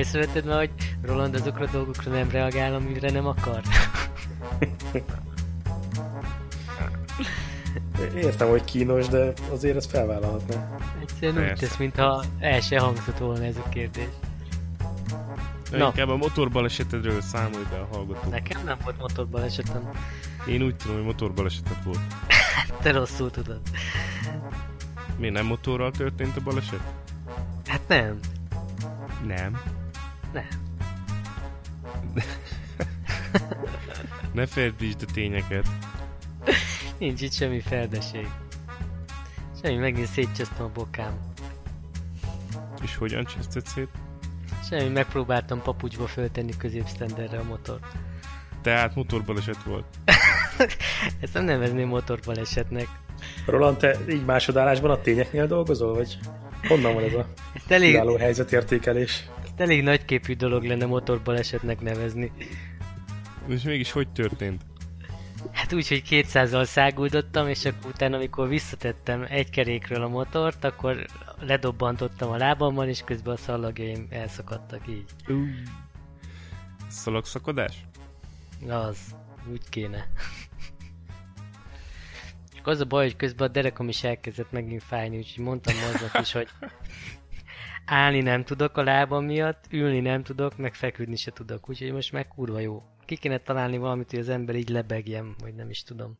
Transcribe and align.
észrevetted 0.00 0.44
már, 0.44 0.58
hogy 0.58 0.70
Roland 1.02 1.34
azokra 1.34 1.64
a 1.64 1.70
dolgokra 1.70 2.12
nem 2.12 2.30
reagál, 2.30 2.74
amire 2.74 3.10
nem 3.10 3.26
akar? 3.26 3.60
Értem, 8.14 8.48
hogy 8.48 8.64
kínos, 8.64 9.08
de 9.08 9.32
azért 9.52 9.76
ezt 9.76 9.90
felvállalhatná. 9.90 10.78
Egyszerűen 11.00 11.50
úgy 11.50 11.58
tesz, 11.58 11.76
mintha 11.76 12.24
el 12.38 12.60
se 12.60 12.80
hangzott 12.80 13.18
volna 13.18 13.44
ez 13.44 13.56
a 13.56 13.68
kérdés. 13.68 14.08
Na. 15.70 15.86
Inkább 15.86 16.08
a 16.08 16.16
motorbalesetedről 16.16 17.20
számolj 17.20 17.64
be 17.70 17.76
a 17.76 17.88
hallgató. 17.92 18.30
Nekem 18.30 18.64
nem 18.64 18.76
volt 18.84 18.98
motorbalesetem. 18.98 19.90
Én 20.46 20.62
úgy 20.62 20.76
tudom, 20.76 20.96
hogy 20.96 21.04
motorbalesetet 21.04 21.84
volt. 21.84 22.00
Te 22.82 22.92
rosszul 22.92 23.30
tudod. 23.30 23.60
Mi 25.16 25.28
nem 25.28 25.46
motorral 25.46 25.90
történt 25.90 26.36
a 26.36 26.40
baleset? 26.40 26.80
Hát 27.66 27.80
nem. 27.88 28.18
Nem. 29.26 29.60
Nem. 30.32 30.46
ne 34.32 34.46
ferdítsd 34.54 35.02
a 35.08 35.12
tényeket. 35.12 35.66
Nincs 36.98 37.20
itt 37.20 37.32
semmi 37.32 37.60
ferdeség. 37.60 38.28
Semmi, 39.62 39.76
megint 39.76 40.06
szétcsesztem 40.06 40.64
a 40.64 40.70
bokám. 40.74 41.18
És 42.82 42.96
hogyan 42.96 43.24
cseszted 43.24 43.66
szét? 43.66 43.88
Semmi, 44.68 44.88
megpróbáltam 44.88 45.62
papucsba 45.62 46.06
föltenni 46.06 46.56
középsztenderre 46.56 47.38
a 47.38 47.44
motor. 47.44 47.78
Tehát 48.62 48.94
motorbaleset 48.94 49.62
volt. 49.62 49.84
Ezt 51.20 51.34
nem 51.34 51.44
nevezném 51.44 51.88
motorbalesetnek. 51.88 52.86
Roland, 53.46 53.76
te 53.76 53.96
így 54.08 54.24
másodállásban 54.24 54.90
a 54.90 55.00
tényeknél 55.00 55.46
dolgozol, 55.46 55.94
vagy 55.94 56.18
honnan 56.68 56.94
van 56.94 57.04
ez 57.04 57.12
a 57.12 57.26
ez 57.54 57.62
elég, 57.68 58.18
helyzetértékelés? 58.18 59.28
Elég 59.60 59.82
nagyképű 59.82 60.34
dolog 60.34 60.64
lenne 60.64 60.86
motorbalesetnek 60.86 61.80
nevezni. 61.80 62.32
És 63.48 63.62
mégis 63.62 63.90
hogy 63.90 64.08
történt? 64.08 64.62
Hát 65.52 65.72
úgy, 65.72 65.88
hogy 65.88 66.02
200-al 66.10 66.64
száguldottam, 66.64 67.48
és 67.48 67.64
akkor 67.64 67.90
utána, 67.90 68.16
amikor 68.16 68.48
visszatettem 68.48 69.26
egy 69.28 69.50
kerékről 69.50 70.02
a 70.02 70.08
motort, 70.08 70.64
akkor 70.64 71.06
ledobbantottam 71.40 72.30
a 72.30 72.36
lábammal, 72.36 72.88
és 72.88 73.02
közben 73.04 73.34
a 73.34 73.36
szalagjaim 73.36 74.06
elszakadtak 74.10 74.88
így. 74.88 75.04
Uh. 75.28 75.48
Szalagszakadás? 76.88 77.84
Az, 78.68 78.98
úgy 79.50 79.68
kéne. 79.68 80.08
Csak 82.54 82.66
az 82.66 82.80
a 82.80 82.84
baj, 82.84 83.04
hogy 83.04 83.16
közben 83.16 83.48
a 83.48 83.52
derekom 83.52 83.88
is 83.88 84.04
elkezdett 84.04 84.50
megint 84.50 84.82
fájni, 84.82 85.16
úgyhogy 85.16 85.44
mondtam 85.44 85.74
aznak 85.94 86.20
is, 86.20 86.32
hogy 86.32 86.48
állni 87.90 88.20
nem 88.20 88.44
tudok 88.44 88.76
a 88.76 88.82
lábam 88.82 89.24
miatt, 89.24 89.64
ülni 89.70 90.00
nem 90.00 90.22
tudok, 90.22 90.56
meg 90.56 90.74
feküdni 90.74 91.16
se 91.16 91.30
tudok, 91.30 91.68
úgyhogy 91.68 91.92
most 91.92 92.12
meg 92.12 92.28
kurva 92.28 92.58
jó. 92.58 92.82
Ki 93.04 93.16
kéne 93.16 93.38
találni 93.38 93.78
valamit, 93.78 94.10
hogy 94.10 94.18
az 94.18 94.28
ember 94.28 94.54
így 94.54 94.68
lebegjem, 94.68 95.34
vagy 95.38 95.54
nem 95.54 95.70
is 95.70 95.82
tudom. 95.82 96.18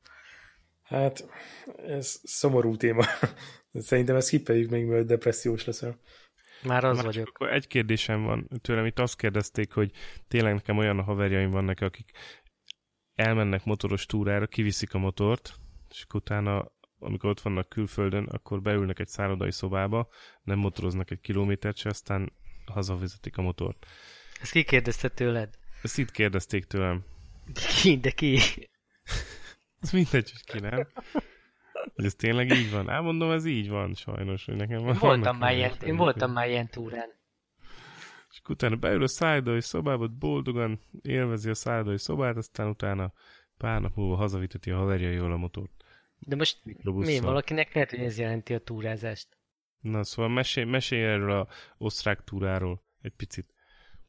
Hát, 0.82 1.28
ez 1.86 2.20
szomorú 2.22 2.76
téma. 2.76 3.04
Szerintem 3.72 4.16
ezt 4.16 4.28
kipejük 4.28 4.70
még, 4.70 4.86
mert 4.86 5.06
depressziós 5.06 5.64
leszel. 5.64 5.98
Már 6.62 6.84
az 6.84 6.96
Na, 6.96 7.02
vagyok. 7.02 7.28
Akkor 7.28 7.52
egy 7.52 7.66
kérdésem 7.66 8.22
van 8.22 8.48
tőlem, 8.60 8.86
itt 8.86 8.98
azt 8.98 9.16
kérdezték, 9.16 9.72
hogy 9.72 9.90
tényleg 10.28 10.54
nekem 10.54 10.78
olyan 10.78 10.98
a 10.98 11.02
haverjaim 11.02 11.50
vannak, 11.50 11.80
akik 11.80 12.10
elmennek 13.14 13.64
motoros 13.64 14.06
túrára, 14.06 14.46
kiviszik 14.46 14.94
a 14.94 14.98
motort, 14.98 15.54
és 15.90 16.06
utána, 16.14 16.72
amikor 17.00 17.30
ott 17.30 17.40
vannak 17.40 17.68
külföldön, 17.68 18.24
akkor 18.24 18.62
beülnek 18.62 18.98
egy 18.98 19.08
szállodai 19.08 19.52
szobába, 19.52 20.08
nem 20.42 20.58
motoroznak 20.58 21.10
egy 21.10 21.20
kilométert 21.20 21.76
se, 21.76 21.88
aztán 21.88 22.32
hazavezetik 22.66 23.36
a 23.36 23.42
motort. 23.42 23.86
Ezt 24.40 24.52
ki 24.52 24.64
kérdezte 24.64 25.08
tőled? 25.08 25.58
Ezt 25.82 25.98
itt 25.98 26.10
kérdezték 26.10 26.64
tőlem. 26.64 27.04
Ki, 27.82 27.98
de 27.98 28.10
ki? 28.10 28.38
Ez 29.80 29.90
mindegy, 29.90 30.30
hogy 30.30 30.44
ki 30.44 30.58
nem. 30.58 30.86
Hogy 31.94 32.04
ez 32.04 32.14
tényleg 32.14 32.50
így 32.50 32.70
van? 32.70 32.90
Elmondom, 32.90 33.30
ez 33.30 33.44
így 33.44 33.68
van 33.68 33.94
sajnos, 33.94 34.44
hogy 34.44 34.56
nekem 34.56 34.82
van. 34.82 34.96
Voltam 34.98 35.36
már 35.36 35.54
ilyen, 35.54 35.72
én 35.84 35.96
voltam 35.96 36.32
már 36.32 36.48
ilyen 36.48 36.68
túrán. 36.68 37.08
És 38.30 38.40
utána 38.48 38.76
beül 38.76 39.02
a 39.02 39.06
szállodai 39.06 39.60
szobába, 39.60 40.08
boldogan 40.08 40.80
élvezi 41.02 41.50
a 41.50 41.54
szállodai 41.54 41.98
szobát, 41.98 42.36
aztán 42.36 42.68
utána 42.68 43.12
pár 43.56 43.80
nap 43.80 43.96
múlva 43.96 44.16
hazaviteti 44.16 44.70
a 44.70 44.76
haverjaival 44.76 45.32
a 45.32 45.36
motort. 45.36 45.79
De 46.20 46.36
most 46.36 46.60
mi, 46.82 47.18
valakinek 47.18 47.74
lehet, 47.74 47.90
hogy 47.90 47.98
ez 47.98 48.18
jelenti 48.18 48.54
a 48.54 48.58
túrázást? 48.58 49.38
Na, 49.80 50.04
szóval 50.04 50.30
mesélj, 50.30 50.66
mesélj 50.66 51.02
erről 51.02 51.30
a 51.30 51.48
osztrák 51.78 52.24
túráról 52.24 52.84
egy 53.00 53.12
picit. 53.12 53.54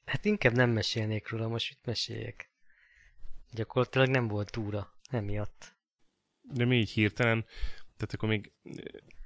Hát 0.05 0.25
inkább 0.25 0.53
nem 0.53 0.69
mesélnék 0.69 1.29
róla, 1.29 1.47
most 1.47 1.69
mit 1.69 1.85
meséljek? 1.85 2.51
Gyakorlatilag 3.51 4.07
nem 4.07 4.27
volt 4.27 4.51
túra, 4.51 4.93
emiatt. 5.09 5.75
De 6.41 6.65
mi 6.65 6.77
így 6.77 6.89
hirtelen, 6.89 7.45
tehát 7.97 8.13
akkor 8.13 8.29
még 8.29 8.51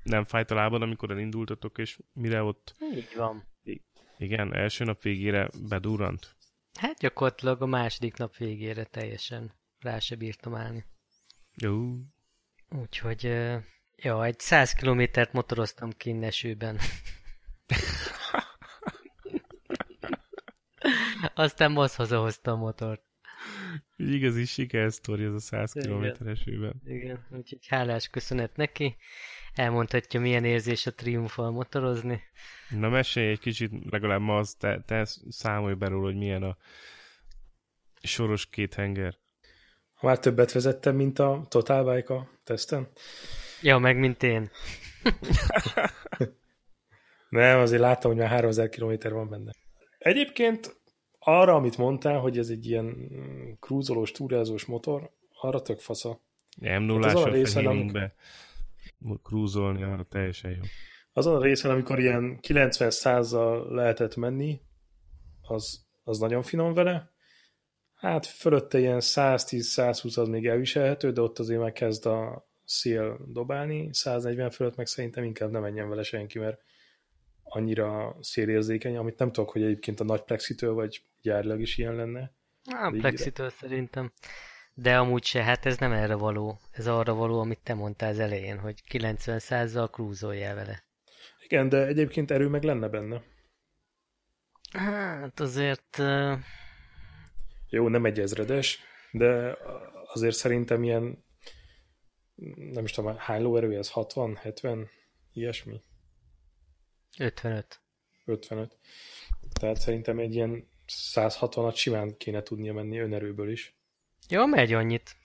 nem 0.03 0.23
fájt 0.23 0.51
a 0.51 0.55
lábad, 0.55 0.81
amikor 0.81 1.11
elindultatok, 1.11 1.77
és 1.77 1.99
mire 2.13 2.43
ott... 2.43 2.75
Így 2.95 3.13
van. 3.15 3.47
Igen, 4.17 4.53
első 4.53 4.83
nap 4.83 5.01
végére 5.01 5.49
bedurrant? 5.69 6.35
Hát 6.79 6.97
gyakorlatilag 6.97 7.61
a 7.61 7.65
második 7.65 8.17
nap 8.17 8.35
végére 8.35 8.83
teljesen 8.83 9.53
rá 9.79 9.99
se 9.99 10.15
bírtam 10.15 10.55
állni. 10.55 10.85
Jó. 11.53 11.97
Úgyhogy, 12.79 13.23
ja, 13.95 14.25
egy 14.25 14.39
100 14.39 14.73
kilométert 14.73 15.33
motoroztam 15.33 15.91
ki 15.91 16.17
esőben. 16.21 16.79
Aztán 21.33 21.71
most 21.71 21.95
hazahozta 21.95 22.51
a 22.51 22.55
motort. 22.55 23.03
Igazi 23.97 24.45
sikersztori 24.45 25.23
ez 25.23 25.33
a 25.33 25.39
100 25.39 25.71
km 25.71 26.27
esőben. 26.27 26.81
Igen, 26.85 27.25
úgyhogy 27.29 27.67
hálás 27.67 28.09
köszönet 28.09 28.55
neki. 28.55 28.95
Elmondhatja, 29.53 30.19
milyen 30.19 30.45
érzés 30.45 30.85
a 30.85 30.93
triumfal 30.93 31.51
motorozni. 31.51 32.21
Na 32.69 32.89
mesélj 32.89 33.29
egy 33.29 33.39
kicsit, 33.39 33.71
legalább 33.89 34.21
ma 34.21 34.37
az, 34.37 34.53
te, 34.53 34.81
te 34.81 35.05
számolj 35.29 35.73
be 35.73 35.87
róla, 35.87 36.05
hogy 36.05 36.17
milyen 36.17 36.43
a 36.43 36.57
soros 38.01 38.49
két 38.49 38.73
henger. 38.73 39.17
Már 40.01 40.19
többet 40.19 40.51
vezettem, 40.51 40.95
mint 40.95 41.19
a 41.19 41.45
Total 41.49 41.93
Bike 41.93 42.13
a 42.13 42.29
teszten? 42.43 42.87
Ja, 43.61 43.77
meg 43.77 43.97
mint 43.99 44.23
én. 44.23 44.49
Nem, 47.29 47.59
azért 47.59 47.81
láttam, 47.81 48.11
hogy 48.11 48.19
már 48.19 48.29
3000 48.29 48.69
km 48.69 48.93
van 49.09 49.29
benne. 49.29 49.51
Egyébként 49.97 50.75
arra, 51.19 51.53
amit 51.55 51.77
mondtál, 51.77 52.19
hogy 52.19 52.37
ez 52.37 52.49
egy 52.49 52.65
ilyen 52.65 52.95
krúzolós, 53.59 54.11
túrázós 54.11 54.65
motor, 54.65 55.11
arra 55.41 55.61
tök 55.61 55.79
fasza. 55.79 56.21
Nem 56.57 56.83
nullásra 56.83 57.19
hát 57.19 57.33
részen, 57.33 57.65
amikor... 57.65 57.91
be 57.91 58.15
krúzolni, 59.23 59.83
arra 59.83 60.03
teljesen 60.03 60.51
jó. 60.51 60.61
Azon 61.13 61.35
a 61.35 61.41
részen, 61.41 61.71
amikor 61.71 61.99
ilyen 61.99 62.39
90 62.39 62.91
100 62.91 63.31
lehetett 63.69 64.15
menni, 64.15 64.61
az, 65.41 65.85
az 66.03 66.19
nagyon 66.19 66.41
finom 66.41 66.73
vele, 66.73 67.14
Hát 67.95 68.25
fölötte 68.25 68.79
ilyen 68.79 68.99
110-120 69.01 70.19
az 70.19 70.27
még 70.27 70.47
elviselhető, 70.47 71.11
de 71.11 71.21
ott 71.21 71.39
azért 71.39 71.59
már 71.59 71.71
kezd 71.71 72.05
a 72.05 72.47
szél 72.65 73.19
dobálni, 73.27 73.89
140 73.93 74.49
fölött 74.49 74.75
meg 74.75 74.85
szerintem 74.85 75.23
inkább 75.23 75.51
nem 75.51 75.61
menjen 75.61 75.89
vele 75.89 76.03
senki, 76.03 76.39
mert 76.39 76.59
annyira 77.43 78.17
szélérzékeny, 78.21 78.97
amit 78.97 79.17
nem 79.17 79.31
tudok, 79.31 79.49
hogy 79.49 79.63
egyébként 79.63 79.99
a 79.99 80.03
nagy 80.03 80.21
plexitől 80.21 80.73
vagy 80.73 81.01
gyárilag 81.21 81.61
is 81.61 81.77
ilyen 81.77 81.95
lenne. 81.95 82.33
A 82.63 82.95
plexitől 82.97 83.49
szerintem. 83.49 84.11
De 84.73 84.97
amúgy 84.97 85.23
se, 85.23 85.43
hát 85.43 85.65
ez 85.65 85.77
nem 85.77 85.91
erre 85.91 86.15
való. 86.15 86.59
Ez 86.71 86.87
arra 86.87 87.13
való, 87.13 87.39
amit 87.39 87.59
te 87.63 87.73
mondtál 87.73 88.09
az 88.09 88.19
elején, 88.19 88.59
hogy 88.59 88.83
90%-zal 88.91 89.89
krúzoljál 89.89 90.55
vele. 90.55 90.83
Igen, 91.47 91.69
de 91.69 91.85
egyébként 91.85 92.31
erő 92.31 92.47
meg 92.47 92.63
lenne 92.63 92.87
benne. 92.87 93.23
Hát 94.71 95.39
azért 95.39 96.01
jó, 97.69 97.87
nem 97.87 98.05
egy 98.05 98.19
ezredes, 98.19 98.79
de 99.11 99.57
azért 100.13 100.35
szerintem 100.35 100.83
ilyen, 100.83 101.23
nem 102.55 102.83
is 102.83 102.91
tudom, 102.91 103.17
hány 103.17 103.41
lóerő 103.41 103.77
ez? 103.77 103.89
60, 103.89 104.35
70, 104.35 104.89
ilyesmi? 105.33 105.81
55. 107.19 107.81
55. 108.25 108.77
Tehát 109.59 109.79
szerintem 109.79 110.19
egy 110.19 110.35
ilyen 110.35 110.67
160-at 110.87 111.75
simán 111.75 112.17
kéne 112.17 112.41
tudnia 112.41 112.73
menni 112.73 112.99
önerőből 112.99 113.51
is. 113.51 113.75
Jó, 114.29 114.45
megy 114.45 114.73
annyit. 114.73 115.15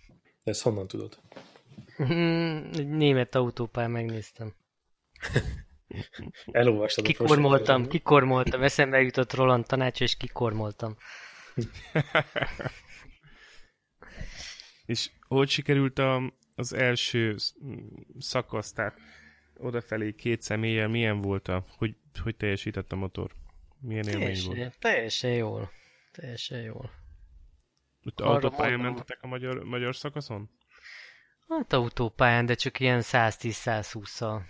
De 0.43 0.51
ezt 0.51 0.63
honnan 0.63 0.89
tudod? 0.89 1.19
Egy 2.73 2.89
német 2.89 3.35
autópályán 3.35 3.91
megnéztem. 3.91 4.55
Elolvastad 6.53 7.05
kikormoltam, 7.05 7.89
kikormoltam, 7.89 8.63
eszembe 8.63 9.01
jutott 9.01 9.33
Roland 9.33 9.67
tanács, 9.67 10.01
és 10.01 10.17
kikormoltam. 10.17 10.97
És 14.87 15.11
hogy 15.29 15.49
sikerült 15.49 15.99
a, 15.99 16.33
az 16.55 16.73
első 16.73 17.37
szakasz, 18.19 18.73
tehát 18.73 18.99
odafelé 19.57 20.13
két 20.13 20.43
személlyel 20.43 20.89
milyen 20.89 21.21
volt 21.21 21.49
a, 21.49 21.65
hogy, 21.77 21.97
hogy 22.23 22.37
teljesített 22.37 22.93
a 22.93 22.97
motor? 22.97 23.33
Milyen 23.81 24.09
élmény 24.09 24.23
Teljesen, 24.23 24.57
volt? 24.57 24.79
teljesen 24.79 25.33
jól. 25.33 25.71
Teljesen 26.13 26.61
jól. 26.61 26.91
Ott 28.05 28.21
autópályán 28.21 28.71
mondom. 28.71 28.95
mentetek 28.95 29.23
a 29.23 29.27
magyar, 29.27 29.65
magyar 29.65 29.97
szakaszon? 29.97 30.51
Hát 31.49 31.73
autópályán, 31.73 32.47
de 32.47 32.55
csak 32.55 32.81
ilyen 32.81 33.01
110-120-szal. 33.03 34.41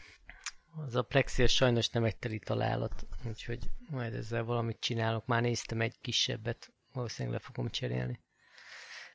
Az 0.86 0.94
a 0.94 1.02
plexi 1.02 1.46
sajnos 1.46 1.88
nem 1.88 2.04
egy 2.04 2.16
teli 2.16 2.38
találat, 2.38 3.06
úgyhogy 3.24 3.58
majd 3.90 4.14
ezzel 4.14 4.44
valamit 4.44 4.80
csinálok. 4.80 5.26
Már 5.26 5.42
néztem 5.42 5.80
egy 5.80 6.00
kisebbet, 6.00 6.72
valószínűleg 6.92 7.38
le 7.38 7.44
fogom 7.46 7.70
cserélni. 7.70 8.20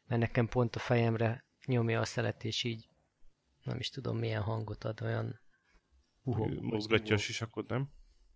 Mert 0.07 0.22
nekem 0.22 0.48
pont 0.48 0.75
a 0.75 0.80
fejemre 0.80 1.45
nyomja 1.66 2.00
a 2.00 2.06
szelet, 2.06 2.44
és 2.44 2.63
így 2.63 2.88
nem 3.63 3.80
is 3.80 3.89
tudom 3.89 4.18
milyen 4.18 4.42
hangot 4.42 4.83
ad, 4.83 5.01
olyan 5.01 5.39
uhog. 6.24 6.62
Mozgatja 6.62 7.16
a 7.16 7.18
sisakot, 7.18 7.69
nem? 7.69 7.89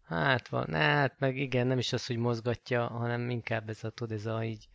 Hát 0.04 0.48
van, 0.48 0.74
hát 0.74 1.20
meg 1.20 1.38
igen, 1.38 1.68
nem 1.68 1.78
is 1.78 1.94
az, 1.94 2.06
hogy 2.06 2.18
mozgatja, 2.18 2.88
hanem 2.88 3.30
inkább 3.30 3.70
ez 3.70 3.84
a, 3.84 3.90
tudod, 3.90 4.18
ez 4.18 4.26
a 4.26 4.44
így 4.44 4.70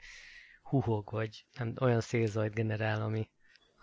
huhog, 0.62 1.10
vagy 1.10 1.46
nem, 1.58 1.74
olyan 1.80 2.00
szélzajt 2.00 2.54
generál, 2.54 3.02
ami, 3.02 3.28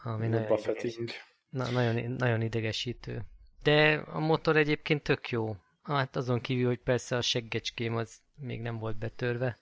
ami 0.04 0.28
nagyon, 0.28 0.44
ideges, 0.44 0.66
Buffetting. 0.66 1.10
na, 1.50 1.72
nagyon, 1.72 2.12
nagyon 2.12 2.42
idegesítő. 2.42 3.26
De 3.64 3.94
a 3.94 4.20
motor 4.20 4.58
egyébként 4.58 5.04
tök 5.04 5.30
jó. 5.30 5.56
Hát 5.82 6.16
azon 6.16 6.42
kívül, 6.42 6.68
hogy 6.68 6.80
persze 6.80 7.16
a 7.16 7.22
seggecském 7.22 7.96
az 7.96 8.22
még 8.36 8.62
nem 8.62 8.78
volt 8.78 8.98
betörve. 8.98 9.58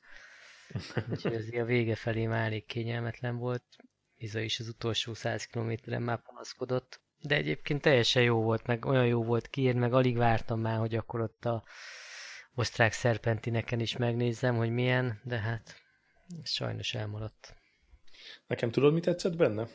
Úgyhogy 1.11 1.35
az 1.35 1.53
a 1.53 1.63
vége 1.63 1.95
felé 1.95 2.27
már 2.27 2.45
elég 2.45 2.65
kényelmetlen 2.65 3.37
volt. 3.37 3.63
Iza 4.17 4.39
is 4.39 4.59
az 4.59 4.67
utolsó 4.67 5.13
100 5.13 5.45
kilométeren 5.45 6.01
már 6.01 6.21
panaszkodott. 6.21 7.01
De 7.21 7.35
egyébként 7.35 7.81
teljesen 7.81 8.23
jó 8.23 8.41
volt, 8.41 8.65
meg 8.65 8.85
olyan 8.85 9.07
jó 9.07 9.23
volt 9.23 9.47
kiír, 9.47 9.75
meg 9.75 9.93
alig 9.93 10.17
vártam 10.17 10.59
már, 10.59 10.77
hogy 10.77 10.95
akkor 10.95 11.21
ott 11.21 11.45
a 11.45 11.63
osztrák 12.55 12.91
szerpentineken 12.91 13.79
is 13.79 13.97
megnézzem, 13.97 14.55
hogy 14.55 14.71
milyen, 14.71 15.19
de 15.23 15.39
hát 15.39 15.75
ez 16.43 16.49
sajnos 16.49 16.93
elmaradt. 16.93 17.55
Nekem 18.47 18.71
tudod, 18.71 18.93
mi 18.93 18.99
tetszett 18.99 19.35
benne? 19.35 19.67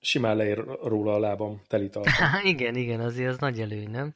Simán 0.00 0.36
leér 0.36 0.64
róla 0.64 1.12
a 1.14 1.18
lábam. 1.18 1.62
Há, 2.02 2.42
igen, 2.54 2.76
igen, 2.76 3.00
azért 3.00 3.28
az 3.28 3.38
nagy 3.38 3.60
előny, 3.60 3.90
nem? 3.90 4.14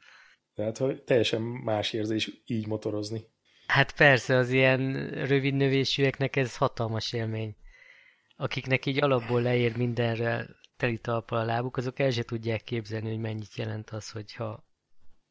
Tehát, 0.55 0.78
hogy 0.78 1.02
teljesen 1.02 1.43
más 1.43 1.93
érzés 1.93 2.31
így 2.46 2.67
motorozni. 2.67 3.25
Hát 3.70 3.96
persze, 3.96 4.37
az 4.37 4.50
ilyen 4.50 5.11
rövid 5.26 5.55
növésűeknek 5.55 6.37
ez 6.37 6.56
hatalmas 6.56 7.12
élmény. 7.12 7.56
Akiknek 8.37 8.87
így 8.87 9.02
alapból 9.02 9.43
leér 9.43 9.76
mindenre 9.76 10.46
teli 10.76 10.99
talpal 10.99 11.38
a 11.38 11.44
lábuk, 11.44 11.76
azok 11.76 11.99
el 11.99 12.11
se 12.11 12.22
tudják 12.22 12.62
képzelni, 12.62 13.08
hogy 13.08 13.19
mennyit 13.19 13.55
jelent 13.55 13.90
az, 13.90 14.11
hogyha 14.11 14.64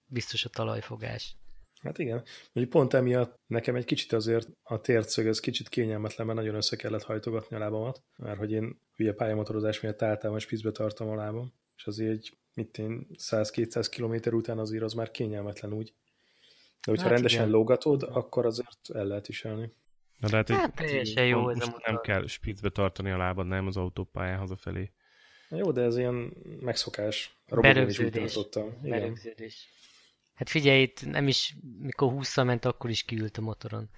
biztos 0.05 0.45
a 0.45 0.49
talajfogás. 0.49 1.35
Hát 1.81 1.97
igen. 1.97 2.23
Mondjuk 2.53 2.69
pont 2.69 2.93
emiatt 2.93 3.35
nekem 3.47 3.75
egy 3.75 3.85
kicsit 3.85 4.13
azért 4.13 4.47
a 4.63 4.81
tércög, 4.81 5.27
ez 5.27 5.39
kicsit 5.39 5.69
kényelmetlen, 5.69 6.27
mert 6.27 6.39
nagyon 6.39 6.55
össze 6.55 6.75
kellett 6.75 7.03
hajtogatni 7.03 7.55
a 7.55 7.59
lábamat, 7.59 8.03
mert 8.17 8.37
hogy 8.37 8.51
én 8.51 8.79
ugye 8.97 9.13
pályamotorozás 9.13 9.79
miatt 9.79 10.01
általában 10.01 10.39
spicbe 10.39 10.71
tartom 10.71 11.09
a 11.09 11.15
lábam, 11.15 11.53
és 11.75 11.85
azért 11.85 12.11
egy, 12.11 12.37
mit 12.53 12.77
én, 12.77 13.07
100-200 13.17 13.87
km 13.95 14.35
után 14.35 14.59
azért 14.59 14.83
az 14.83 14.93
már 14.93 15.11
kényelmetlen 15.11 15.73
úgy. 15.73 15.93
De 16.85 16.91
hogyha 16.91 17.03
Hát 17.03 17.11
hát 17.11 17.21
rendesen 17.21 17.39
igen. 17.47 17.51
lógatod, 17.51 18.03
akkor 18.03 18.45
azért 18.45 18.77
el 18.93 19.05
lehet 19.05 19.27
viselni. 19.27 19.73
Na 20.17 20.29
de 20.29 20.35
hát, 20.35 20.47
hogy 20.47 20.57
Hát 20.57 20.75
teljesen 20.75 21.25
jó 21.25 21.41
most 21.41 21.59
nem 21.59 21.69
motor. 21.69 22.01
kell 22.01 22.27
spicbe 22.27 22.69
tartani 22.69 23.11
a 23.11 23.17
lábad, 23.17 23.47
nem 23.47 23.67
az 23.67 23.77
autópályán 23.77 24.37
hazafelé. 24.37 24.91
Na 25.49 25.57
jó, 25.57 25.71
de 25.71 25.81
ez 25.81 25.97
ilyen 25.97 26.33
megszokás. 26.59 27.37
Is 27.45 27.57
Berögződés. 27.61 28.37
Berögződés. 28.81 29.67
Hát 30.33 30.49
figyelj, 30.49 30.81
itt 30.81 31.05
nem 31.05 31.27
is, 31.27 31.55
mikor 31.79 32.11
20 32.11 32.37
ment, 32.43 32.65
akkor 32.65 32.89
is 32.89 33.03
kiült 33.03 33.37
a 33.37 33.41
motoron. 33.41 33.89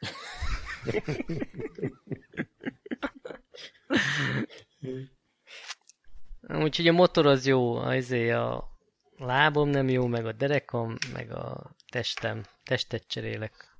Úgyhogy 6.48 6.88
a 6.88 6.92
motor 6.92 7.26
az 7.26 7.46
jó, 7.46 7.76
azért 7.76 8.36
a 8.36 8.68
lábom 9.16 9.68
nem 9.68 9.88
jó, 9.88 10.06
meg 10.06 10.26
a 10.26 10.32
derekam, 10.32 10.94
meg 11.12 11.32
a 11.32 11.76
testem. 11.90 12.44
Testet 12.64 13.06
cserélek. 13.06 13.76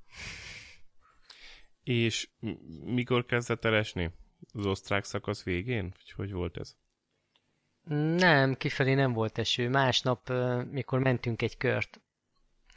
És 1.83 2.29
mikor 2.83 3.25
kezdett 3.25 3.65
el 3.65 3.75
esni? 3.75 4.11
Az 4.53 4.65
osztrák 4.65 5.03
szakasz 5.03 5.43
végén? 5.43 5.93
Vagy 5.95 6.11
hogy 6.11 6.31
volt 6.31 6.57
ez? 6.57 6.75
Nem, 8.15 8.55
kifelé 8.55 8.93
nem 8.93 9.13
volt 9.13 9.37
eső. 9.37 9.69
Másnap, 9.69 10.29
mikor 10.71 10.99
mentünk 10.99 11.41
egy 11.41 11.57
kört, 11.57 12.01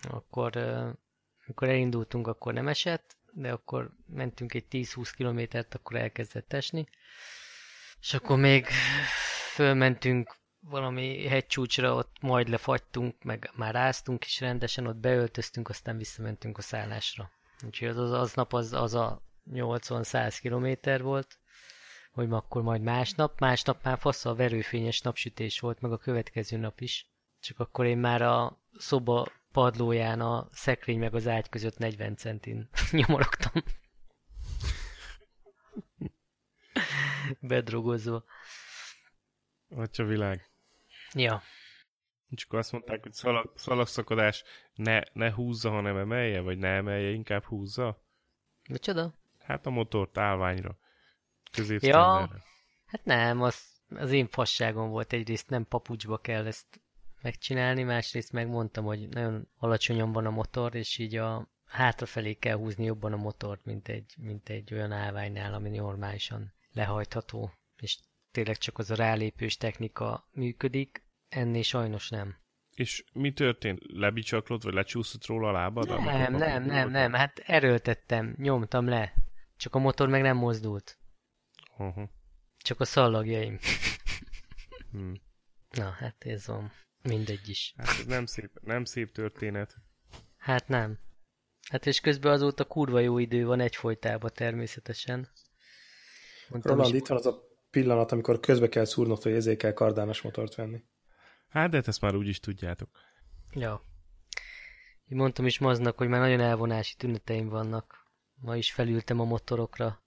akkor, 0.02 0.52
mikor 1.46 1.68
elindultunk, 1.68 2.26
akkor 2.26 2.52
nem 2.52 2.68
esett, 2.68 3.16
de 3.32 3.52
akkor 3.52 3.90
mentünk 4.06 4.54
egy 4.54 4.66
10-20 4.70 5.12
kilométert, 5.16 5.74
akkor 5.74 5.96
elkezdett 5.96 6.52
esni. 6.52 6.88
És 8.00 8.14
akkor 8.14 8.38
még 8.38 8.66
fölmentünk 9.54 10.36
valami 10.68 11.26
hegycsúcsra, 11.26 11.94
ott 11.94 12.16
majd 12.20 12.48
lefagytunk, 12.48 13.22
meg 13.22 13.50
már 13.54 13.74
áztunk 13.74 14.24
is 14.24 14.40
rendesen, 14.40 14.86
ott 14.86 14.96
beöltöztünk, 14.96 15.68
aztán 15.68 15.96
visszamentünk 15.96 16.58
a 16.58 16.62
szállásra. 16.62 17.30
Úgyhogy 17.64 17.88
az, 17.88 17.96
az, 17.98 18.12
az 18.12 18.34
nap 18.34 18.52
az, 18.52 18.72
az 18.72 18.94
a 18.94 19.22
80-100 19.50 20.38
kilométer 20.40 21.02
volt, 21.02 21.38
hogy 22.12 22.26
akkor 22.30 22.62
majd 22.62 22.82
másnap. 22.82 23.40
Másnap 23.40 23.82
már 23.82 23.98
fasz 23.98 24.24
a 24.24 24.34
verőfényes 24.34 25.00
napsütés 25.00 25.60
volt, 25.60 25.80
meg 25.80 25.92
a 25.92 25.98
következő 25.98 26.56
nap 26.56 26.80
is. 26.80 27.10
Csak 27.40 27.58
akkor 27.58 27.86
én 27.86 27.98
már 27.98 28.22
a 28.22 28.58
szoba 28.76 29.26
padlóján 29.52 30.20
a 30.20 30.48
szekrény 30.52 30.98
meg 30.98 31.14
az 31.14 31.28
ágy 31.28 31.48
között 31.48 31.78
40 31.78 32.16
centin 32.16 32.68
nyomorogtam. 32.90 33.52
Bedrogozva. 37.40 38.24
Atya 39.68 40.04
világ. 40.04 40.51
Ja. 41.14 41.42
Csak 42.34 42.52
azt 42.52 42.72
mondták, 42.72 43.02
hogy 43.02 43.12
szalag, 43.12 43.52
szalagszakadás 43.54 44.44
ne, 44.74 45.00
ne 45.12 45.32
húzza, 45.32 45.70
hanem 45.70 45.96
emelje, 45.96 46.40
vagy 46.40 46.58
ne 46.58 46.68
emelje, 46.68 47.10
inkább 47.10 47.44
húzza. 47.44 48.02
Micsoda? 48.68 49.14
Hát 49.38 49.66
a 49.66 49.70
motort 49.70 50.18
állványra. 50.18 50.78
Ja. 51.78 52.30
Hát 52.86 53.04
nem, 53.04 53.42
az, 53.42 53.82
az 53.88 54.10
én 54.10 54.28
fasságom 54.28 54.90
volt. 54.90 55.12
Egyrészt 55.12 55.50
nem 55.50 55.66
papucsba 55.66 56.18
kell 56.18 56.46
ezt 56.46 56.80
megcsinálni, 57.22 57.82
másrészt 57.82 58.32
megmondtam, 58.32 58.84
hogy 58.84 59.08
nagyon 59.08 59.48
alacsonyan 59.56 60.12
van 60.12 60.26
a 60.26 60.30
motor, 60.30 60.74
és 60.74 60.98
így 60.98 61.16
a 61.16 61.48
hátrafelé 61.64 62.34
kell 62.34 62.56
húzni 62.56 62.84
jobban 62.84 63.12
a 63.12 63.16
motort, 63.16 63.64
mint 63.64 63.88
egy, 63.88 64.14
mint 64.18 64.48
egy 64.48 64.74
olyan 64.74 64.92
állványnál, 64.92 65.54
ami 65.54 65.70
normálisan 65.70 66.54
lehajtható. 66.72 67.52
És 67.76 67.98
tényleg 68.32 68.56
csak 68.56 68.78
az 68.78 68.90
a 68.90 68.94
rálépős 68.94 69.56
technika 69.56 70.28
működik, 70.30 71.02
ennél 71.28 71.62
sajnos 71.62 72.08
nem. 72.08 72.36
És 72.74 73.04
mi 73.12 73.32
történt? 73.32 73.80
Lebicsaklott, 73.82 74.62
vagy 74.62 74.74
lecsúszott 74.74 75.26
róla 75.26 75.48
a 75.48 75.52
lábad? 75.52 75.88
Nem, 75.88 75.96
papucs 75.96 76.12
nem, 76.12 76.62
nem, 76.62 76.62
volt? 76.62 76.90
nem, 76.90 77.12
hát 77.12 77.38
erőltettem, 77.38 78.34
nyomtam 78.38 78.88
le. 78.88 79.14
Csak 79.56 79.74
a 79.74 79.78
motor 79.78 80.08
meg 80.08 80.22
nem 80.22 80.36
mozdult. 80.36 80.98
Uh-huh. 81.78 82.08
Csak 82.58 82.80
a 82.80 82.84
szallagjaim. 82.84 83.58
Hmm. 84.90 85.20
Na, 85.70 85.90
hát 85.90 86.24
ez 86.24 86.46
van. 86.46 86.72
Mindegy 87.02 87.48
is. 87.48 87.74
Hát 87.76 87.88
ez 87.88 88.06
nem 88.06 88.26
szép, 88.26 88.50
nem 88.60 88.84
szép 88.84 89.12
történet. 89.12 89.74
Hát 90.36 90.68
nem. 90.68 90.98
Hát 91.70 91.86
és 91.86 92.00
közben 92.00 92.32
azóta 92.32 92.64
kurva 92.64 93.00
jó 93.00 93.18
idő 93.18 93.46
van 93.46 93.60
egyfolytában 93.60 94.30
természetesen. 94.34 95.28
Mondtam 96.48 96.72
Roland, 96.72 96.94
is, 96.94 97.00
itt 97.00 97.06
van 97.06 97.18
az 97.18 97.26
a 97.26 97.51
pillanat, 97.72 98.12
amikor 98.12 98.40
közbe 98.40 98.68
kell 98.68 98.84
szúrnod, 98.84 99.22
hogy 99.22 99.32
ezért 99.32 99.58
kell 99.58 99.72
kardános 99.72 100.22
motort 100.22 100.54
venni. 100.54 100.82
Hát, 101.48 101.70
de 101.70 101.76
hát 101.76 101.88
ezt 101.88 102.00
már 102.00 102.14
úgy 102.14 102.28
is 102.28 102.40
tudjátok. 102.40 102.88
Ja. 103.52 103.82
Én 105.08 105.18
mondtam 105.18 105.46
is 105.46 105.58
Maznak, 105.58 105.98
hogy 105.98 106.08
már 106.08 106.20
nagyon 106.20 106.40
elvonási 106.40 106.94
tüneteim 106.96 107.48
vannak. 107.48 108.06
Ma 108.34 108.56
is 108.56 108.72
felültem 108.72 109.20
a 109.20 109.24
motorokra. 109.24 110.02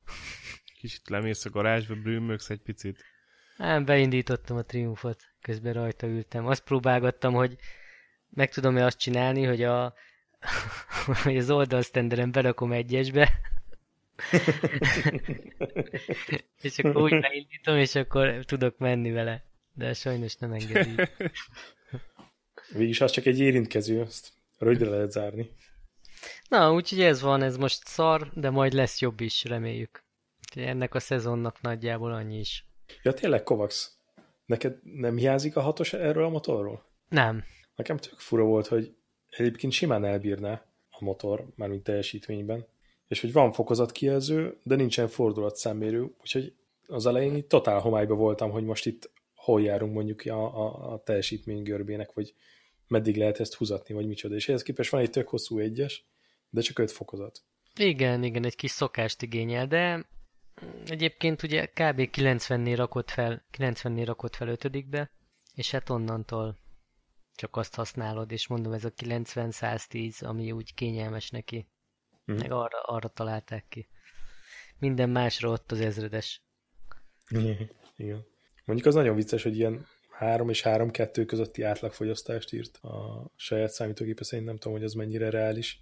Kicsit 0.79 1.09
lemész 1.09 1.45
a 1.45 1.49
garázsba, 1.49 1.95
brümmögsz 1.95 2.49
egy 2.49 2.61
picit. 2.61 3.03
Nem, 3.57 3.85
beindítottam 3.85 4.57
a 4.57 4.61
triumfot, 4.61 5.23
közben 5.41 5.73
rajta 5.73 6.07
ültem. 6.07 6.45
Azt 6.45 6.63
próbálgattam, 6.63 7.33
hogy 7.33 7.55
meg 8.29 8.49
tudom-e 8.49 8.85
azt 8.85 8.97
csinálni, 8.97 9.43
hogy 9.43 9.63
a 9.63 9.93
hogy 11.23 11.37
az 11.37 11.49
oldalsztenderen 11.49 12.31
berakom 12.31 12.71
egyesbe, 12.71 13.39
és 16.61 16.79
akkor 16.79 17.01
úgy 17.01 17.19
beindítom, 17.19 17.77
és 17.77 17.95
akkor 17.95 18.45
tudok 18.45 18.77
menni 18.77 19.11
vele. 19.11 19.43
De 19.73 19.93
sajnos 19.93 20.35
nem 20.35 20.51
engedi. 20.51 20.95
Végülis 22.71 23.01
az 23.01 23.11
csak 23.11 23.25
egy 23.25 23.39
érintkező, 23.39 24.01
azt 24.01 24.33
rövidre 24.57 24.89
lehet 24.89 25.11
zárni. 25.11 25.49
Na, 26.49 26.73
úgyhogy 26.73 27.01
ez 27.01 27.21
van, 27.21 27.41
ez 27.41 27.57
most 27.57 27.87
szar, 27.87 28.31
de 28.33 28.49
majd 28.49 28.73
lesz 28.73 29.01
jobb 29.01 29.19
is, 29.19 29.43
reméljük. 29.43 30.03
Úgyhogy 30.39 30.63
ennek 30.63 30.93
a 30.93 30.99
szezonnak 30.99 31.61
nagyjából 31.61 32.13
annyi 32.13 32.39
is. 32.39 32.65
Ja, 33.03 33.13
tényleg, 33.13 33.43
Kovacs, 33.43 33.75
neked 34.45 34.79
nem 34.83 35.17
hiányzik 35.17 35.55
a 35.55 35.61
hatos 35.61 35.93
erről 35.93 36.25
a 36.25 36.29
motorról? 36.29 36.85
Nem. 37.09 37.43
Nekem 37.75 37.97
tök 37.97 38.19
fura 38.19 38.43
volt, 38.43 38.67
hogy 38.67 38.95
egyébként 39.29 39.73
simán 39.73 40.05
elbírná 40.05 40.65
a 40.89 41.03
motor, 41.03 41.47
mármint 41.55 41.83
teljesítményben, 41.83 42.67
és 43.07 43.21
hogy 43.21 43.33
van 43.33 43.51
fokozatkijelző, 43.51 44.57
de 44.63 44.75
nincsen 44.75 45.07
fordulatszámérő, 45.07 46.15
úgyhogy 46.21 46.53
az 46.87 47.05
elején 47.05 47.35
itt 47.35 47.49
totál 47.49 47.79
homályba 47.79 48.15
voltam, 48.15 48.51
hogy 48.51 48.63
most 48.63 48.85
itt 48.85 49.11
hol 49.35 49.61
járunk 49.61 49.93
mondjuk 49.93 50.21
a, 50.25 50.65
a, 50.65 50.93
a 50.93 51.03
teljesítmény 51.03 51.63
görbének, 51.63 52.13
vagy 52.13 52.33
meddig 52.87 53.17
lehet 53.17 53.39
ezt 53.39 53.53
húzatni, 53.55 53.93
vagy 53.93 54.07
micsoda. 54.07 54.35
És 54.35 54.49
ehhez 54.49 54.63
képest 54.63 54.91
van 54.91 55.01
egy 55.01 55.09
tök 55.09 55.27
hosszú 55.27 55.59
egyes, 55.59 56.05
de 56.49 56.61
csak 56.61 56.79
öt 56.79 56.91
fokozat. 56.91 57.43
Igen, 57.75 58.23
igen, 58.23 58.45
egy 58.45 58.55
kis 58.55 58.71
szokást 58.71 59.21
igényel, 59.21 59.67
de 59.67 60.09
egyébként 60.85 61.43
ugye 61.43 61.65
kb. 61.65 62.09
90-nél 62.11 62.73
rakott 62.75 63.09
fel, 63.09 63.45
90-nél 63.57 64.03
rakott 64.05 64.35
fel 64.35 64.47
ötödikbe, 64.47 65.11
és 65.53 65.71
hát 65.71 65.89
onnantól 65.89 66.57
csak 67.35 67.55
azt 67.55 67.75
használod, 67.75 68.31
és 68.31 68.47
mondom, 68.47 68.73
ez 68.73 68.85
a 68.85 68.91
90-110, 68.91 70.25
ami 70.25 70.51
úgy 70.51 70.73
kényelmes 70.73 71.29
neki. 71.29 71.67
Mm. 72.31 72.35
Meg 72.35 72.51
arra, 72.51 72.81
arra 72.81 73.07
találták 73.07 73.65
ki. 73.69 73.87
Minden 74.79 75.09
másra 75.09 75.49
ott 75.49 75.71
az 75.71 75.79
ezredes. 75.79 76.41
Igen. 77.95 78.25
Mondjuk 78.65 78.87
az 78.87 78.93
nagyon 78.93 79.15
vicces, 79.15 79.43
hogy 79.43 79.57
ilyen 79.57 79.87
3 80.09 80.49
és 80.49 80.61
3-2 80.65 81.23
közötti 81.27 81.61
átlagfogyasztást 81.61 82.53
írt 82.53 82.77
a 82.77 83.25
saját 83.35 83.69
számítógépe 83.69 84.23
szerint, 84.23 84.47
nem 84.47 84.57
tudom, 84.57 84.73
hogy 84.73 84.83
az 84.83 84.93
mennyire 84.93 85.29
reális. 85.29 85.81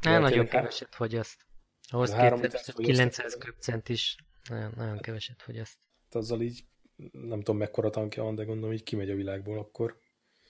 Nem, 0.00 0.22
nagyon 0.22 0.46
keveset 0.46 0.94
fogyaszt. 0.94 1.46
Ahhoz 1.90 2.14
képest 2.14 2.72
900 2.74 3.36
köpcent 3.38 3.88
is 3.88 4.16
nagyon, 4.48 4.72
nagyon 4.76 4.98
keveset 4.98 5.42
fogyaszt. 5.42 5.78
Azzal 6.10 6.40
így 6.40 6.64
nem 7.12 7.38
tudom 7.38 7.56
mekkora 7.56 7.90
tankja 7.90 8.22
van, 8.22 8.34
de 8.34 8.44
gondolom 8.44 8.74
így 8.74 8.82
kimegy 8.82 9.10
a 9.10 9.14
világból 9.14 9.58
akkor. 9.58 9.98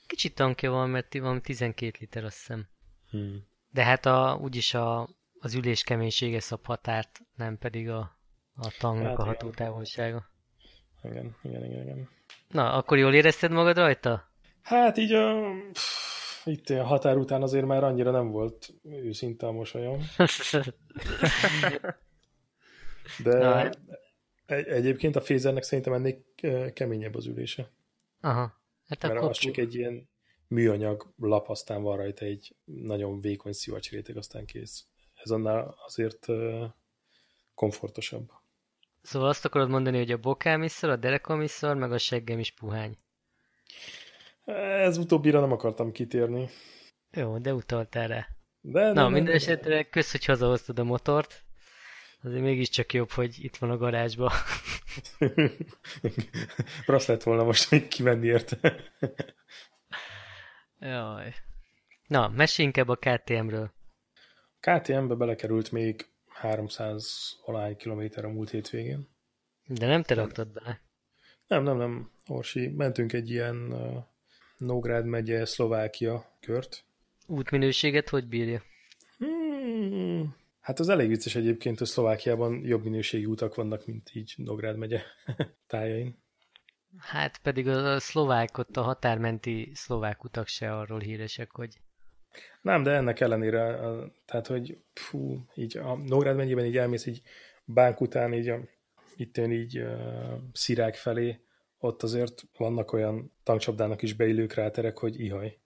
Kicsit 0.07 0.35
tankja 0.35 0.71
van, 0.71 0.91
mert 0.91 1.19
van 1.19 1.43
12 1.43 1.97
liter, 2.01 2.25
azt 2.25 2.37
hiszem. 2.37 2.69
Hmm. 3.11 3.47
De 3.71 3.85
hát 3.85 4.07
a, 4.07 4.39
úgyis 4.43 4.75
a, 4.75 5.09
az 5.39 5.55
ülés 5.55 5.83
keménysége 5.83 6.41
szab 6.41 6.65
határt, 6.67 7.21
nem 7.35 7.59
pedig 7.59 7.91
a, 7.91 8.19
a 8.57 8.75
tanknak 8.79 9.09
hát 9.09 9.19
a 9.19 9.25
hatótávolsága. 9.25 10.31
Igen, 11.03 11.37
igen, 11.43 11.65
igen, 11.65 11.83
igen. 11.83 12.09
Na, 12.49 12.73
akkor 12.73 12.99
jól 12.99 13.15
érezted 13.15 13.51
magad 13.51 13.77
rajta? 13.77 14.31
Hát 14.63 14.97
így 14.97 15.13
a... 15.13 15.51
Pff, 15.73 16.47
itt 16.47 16.69
a 16.69 16.85
határ 16.85 17.17
után 17.17 17.43
azért 17.43 17.67
már 17.67 17.85
annyira 17.85 18.11
nem 18.11 18.31
volt 18.31 18.75
őszinte 18.83 19.47
a 19.47 19.53
mosolyom. 19.53 20.01
De 23.25 23.39
Na, 23.39 23.55
hát- 23.55 23.79
egy, 24.47 24.67
egyébként 24.67 25.17
a 25.17 25.21
Fézernek 25.21 25.63
szerintem 25.63 25.93
ennél 25.93 26.25
keményebb 26.73 27.15
az 27.15 27.27
ülése. 27.27 27.71
Aha. 28.21 28.61
Hát 28.89 29.03
Mert 29.03 29.15
akkor... 29.15 29.29
az 29.29 29.39
csak 29.39 29.57
egy 29.57 29.75
ilyen 29.75 30.09
műanyag 30.49 31.13
lap, 31.17 31.49
aztán 31.49 31.83
van 31.83 31.97
rajta 31.97 32.25
egy 32.25 32.57
nagyon 32.65 33.21
vékony 33.21 33.53
szivacsréteg, 33.53 34.17
aztán 34.17 34.45
kész. 34.45 34.87
Ez 35.27 35.33
annál 35.33 35.75
azért 35.85 36.27
komfortosabb. 37.55 38.31
Szóval 39.03 39.29
azt 39.29 39.45
akarod 39.45 39.69
mondani, 39.69 39.97
hogy 39.97 40.11
a 40.11 40.17
bokám 40.17 40.63
is 40.63 40.83
a 40.83 40.97
derekam 40.97 41.41
is 41.41 41.61
meg 41.61 41.93
a 41.93 41.99
seggem 41.99 42.39
is 42.39 42.53
puhány. 42.53 42.99
Ez 44.45 44.97
utóbbira 44.97 45.41
nem 45.41 45.53
akartam 45.53 45.93
kitérni. 45.93 46.49
Jó, 47.11 47.39
de 47.39 47.55
utaltál 47.55 48.09
rá. 48.09 48.27
De, 48.61 48.93
Na, 48.93 49.09
minden 49.09 49.35
esetre 49.35 49.83
kösz, 49.83 50.11
hogy 50.11 50.25
hazahoztad 50.25 50.79
a 50.79 50.85
motort. 50.85 51.45
Azért 52.23 52.43
mégiscsak 52.43 52.93
jobb, 52.93 53.11
hogy 53.11 53.45
itt 53.45 53.57
van 53.57 53.71
a 53.71 53.77
garázsba. 53.77 54.33
Rossz 56.87 57.07
lett 57.07 57.23
volna 57.23 57.45
most 57.45 57.71
még 57.71 57.89
kimenni 57.89 58.27
érte. 58.27 58.77
Jaj. 60.79 61.35
Na, 62.07 62.29
mesélj 62.29 62.67
inkább 62.67 62.89
a 62.89 62.97
KTM-ről. 62.97 63.76
KTM-be 64.67 65.15
belekerült 65.15 65.73
még 65.73 66.09
300 66.29 67.37
alány 67.45 67.77
kilométer 67.77 68.25
a 68.25 68.29
múlt 68.29 68.51
hétvégén. 68.51 69.09
De 69.67 69.87
nem 69.87 70.03
te 70.03 70.15
raktad 70.15 70.53
bele? 70.53 70.81
Nem, 71.47 71.63
nem, 71.63 71.77
nem. 71.77 72.11
Orsi, 72.27 72.69
mentünk 72.69 73.13
egy 73.13 73.31
ilyen 73.31 73.57
uh, 73.57 74.05
Nógrád 74.57 75.05
megye, 75.05 75.45
Szlovákia 75.45 76.37
kört. 76.41 76.85
Útminőséget 77.27 78.09
hogy 78.09 78.29
bírja? 78.29 78.63
Hmm, 79.19 80.37
hát 80.61 80.79
az 80.79 80.89
elég 80.89 81.09
vicces 81.09 81.35
egyébként, 81.35 81.79
hogy 81.79 81.87
Szlovákiában 81.87 82.65
jobb 82.65 82.83
minőségi 82.83 83.27
utak 83.27 83.55
vannak, 83.55 83.87
mint 83.87 84.11
így 84.15 84.35
Nógrád 84.37 84.77
megye 84.77 85.01
tájain. 85.67 86.23
Hát 86.99 87.39
pedig 87.39 87.69
a 87.69 88.01
szlovák, 88.01 88.59
ott 88.59 88.77
a 88.77 88.83
határmenti 88.83 89.71
szlovák 89.75 90.25
utak 90.25 90.47
se 90.47 90.77
arról 90.77 91.01
híresek, 91.01 91.51
hogy 91.51 91.81
nem, 92.63 92.83
de 92.83 92.91
ennek 92.91 93.21
ellenére, 93.21 93.79
tehát, 94.25 94.47
hogy 94.47 94.79
fú, 94.95 95.45
így 95.55 95.77
a 95.77 95.97
Nógrád 95.97 96.37
mennyiben 96.37 96.65
így 96.65 96.77
elmész 96.77 97.07
így 97.07 97.23
bánk 97.65 98.01
után, 98.01 98.33
így 98.33 98.49
a, 98.49 98.59
itt 99.17 99.37
jön 99.37 99.53
így 99.53 99.79
uh, 99.79 100.33
szirák 100.53 100.95
felé, 100.95 101.41
ott 101.79 102.03
azért 102.03 102.43
vannak 102.59 102.93
olyan 102.93 103.33
tankcsapdának 103.43 104.03
is 104.03 104.13
beillő 104.13 104.47
kráterek, 104.47 104.99
hogy 104.99 105.21
ihaj. 105.21 105.59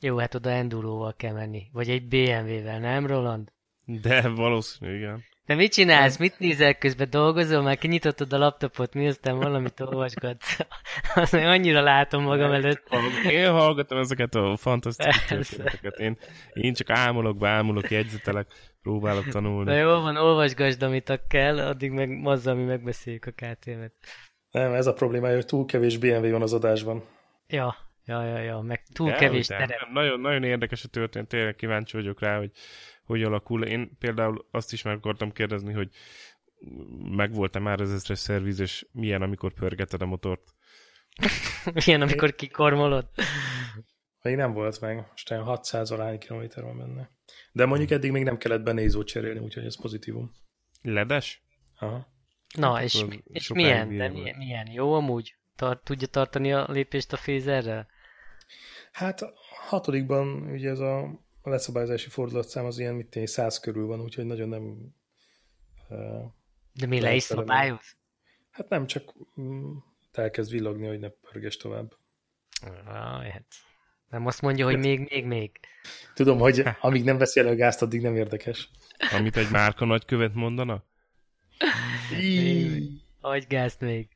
Jó, 0.00 0.16
hát 0.16 0.34
oda 0.34 0.50
enduróval 0.50 1.14
kell 1.16 1.32
menni. 1.32 1.68
Vagy 1.72 1.90
egy 1.90 2.08
BMW-vel, 2.08 2.80
nem 2.80 3.06
Roland? 3.06 3.52
De 3.84 4.28
valószínű, 4.28 4.96
igen. 4.96 5.24
De 5.46 5.54
mit 5.54 5.72
csinálsz? 5.72 6.16
Mit 6.16 6.38
nézel 6.38 6.74
közben? 6.74 7.10
Dolgozol? 7.10 7.62
Már 7.62 7.78
kinyitottad 7.78 8.32
a 8.32 8.38
laptopot, 8.38 8.94
mi 8.94 9.06
aztán 9.06 9.38
valamit 9.38 9.80
olvasgatsz? 9.80 10.58
Azt 11.14 11.34
annyira 11.34 11.80
látom 11.80 12.22
magam 12.22 12.52
előtt. 12.52 12.82
Én 13.30 13.50
hallgatom 13.50 13.98
ezeket 13.98 14.34
a 14.34 14.56
fantasztikus 14.56 15.26
történeteket. 15.26 15.98
Én, 15.98 16.18
én 16.52 16.74
csak 16.74 16.90
ámulok, 16.90 17.36
beámulok, 17.36 17.90
jegyzetelek, 17.90 18.46
próbálok 18.82 19.28
tanulni. 19.28 19.70
De 19.70 19.76
jó 19.76 20.00
van, 20.00 20.16
olvasgasd, 20.16 20.82
amit 20.82 21.20
kell, 21.28 21.58
addig 21.58 21.90
meg 21.90 22.20
azzal 22.24 22.54
mi 22.54 22.64
megbeszéljük 22.64 23.24
a 23.24 23.30
KTM-et. 23.30 23.92
Nem, 24.50 24.72
ez 24.72 24.86
a 24.86 24.92
problémája, 24.92 25.34
hogy 25.34 25.46
túl 25.46 25.64
kevés 25.64 25.96
BMW 25.98 26.30
van 26.30 26.42
az 26.42 26.52
adásban. 26.52 27.02
Ja, 27.46 27.76
ja, 28.06 28.24
ja, 28.24 28.38
ja, 28.38 28.60
meg 28.60 28.82
túl 28.92 29.08
ja, 29.08 29.16
kevés 29.16 29.46
terep. 29.46 29.88
Nagyon, 29.92 30.20
nagyon 30.20 30.42
érdekes 30.42 30.84
a 30.84 30.88
történet, 30.88 31.28
tényleg 31.28 31.54
kíváncsi 31.54 31.96
vagyok 31.96 32.20
rá, 32.20 32.38
hogy 32.38 32.50
hogy 33.06 33.22
alakul. 33.22 33.64
Én 33.64 33.96
például 33.98 34.46
azt 34.50 34.72
is 34.72 34.82
meg 34.82 34.96
akartam 34.96 35.32
kérdezni, 35.32 35.72
hogy 35.72 35.90
megvolt-e 37.10 37.58
már 37.58 37.80
az 37.80 37.92
ezres 37.92 38.18
szerviz, 38.18 38.58
és 38.58 38.86
milyen, 38.92 39.22
amikor 39.22 39.52
pörgeted 39.52 40.02
a 40.02 40.06
motort? 40.06 40.54
milyen, 41.84 42.00
amikor 42.00 42.34
kikormolod? 42.34 43.08
Még 44.22 44.36
nem 44.36 44.52
volt 44.52 44.80
meg, 44.80 45.06
most 45.10 45.28
600 45.28 45.90
alány 45.90 46.18
kilométer 46.18 46.62
van 46.62 46.78
benne. 46.78 47.10
De 47.52 47.66
mondjuk 47.66 47.90
eddig 47.90 48.10
még 48.10 48.22
nem 48.24 48.38
kellett 48.38 48.62
benézót 48.62 49.06
cserélni, 49.06 49.38
úgyhogy 49.38 49.64
ez 49.64 49.80
pozitívum. 49.80 50.32
Ledes? 50.82 51.42
Aha. 51.78 52.06
Na, 52.54 52.82
és, 52.82 53.04
és 53.24 53.48
milyen, 53.48 53.96
de 53.96 54.08
milyen, 54.08 54.36
milyen? 54.36 54.66
Jó 54.70 54.92
amúgy? 54.92 55.36
Tart, 55.56 55.84
tudja 55.84 56.06
tartani 56.06 56.52
a 56.52 56.66
lépést 56.68 57.12
a 57.12 57.16
fézerrel? 57.16 57.86
Hát 58.96 59.20
hatodikban 59.68 60.50
ugye 60.50 60.70
ez 60.70 60.78
a 60.78 61.24
a 61.46 61.50
leszabályozási 61.50 62.08
fordulatszám 62.08 62.64
az 62.64 62.78
ilyen, 62.78 62.94
mit 62.94 63.06
tenni, 63.06 63.26
száz 63.26 63.60
körül 63.60 63.86
van, 63.86 64.00
úgyhogy 64.00 64.24
nagyon 64.24 64.48
nem... 64.48 64.94
Uh, 65.88 66.24
De 66.72 66.86
mi 66.86 67.00
le 67.00 67.14
is 67.14 67.22
szabályoz? 67.22 67.96
Hát 68.50 68.68
nem, 68.68 68.86
csak 68.86 69.14
mm, 69.40 69.76
elkezd 70.12 70.50
villogni, 70.50 70.86
hogy 70.86 70.98
ne 70.98 71.08
pörges 71.08 71.56
tovább. 71.56 71.92
Ah, 72.86 73.28
hát. 73.28 73.44
Nem 74.08 74.26
azt 74.26 74.42
mondja, 74.42 74.64
hogy 74.64 74.74
hát- 74.74 74.84
még, 74.84 75.08
még, 75.10 75.24
még. 75.24 75.60
Tudom, 76.14 76.38
hogy 76.38 76.62
amíg 76.80 77.04
nem 77.04 77.18
veszi 77.18 77.40
elő 77.40 77.48
a 77.48 77.54
gázt, 77.54 77.82
addig 77.82 78.00
nem 78.00 78.16
érdekes. 78.16 78.70
Amit 79.12 79.36
egy 79.36 79.50
márka 79.50 79.84
nagykövet 79.84 80.34
mondana? 80.34 80.84
Adj 83.20 83.46
gázt 83.48 83.80
még. 83.80 84.08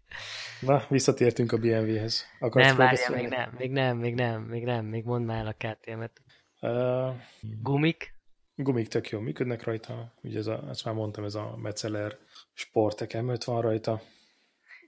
Na, 0.60 0.84
visszatértünk 0.88 1.52
a 1.52 1.56
BMW-hez. 1.56 2.24
Akarsz 2.38 2.66
nem, 2.66 2.76
várjál, 2.76 3.10
még 3.10 3.28
nem, 3.28 3.50
még 3.58 3.70
nem, 3.70 3.96
még 3.96 4.14
nem, 4.14 4.42
még 4.42 4.64
nem, 4.64 4.84
még 4.84 5.04
mondd 5.04 5.24
már 5.24 5.46
a 5.46 5.52
KTM-et. 5.52 6.22
Uh, 6.60 7.14
Gumik? 7.40 8.14
Gumik 8.54 8.88
tök 8.88 9.08
jól 9.08 9.22
működnek 9.22 9.64
rajta. 9.64 10.14
Ugye 10.22 10.38
ez 10.38 10.46
a, 10.46 10.64
ezt 10.68 10.84
már 10.84 10.94
mondtam, 10.94 11.24
ez 11.24 11.34
a 11.34 11.56
Metzeler 11.56 12.18
Sportek 12.52 13.10
M5 13.14 13.42
van 13.44 13.60
rajta. 13.60 14.02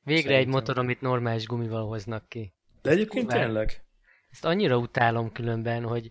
Végre 0.02 0.23
Szerintem. 0.23 0.47
egy 0.47 0.55
motor, 0.55 0.79
amit 0.79 1.00
normális 1.00 1.47
gumival 1.47 1.87
hoznak 1.87 2.29
ki. 2.29 2.55
De 2.83 2.91
egyébként 2.91 3.33
Ezt 3.33 3.43
tényleg. 3.43 3.85
Ezt 4.31 4.45
annyira 4.45 4.76
utálom 4.76 5.33
különben, 5.33 5.83
hogy 5.83 6.09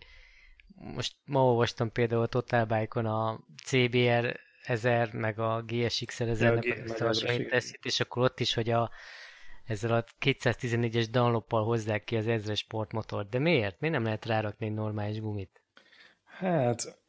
most 0.76 1.16
ma 1.26 1.46
olvastam 1.46 1.92
például 1.92 2.22
a 2.22 2.28
Total 2.28 2.66
Bike-on 2.66 3.06
a 3.06 3.40
CBR 3.66 4.40
1000, 4.64 5.14
meg 5.14 5.40
a 5.40 5.64
GSX 5.66 6.18
1000-nek 6.20 6.78
a 6.78 6.92
összehasonlítását, 6.92 7.80
és 7.82 8.00
akkor 8.00 8.24
ott 8.24 8.40
is, 8.40 8.54
hogy 8.54 8.70
a, 8.70 8.92
ezzel 9.72 9.94
a 9.94 10.06
214-es 10.26 11.08
Dunloppal 11.12 11.64
hozzák 11.64 12.04
ki 12.04 12.16
az 12.16 12.28
ezres 12.28 12.60
sportmotort. 12.60 13.30
De 13.30 13.40
miért? 13.40 13.80
Miért 13.80 13.96
nem 13.96 14.04
lehet 14.04 14.26
rárakni 14.26 14.66
egy 14.66 14.74
normális 14.74 15.20
gumit? 15.20 15.64
Hát, 16.24 17.02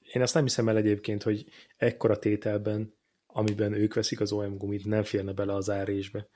én 0.00 0.22
azt 0.22 0.34
nem 0.34 0.42
hiszem 0.42 0.68
el 0.68 0.76
egyébként, 0.76 1.22
hogy 1.22 1.44
ekkora 1.76 2.18
tételben, 2.18 2.94
amiben 3.26 3.72
ők 3.72 3.94
veszik 3.94 4.20
az 4.20 4.32
OM 4.32 4.56
gumit, 4.56 4.84
nem 4.84 5.02
férne 5.02 5.32
bele 5.32 5.54
az 5.54 5.70
árésbe. 5.70 6.28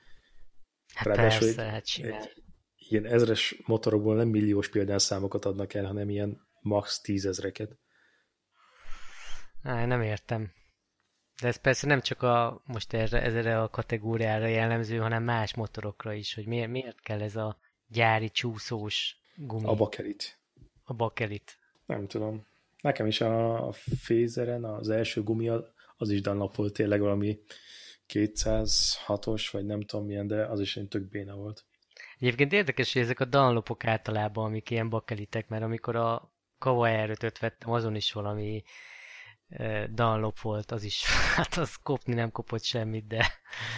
Hát 0.93 1.05
Ráadásul 1.05 1.55
persze, 1.55 1.63
hát 1.63 1.83
egy, 1.95 2.43
ilyen 2.75 3.05
ezres 3.05 3.61
motorokból 3.65 4.15
nem 4.15 4.27
milliós 4.27 4.69
példányszámokat 4.69 5.45
adnak 5.45 5.73
el, 5.73 5.85
hanem 5.85 6.09
ilyen 6.09 6.47
max 6.59 7.01
tízezreket. 7.01 7.77
Á, 9.63 9.85
nem 9.85 10.01
értem. 10.01 10.51
De 11.41 11.47
ez 11.47 11.55
persze 11.55 11.87
nem 11.87 12.01
csak 12.01 12.21
a, 12.21 12.61
most 12.65 12.93
erre, 12.93 13.21
ezre 13.21 13.61
a 13.61 13.69
kategóriára 13.69 14.45
jellemző, 14.45 14.97
hanem 14.97 15.23
más 15.23 15.55
motorokra 15.55 16.13
is, 16.13 16.33
hogy 16.33 16.45
miért, 16.45 16.69
miért 16.69 16.99
kell 16.99 17.21
ez 17.21 17.35
a 17.35 17.57
gyári 17.87 18.29
csúszós 18.29 19.17
gumi. 19.35 19.65
A 19.65 19.75
bakelit. 19.75 20.39
A 20.83 20.93
bakelit. 20.93 21.57
Nem 21.85 22.07
tudom. 22.07 22.45
Nekem 22.81 23.05
is 23.05 23.21
a, 23.21 23.67
a 23.67 23.71
Fézeren 23.71 24.63
az 24.63 24.89
első 24.89 25.23
gumi 25.23 25.49
az 25.97 26.09
is 26.09 26.21
Dunlop 26.21 26.55
volt 26.55 26.73
tényleg 26.73 26.99
valami 26.99 27.39
206-os, 28.13 29.47
vagy 29.51 29.65
nem 29.65 29.81
tudom 29.81 30.05
milyen, 30.05 30.27
de 30.27 30.45
az 30.45 30.59
is 30.59 30.77
egy 30.77 30.87
tök 30.87 31.09
béna 31.09 31.35
volt. 31.35 31.65
Egyébként 32.19 32.53
érdekes, 32.53 32.93
hogy 32.93 33.01
ezek 33.01 33.19
a 33.19 33.25
Dunlopok 33.25 33.85
általában, 33.85 34.45
amik 34.45 34.69
ilyen 34.69 34.89
bakelitek, 34.89 35.47
mert 35.47 35.63
amikor 35.63 35.95
a 35.95 36.31
Kava 36.57 37.05
r 37.05 37.17
vettem, 37.39 37.71
azon 37.71 37.95
is 37.95 38.11
valami 38.11 38.63
Dunlop 39.89 40.39
volt, 40.39 40.71
az 40.71 40.83
is, 40.83 41.03
hát 41.35 41.57
az 41.57 41.75
kopni 41.75 42.13
nem 42.13 42.31
kopott 42.31 42.63
semmit, 42.63 43.07
de 43.07 43.25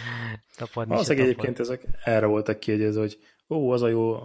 tapadni 0.56 0.94
Az 0.94 1.10
egyébként 1.10 1.58
ezek 1.58 1.84
erre 2.04 2.26
voltak 2.26 2.60
kiegyezve, 2.60 3.00
hogy 3.00 3.18
ó, 3.48 3.70
az 3.70 3.82
a 3.82 3.88
jó, 3.88 4.18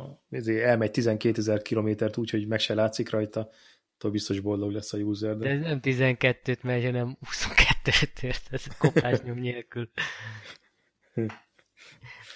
elmegy 0.45 0.91
12 0.91 1.39
ezer 1.39 1.61
kilométert 1.61 2.17
úgy, 2.17 2.29
hogy 2.29 2.47
meg 2.47 2.59
se 2.59 2.73
látszik 2.73 3.09
rajta, 3.09 3.49
attól 3.95 4.11
biztos 4.11 4.39
boldog 4.39 4.71
lesz 4.71 4.93
a 4.93 4.97
user. 4.97 5.37
De, 5.37 5.47
de 5.47 5.49
ez 5.49 5.61
nem 5.61 5.79
12-t 5.83 6.61
megy, 6.61 6.83
hanem 6.83 7.17
22-t 7.25 8.23
ért, 8.23 8.47
ez 8.51 8.65
kopásnyom 8.77 9.37
nélkül. 9.37 9.89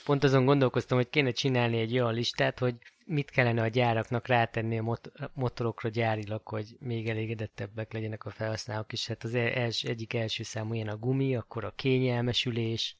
Pont 0.05 0.23
azon 0.23 0.45
gondolkoztam, 0.45 0.97
hogy 0.97 1.09
kéne 1.09 1.31
csinálni 1.31 1.79
egy 1.79 1.93
olyan 1.93 2.13
listát, 2.13 2.59
hogy 2.59 2.75
mit 3.05 3.29
kellene 3.29 3.61
a 3.61 3.67
gyáraknak 3.67 4.27
rátenni 4.27 4.77
a 4.77 4.81
mot- 4.81 5.11
motorokra 5.33 5.89
gyárilag, 5.89 6.47
hogy 6.47 6.75
még 6.79 7.09
elégedettebbek 7.09 7.93
legyenek 7.93 8.25
a 8.25 8.29
felhasználók 8.29 8.93
is. 8.93 9.07
Hát 9.07 9.23
az 9.23 9.33
els, 9.35 9.83
egyik 9.83 10.13
első 10.13 10.43
számú 10.43 10.73
ilyen 10.73 10.87
a 10.87 10.97
gumi, 10.97 11.35
akkor 11.35 11.65
a 11.65 11.73
kényelmesülés, 11.75 12.97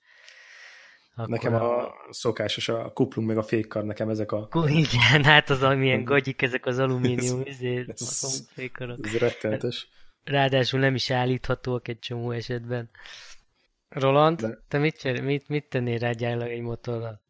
akkor 1.16 1.30
nekem 1.30 1.54
a, 1.54 1.86
a 1.88 1.94
szokásos 2.10 2.70
a 2.70 2.92
kuplung 2.94 3.28
meg 3.28 3.38
a 3.38 3.44
fékkar, 3.44 3.84
nekem 3.84 4.10
ezek 4.10 4.32
a... 4.32 4.50
Igen, 4.68 5.24
hát 5.24 5.50
az 5.50 5.64
amilyen 5.64 6.04
gagyik, 6.04 6.42
ezek 6.42 6.66
az 6.66 6.80
alumínium 6.80 7.42
izé, 7.46 7.86
ez. 7.88 8.48
Ez 9.02 9.18
rettenetes. 9.18 9.88
Ráadásul 10.24 10.80
nem 10.80 10.96
is 10.96 11.10
állíthatóak 11.10 11.88
egy 11.88 12.00
csomó 12.00 12.32
esetben. 12.32 12.90
Roland, 13.94 14.42
De... 14.42 14.58
te 14.68 14.78
mit, 14.78 15.22
mit, 15.22 15.48
mit 15.48 15.70
tennél 15.70 15.98
rá 15.98 16.10
egy 16.10 16.62
motorral? 16.62 17.22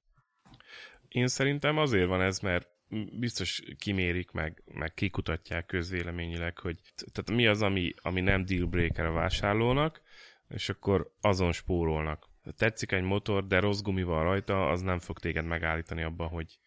Én 1.07 1.27
szerintem 1.27 1.77
azért 1.77 2.07
van 2.07 2.21
ez, 2.21 2.39
mert 2.39 2.67
biztos 3.19 3.61
kimérik, 3.77 4.31
meg, 4.31 4.63
meg 4.73 4.93
kikutatják 4.93 5.65
közvéleményileg, 5.65 6.57
hogy 6.57 6.79
tehát 7.11 7.31
mi 7.31 7.47
az, 7.47 7.61
ami, 7.61 7.93
ami 8.01 8.21
nem 8.21 8.45
dealbreaker 8.45 9.05
a 9.05 9.11
vásárlónak, 9.11 10.01
és 10.49 10.69
akkor 10.69 11.11
azon 11.21 11.51
spórolnak. 11.51 12.29
Tetszik 12.57 12.91
egy 12.91 13.03
motor, 13.03 13.47
de 13.47 13.59
rossz 13.59 13.81
gumi 13.81 14.03
van 14.03 14.23
rajta, 14.23 14.69
az 14.69 14.81
nem 14.81 14.99
fog 14.99 15.19
téged 15.19 15.45
megállítani 15.45 16.03
abban, 16.03 16.27
hogy, 16.27 16.59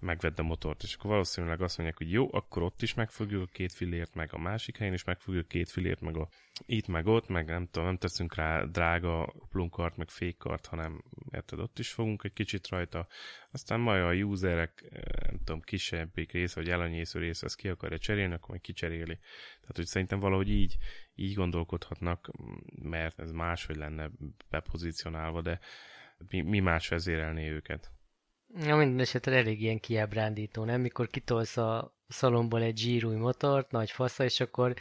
megvedd 0.00 0.38
a 0.38 0.42
motort, 0.42 0.82
és 0.82 0.94
akkor 0.94 1.10
valószínűleg 1.10 1.60
azt 1.60 1.76
mondják, 1.76 1.98
hogy 1.98 2.12
jó, 2.12 2.28
akkor 2.32 2.62
ott 2.62 2.82
is 2.82 2.94
megfogjuk 2.94 3.50
két 3.50 3.72
filért, 3.72 4.14
meg 4.14 4.28
a 4.32 4.38
másik 4.38 4.76
helyen 4.76 4.94
is 4.94 5.04
megfogjuk 5.04 5.48
két 5.48 5.70
filért, 5.70 6.00
meg 6.00 6.16
a 6.16 6.28
itt, 6.66 6.86
meg 6.86 7.06
ott, 7.06 7.28
meg 7.28 7.46
nem 7.46 7.66
tudom, 7.66 7.84
nem 7.84 7.96
teszünk 7.96 8.34
rá 8.34 8.64
drága 8.64 9.34
plunkart, 9.50 9.96
meg 9.96 10.08
fékkart, 10.08 10.66
hanem 10.66 11.04
érted, 11.32 11.58
ott 11.58 11.78
is 11.78 11.90
fogunk 11.90 12.24
egy 12.24 12.32
kicsit 12.32 12.68
rajta. 12.68 13.06
Aztán 13.50 13.80
majd 13.80 14.02
a 14.02 14.24
userek, 14.24 14.84
eh, 14.90 15.00
nem 15.26 15.38
tudom, 15.44 15.60
kisebbik 15.60 16.32
része, 16.32 16.60
vagy 16.60 16.70
elanyésző 16.70 17.18
része, 17.18 17.46
ezt 17.46 17.56
ki 17.56 17.68
akarja 17.68 17.98
cserélni, 17.98 18.34
akkor 18.34 18.48
majd 18.48 18.60
kicseréli. 18.60 19.18
Tehát, 19.60 19.76
hogy 19.76 19.86
szerintem 19.86 20.20
valahogy 20.20 20.48
így, 20.48 20.76
így 21.14 21.34
gondolkodhatnak, 21.34 22.30
mert 22.82 23.18
ez 23.20 23.30
máshogy 23.30 23.76
lenne 23.76 24.10
bepozícionálva, 24.50 25.40
de 25.40 25.60
mi, 26.28 26.40
mi 26.40 26.58
más 26.58 26.88
vezérelné 26.88 27.50
őket? 27.50 27.90
Ja, 28.56 28.76
minden 28.76 28.98
esetre 28.98 29.36
elég 29.36 29.62
ilyen 29.62 29.80
kiábrándító, 29.80 30.64
nem? 30.64 30.80
Mikor 30.80 31.08
kitolsz 31.08 31.56
a 31.56 31.94
szalomból 32.08 32.62
egy 32.62 32.78
zsírúj 32.78 33.16
motort, 33.16 33.70
nagy 33.70 33.90
fasza, 33.90 34.24
és 34.24 34.40
akkor 34.40 34.74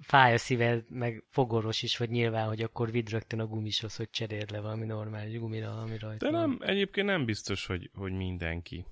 fáj 0.00 0.34
a 0.34 0.38
szíved, 0.38 0.84
meg 0.90 1.24
fogoros 1.30 1.82
is 1.82 1.96
vagy 1.96 2.10
nyilván, 2.10 2.46
hogy 2.46 2.62
akkor 2.62 2.90
vidd 2.90 3.10
rögtön 3.10 3.40
a 3.40 3.46
gumishoz, 3.46 3.96
hogy 3.96 4.10
cseréld 4.10 4.50
le 4.50 4.60
valami 4.60 4.86
normális 4.86 5.38
gumira, 5.38 5.80
ami 5.80 5.98
rajta 5.98 6.30
De 6.30 6.38
nem, 6.38 6.56
van. 6.58 6.68
egyébként 6.68 7.06
nem 7.06 7.24
biztos, 7.24 7.66
hogy, 7.66 7.90
hogy 7.94 8.12
mindenki. 8.12 8.84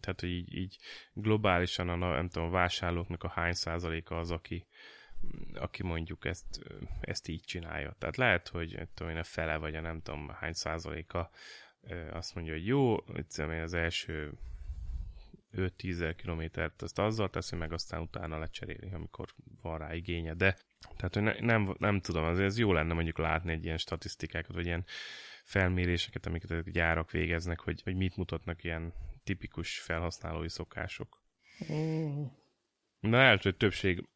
Tehát, 0.00 0.20
hogy 0.20 0.30
így, 0.30 0.54
így 0.54 0.78
globálisan 1.12 1.88
a, 1.88 1.96
nem 1.96 2.28
tudom, 2.28 2.48
a 2.48 2.50
vásárlóknak 2.50 3.22
a 3.24 3.28
hány 3.28 3.52
százaléka 3.52 4.18
az, 4.18 4.30
aki, 4.30 4.66
aki 5.54 5.82
mondjuk 5.82 6.24
ezt, 6.24 6.60
ezt 7.00 7.28
így 7.28 7.42
csinálja. 7.42 7.96
Tehát 7.98 8.16
lehet, 8.16 8.48
hogy 8.48 8.88
tudom 8.94 9.12
én, 9.12 9.18
a 9.18 9.24
fele, 9.24 9.56
vagy 9.56 9.74
a 9.74 9.80
nem 9.80 10.00
tudom 10.02 10.28
hány 10.28 10.52
százaléka 10.52 11.30
azt 12.12 12.34
mondja, 12.34 12.52
hogy 12.52 12.66
jó, 12.66 12.96
az 13.62 13.74
első 13.74 14.32
5-10 15.56 16.14
kilométert 16.16 16.82
azt 16.82 16.98
azzal 16.98 17.30
teszi, 17.30 17.56
meg 17.56 17.72
aztán 17.72 18.00
utána 18.00 18.38
lecseréli, 18.38 18.88
amikor 18.92 19.28
van 19.62 19.78
rá 19.78 19.94
igénye, 19.94 20.34
de 20.34 20.56
tehát 20.96 21.14
hogy 21.14 21.22
ne, 21.22 21.34
nem, 21.40 21.74
nem 21.78 22.00
tudom, 22.00 22.24
azért 22.24 22.46
ez 22.46 22.58
jó 22.58 22.72
lenne 22.72 22.92
mondjuk 22.94 23.18
látni 23.18 23.52
egy 23.52 23.64
ilyen 23.64 23.78
statisztikákat, 23.78 24.54
vagy 24.54 24.66
ilyen 24.66 24.84
felméréseket, 25.44 26.26
amiket 26.26 26.50
a 26.50 26.70
gyárak 26.70 27.10
végeznek, 27.10 27.60
hogy, 27.60 27.82
hogy 27.82 27.96
mit 27.96 28.16
mutatnak 28.16 28.64
ilyen 28.64 28.92
tipikus 29.24 29.78
felhasználói 29.78 30.48
szokások. 30.48 31.22
Mm. 31.72 32.24
Na 33.00 33.16
lehet, 33.16 33.42
hogy 33.42 33.56
többség, 33.56 34.08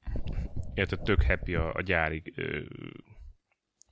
érted, 0.75 1.03
tök 1.03 1.23
happy 1.23 1.55
a, 1.55 1.75
a 1.75 1.81
gyári 1.81 2.23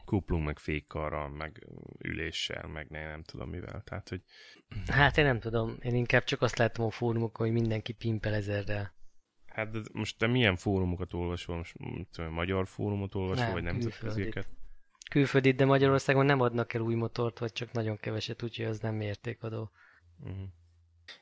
kuplung, 0.05 0.45
meg 0.45 0.59
fékkarral, 0.59 1.29
meg 1.29 1.67
üléssel, 1.99 2.67
meg 2.67 2.89
ne, 2.89 3.09
nem 3.09 3.23
tudom 3.23 3.49
mivel. 3.49 3.83
Tehát, 3.85 4.09
hogy... 4.09 4.23
Hát 4.87 5.19
én 5.19 5.25
nem 5.25 5.41
tudom, 5.41 5.77
én 5.81 5.95
inkább 5.95 6.25
csak 6.25 6.43
azt 6.43 6.59
látom 6.59 6.87
a 6.87 6.91
fórumokon, 6.91 7.47
hogy 7.47 7.57
mindenki 7.61 7.93
pimpel 7.93 8.35
ezerrel. 8.35 8.95
Hát 9.47 9.71
de 9.71 9.81
most 9.93 10.19
te 10.19 10.27
milyen 10.27 10.57
fórumokat 10.57 11.13
olvasol? 11.13 11.57
Most 11.57 11.77
tudom, 12.11 12.33
magyar 12.33 12.67
fórumot 12.67 13.15
olvasol, 13.15 13.45
nem, 13.45 13.53
vagy 13.53 13.63
nemzetközieket? 13.63 14.47
Külföldit, 15.11 15.57
de 15.57 15.65
Magyarországon 15.65 16.27
nem 16.27 16.41
adnak 16.41 16.75
el 16.75 16.81
új 16.81 16.95
motort, 16.95 17.39
vagy 17.39 17.53
csak 17.53 17.73
nagyon 17.73 17.97
keveset, 17.97 18.43
úgyhogy 18.43 18.67
az 18.67 18.81
nem 18.81 18.95
mértékadó. 18.95 19.71
Uh-huh. 20.21 20.39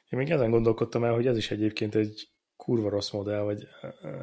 Én 0.09 0.19
még 0.19 0.31
ezen 0.31 0.51
gondolkodtam 0.51 1.05
el, 1.05 1.13
hogy 1.13 1.27
ez 1.27 1.37
is 1.37 1.51
egyébként 1.51 1.95
egy 1.95 2.29
kurva 2.57 2.89
rossz 2.89 3.11
modell, 3.11 3.41
vagy 3.41 3.69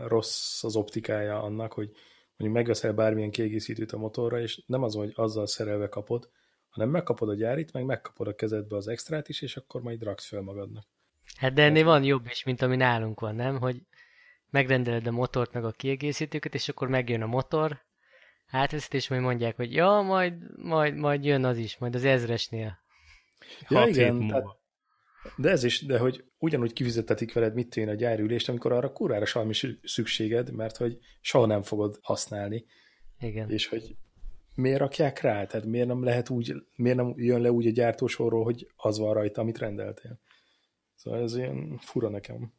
rossz 0.07 0.63
az 0.63 0.75
optikája 0.75 1.41
annak, 1.41 1.73
hogy 1.73 1.91
mondjuk 2.39 2.53
megveszel 2.53 2.93
bármilyen 2.93 3.31
kiegészítőt 3.31 3.91
a 3.91 3.97
motorra, 3.97 4.39
és 4.41 4.61
nem 4.65 4.83
az, 4.83 4.95
hogy 4.95 5.11
azzal 5.15 5.47
szerelve 5.47 5.89
kapod, 5.89 6.29
hanem 6.69 6.89
megkapod 6.89 7.29
a 7.29 7.35
gyárit, 7.35 7.73
meg 7.73 7.85
megkapod 7.85 8.27
a 8.27 8.35
kezedbe 8.35 8.75
az 8.75 8.87
extrát 8.87 9.29
is, 9.29 9.41
és 9.41 9.57
akkor 9.57 9.81
majd 9.81 10.03
raksz 10.03 10.27
fel 10.27 10.41
magadnak. 10.41 10.85
Hát 11.35 11.53
de 11.53 11.63
ennél 11.63 11.83
van 11.83 12.03
jobb 12.03 12.25
is, 12.25 12.43
mint 12.43 12.61
ami 12.61 12.75
nálunk 12.75 13.19
van, 13.19 13.35
nem? 13.35 13.59
Hogy 13.59 13.81
megrendeled 14.49 15.07
a 15.07 15.11
motort, 15.11 15.53
meg 15.53 15.65
a 15.65 15.71
kiegészítőket, 15.71 16.53
és 16.53 16.69
akkor 16.69 16.87
megjön 16.87 17.21
a 17.21 17.25
motor, 17.25 17.81
átveszed, 18.47 18.93
és 18.93 19.09
majd 19.09 19.21
mondják, 19.21 19.55
hogy 19.55 19.73
ja, 19.73 20.01
majd, 20.01 20.57
majd, 20.57 20.95
majd 20.95 21.25
jön 21.25 21.45
az 21.45 21.57
is, 21.57 21.77
majd 21.77 21.95
az 21.95 22.03
ezresnél. 22.03 22.79
Ja, 23.69 23.87
igen, 23.87 24.27
tehát, 24.27 24.58
de 25.37 25.49
ez 25.49 25.63
is, 25.63 25.85
de 25.85 25.97
hogy 25.97 26.23
ugyanúgy 26.37 26.73
kifizetetik 26.73 27.33
veled 27.33 27.53
mit 27.53 27.77
én 27.77 27.89
a 27.89 27.93
gyárülést, 27.93 28.49
amikor 28.49 28.71
arra 28.71 28.91
kurára 28.91 29.25
semmi 29.25 29.53
szükséged, 29.83 30.51
mert 30.51 30.77
hogy 30.77 30.97
soha 31.21 31.45
nem 31.45 31.61
fogod 31.61 31.99
használni. 32.01 32.65
Igen. 33.19 33.49
És 33.49 33.67
hogy 33.67 33.95
miért 34.55 34.79
rakják 34.79 35.21
rá? 35.21 35.45
Tehát 35.45 35.65
miért 35.65 35.87
nem 35.87 36.03
lehet 36.03 36.29
úgy, 36.29 36.53
miért 36.75 36.97
nem 36.97 37.13
jön 37.15 37.41
le 37.41 37.51
úgy 37.51 37.67
a 37.67 37.71
gyártósorról, 37.71 38.43
hogy 38.43 38.67
az 38.75 38.99
van 38.99 39.13
rajta, 39.13 39.41
amit 39.41 39.57
rendeltél? 39.57 40.19
Szóval 40.95 41.21
ez 41.21 41.35
ilyen 41.35 41.77
fura 41.77 42.09
nekem. 42.09 42.53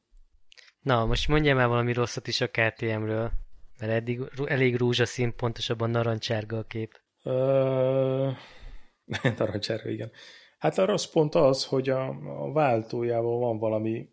Na, 0.81 1.07
most 1.07 1.29
mondjam 1.29 1.57
már 1.57 1.69
valami 1.69 1.93
rosszat 1.93 2.27
is 2.27 2.41
a 2.41 2.49
KTM-ről, 2.49 3.33
mert 3.79 3.93
eddig 3.93 4.21
elég 4.45 4.77
rózsaszín, 4.77 5.35
pontosabban 5.37 5.91
narancsárga 5.91 6.59
a 6.59 6.65
kép. 6.65 7.01
Uh, 7.23 8.33
narancsárga, 9.39 9.89
igen. 9.89 10.11
Hát 10.61 10.79
a 10.79 10.85
rossz 10.85 11.07
pont 11.07 11.35
az, 11.35 11.65
hogy 11.65 11.89
a, 11.89 12.09
a 12.43 12.53
váltójával 12.53 13.39
van 13.39 13.59
valami, 13.59 14.09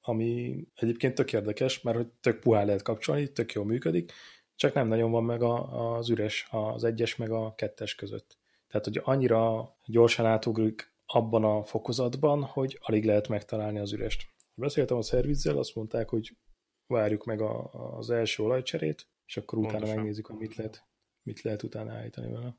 ami 0.00 0.56
egyébként 0.74 1.14
tök 1.14 1.32
érdekes, 1.32 1.82
mert 1.82 1.96
hogy 1.96 2.06
tök 2.20 2.40
puhán 2.40 2.66
lehet 2.66 2.82
kapcsolni, 2.82 3.32
tök 3.32 3.52
jól 3.52 3.64
működik, 3.64 4.12
csak 4.54 4.74
nem 4.74 4.88
nagyon 4.88 5.10
van 5.10 5.24
meg 5.24 5.42
a, 5.42 5.96
az 5.96 6.10
üres, 6.10 6.48
az 6.50 6.84
egyes 6.84 7.16
meg 7.16 7.30
a 7.30 7.54
kettes 7.54 7.94
között. 7.94 8.38
Tehát, 8.66 8.86
hogy 8.86 9.00
annyira 9.04 9.74
gyorsan 9.84 10.26
átugrik 10.26 10.94
abban 11.06 11.44
a 11.44 11.64
fokozatban, 11.64 12.42
hogy 12.42 12.78
alig 12.80 13.04
lehet 13.04 13.28
megtalálni 13.28 13.78
az 13.78 13.92
ürest. 13.92 14.26
Beszéltem 14.54 14.96
a 14.96 15.02
szervizzel, 15.02 15.58
azt 15.58 15.74
mondták, 15.74 16.08
hogy 16.08 16.36
várjuk 16.86 17.24
meg 17.24 17.40
a, 17.40 17.70
az 17.96 18.10
első 18.10 18.42
olajcserét, 18.42 19.08
és 19.26 19.36
akkor 19.36 19.58
utána 19.58 19.72
Pontosan. 19.72 19.96
megnézzük, 19.96 20.26
hogy 20.26 20.36
mit 20.36 20.56
lehet, 20.56 20.88
mit 21.22 21.40
lehet 21.42 21.62
utána 21.62 21.92
állítani 21.92 22.32
vele. 22.32 22.56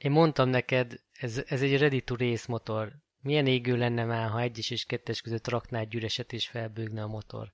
Én 0.00 0.10
mondtam 0.10 0.48
neked, 0.48 1.00
ez, 1.12 1.42
ez 1.46 1.62
egy 1.62 1.78
ready 1.78 2.00
to 2.00 2.16
race 2.16 2.44
motor. 2.48 2.92
Milyen 3.22 3.46
égő 3.46 3.76
lenne 3.76 4.04
már, 4.04 4.30
ha 4.30 4.40
egyes 4.40 4.70
és 4.70 4.84
kettes 4.84 5.20
között 5.20 5.48
raknád 5.48 5.88
gyüreset 5.88 6.32
és 6.32 6.48
felbőgne 6.48 7.02
a 7.02 7.06
motor? 7.06 7.52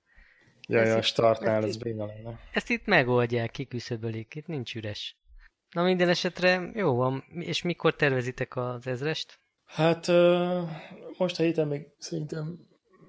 Ja, 0.69 0.81
Ez 0.81 0.89
ja, 0.89 0.97
a 0.97 1.03
startnál 1.03 1.65
ez 1.65 1.77
béna 1.77 2.07
lenne. 2.07 2.41
Ezt 2.53 2.71
itt 2.71 2.85
megoldják, 2.85 3.51
kiküszöbölik, 3.51 4.35
itt 4.35 4.47
nincs 4.47 4.75
üres. 4.75 5.17
Na 5.71 5.83
minden 5.83 6.09
esetre 6.09 6.71
jó 6.75 6.95
van, 6.95 7.25
és 7.29 7.63
mikor 7.63 7.95
tervezitek 7.97 8.57
az 8.57 8.87
ezrest? 8.87 9.41
Hát 9.65 10.07
most 11.19 11.41
a 11.41 11.43
héten 11.43 11.69
még 11.69 11.87
szerintem 11.99 12.59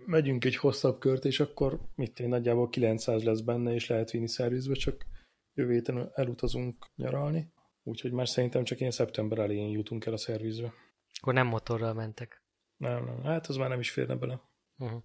megyünk 0.06 0.45
egy 0.45 0.56
hosszabb 0.56 1.00
kört, 1.00 1.26
és 1.26 1.39
akkor 1.39 1.80
mit 1.95 2.19
én 2.19 2.28
nagyjából 2.28 2.69
900 2.69 3.23
lesz 3.23 3.41
benne, 3.41 3.73
és 3.73 3.88
lehet 3.88 4.12
vinni 4.12 4.28
szervizbe, 4.28 4.73
csak 4.73 5.06
jövő 5.54 5.73
héten 5.73 6.12
elutazunk 6.13 6.86
nyaralni. 6.95 7.56
Úgyhogy 7.88 8.12
már 8.12 8.28
szerintem 8.28 8.63
csak 8.63 8.80
én 8.80 8.91
szeptember 8.91 9.38
elején 9.38 9.69
jutunk 9.69 10.06
el 10.06 10.13
a 10.13 10.17
szervizbe. 10.17 10.73
Akkor 11.19 11.34
nem 11.34 11.47
motorral 11.47 11.93
mentek. 11.93 12.41
Nem, 12.78 13.06
nem, 13.06 13.23
hát 13.23 13.47
az 13.47 13.56
már 13.56 13.69
nem 13.69 13.80
is 13.80 13.91
férne 13.91 14.15
bele. 14.15 14.41
Uh-huh. 14.78 15.04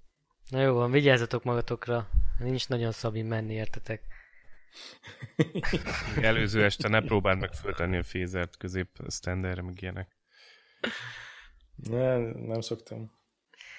Na 0.48 0.60
jó 0.60 0.74
van, 0.74 0.90
vigyázzatok 0.90 1.44
magatokra. 1.44 2.08
Nincs 2.38 2.68
nagyon 2.68 2.92
szabin 2.92 3.26
menni, 3.26 3.54
értetek? 3.54 4.02
Előző 6.22 6.64
este 6.64 6.88
ne 6.88 7.00
próbáld 7.00 7.38
meg 7.38 7.52
föltenni 7.52 7.96
a 7.96 8.02
fézert 8.02 8.56
közép 8.56 8.88
standardre, 9.08 9.62
meg 9.62 9.82
ilyenek. 9.82 10.16
Nem, 11.74 12.20
nem 12.22 12.60
szoktam. 12.60 13.12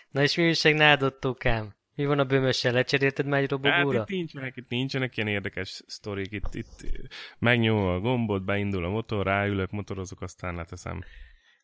Na 0.10 0.22
és 0.22 0.36
mi 0.36 0.44
újság 0.44 0.76
nálad, 0.76 1.20
Tókám? 1.20 1.76
Mi 1.96 2.06
van 2.06 2.20
a 2.20 2.26
bömössel? 2.26 2.74
Lecserélted 2.74 3.26
már 3.26 3.42
egy 3.42 3.52
Hát 3.52 3.62
robogóra? 3.62 4.02
itt 4.02 4.08
nincsenek, 4.08 4.56
itt 4.56 4.70
nincsenek 4.70 5.18
ilyen 5.18 5.30
érdekes 5.30 5.82
sztorik. 5.88 6.32
Itt, 6.32 6.54
itt 6.54 6.88
megnyomom 7.40 7.88
a 7.88 8.00
gombot, 8.00 8.44
beindul 8.44 8.86
a 8.86 8.90
motor, 8.90 9.26
ráülök, 9.26 9.72
motorozok, 9.72 10.22
aztán 10.22 10.56
leteszem. 10.56 11.04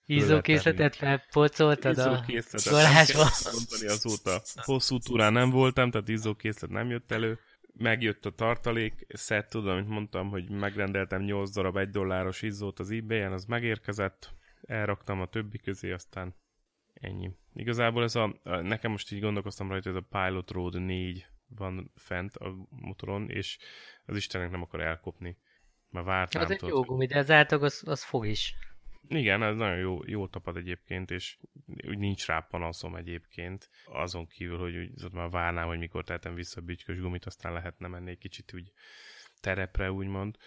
Izzókészletet 0.06 0.96
felpolcoltad 0.96 1.98
a 1.98 2.26
garázsba? 2.70 3.28
mondani 3.52 3.88
azóta. 3.88 4.42
Hosszú 4.56 4.98
túrán 4.98 5.34
nem 5.34 5.50
voltam, 5.50 5.92
tehát 5.92 6.08
izzókészlet 6.08 6.70
nem 6.70 6.90
jött 6.90 7.12
elő. 7.12 7.40
Megjött 7.74 8.26
a 8.26 8.30
tartalék 8.30 9.06
szett, 9.08 9.50
tudom, 9.50 9.74
amit 9.74 9.88
mondtam, 9.88 10.30
hogy 10.30 10.50
megrendeltem 10.50 11.22
8 11.22 11.52
darab 11.52 11.78
1 11.78 11.90
dolláros 11.90 12.42
izzót 12.42 12.80
az 12.80 12.92
ebay-en, 12.92 13.32
az 13.32 13.46
megérkezett, 13.46 14.30
elraktam 14.62 15.22
a 15.22 15.26
többi 15.26 15.58
közé, 15.58 15.92
aztán 15.92 16.36
ennyi. 17.00 17.32
Igazából 17.54 18.04
ez 18.04 18.16
a, 18.16 18.40
nekem 18.44 18.92
most 18.92 19.12
így 19.12 19.22
gondolkoztam 19.22 19.70
rajta, 19.70 19.90
ez 19.90 19.96
a 19.96 20.08
Pilot 20.10 20.52
Road 20.52 20.82
4 20.82 21.28
van 21.48 21.92
fent 21.96 22.36
a 22.36 22.56
motoron, 22.70 23.30
és 23.30 23.58
az 24.06 24.16
Istennek 24.16 24.52
nem 24.52 24.62
akar 24.62 24.82
elkopni. 24.82 25.38
Már 25.90 26.04
vártam. 26.04 26.42
Az 26.42 26.52
egy 26.52 26.58
tudod, 26.58 26.74
jó 26.74 26.82
gumi, 26.82 27.06
de 27.06 27.18
az 27.18 27.62
az, 27.62 27.84
az 27.86 28.04
fog 28.04 28.28
is. 28.28 28.56
igen, 29.08 29.44
ez 29.44 29.56
nagyon 29.56 29.78
jó, 29.78 30.00
jó 30.06 30.28
tapad 30.28 30.58
egyébként, 30.58 31.12
és 31.12 31.38
úgy 31.88 31.98
nincs 31.98 32.26
rá 32.26 32.40
panaszom 32.40 32.96
egyébként. 32.96 33.70
Azon 33.86 34.28
kívül, 34.28 34.58
hogy 34.58 34.78
úgy, 34.78 35.04
ott 35.04 35.14
már 35.14 35.30
várnám, 35.30 35.68
hogy 35.68 35.80
mikor 35.80 36.04
tehetem 36.04 36.34
vissza 36.34 36.60
a 36.62 36.64
bütykös 36.64 37.00
gumit, 37.00 37.26
aztán 37.26 37.54
lehetne 37.54 37.88
menni 37.88 38.10
egy 38.10 38.18
kicsit 38.18 38.54
úgy 38.54 38.72
terepre, 39.40 39.92
úgymond. 39.92 40.38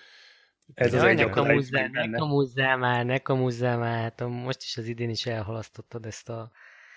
Ez 0.74 0.94
az 0.94 1.00
Jaj, 1.00 1.10
egy 1.10 1.16
ne 1.16 1.24
akadály 1.24 1.88
ne 1.92 2.18
kamuzzál 2.18 2.76
már, 2.76 3.04
ne 3.04 3.18
kamuzzál 3.18 3.78
már. 3.78 4.00
Hát 4.02 4.20
a- 4.20 4.28
most 4.28 4.62
is 4.62 4.76
az 4.76 4.86
idén 4.86 5.10
is 5.10 5.26
elhalasztottad 5.26 6.06
ezt 6.06 6.28
a... 6.28 6.50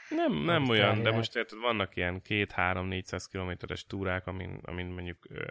Nem, 0.10 0.34
nem 0.34 0.62
Azt 0.62 0.72
olyan, 0.72 1.04
de 1.04 1.12
most 1.12 1.36
érted, 1.36 1.60
vannak 1.60 1.96
ilyen 1.96 2.22
2-3-400 2.30 3.26
kilométeres 3.32 3.86
túrák, 3.86 4.28
amin, 4.28 4.60
amin 4.62 4.86
mondjuk, 4.86 5.18
ö, 5.30 5.44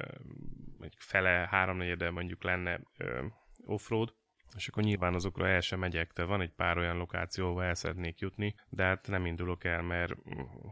mondjuk 0.79 1.01
fele, 1.01 1.47
háromnegyede 1.51 2.11
mondjuk 2.11 2.43
lenne 2.43 2.81
ö, 2.97 3.25
offroad, 3.67 4.15
és 4.57 4.69
akkor 4.69 4.83
nyilván 4.83 5.15
azokra 5.15 5.49
el 5.49 5.61
sem 5.61 5.79
megyek, 5.79 6.13
de 6.13 6.25
van 6.25 6.41
egy 6.41 6.53
pár 6.57 6.79
olyan 6.79 6.97
lokáció, 6.97 7.47
ahol 7.47 7.65
el 7.65 7.75
szeretnék 7.75 8.19
jutni, 8.19 8.55
de 8.69 8.83
hát 8.83 9.07
nem 9.09 9.27
indulok 9.27 9.65
el, 9.65 9.83
mert, 9.83 10.13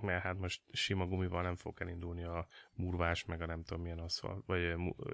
mert 0.01 0.23
hát 0.23 0.39
most 0.39 0.63
sima 0.73 1.07
gumival 1.07 1.43
nem 1.43 1.57
fog 1.57 1.77
elindulni 1.81 2.25
a 2.25 2.47
murvás, 2.75 3.25
meg 3.25 3.43
a 3.43 3.47
nem 3.47 3.63
tudom 3.63 3.83
milyen 3.83 3.99
aszfalt, 3.99 4.45
vagy 4.47 4.61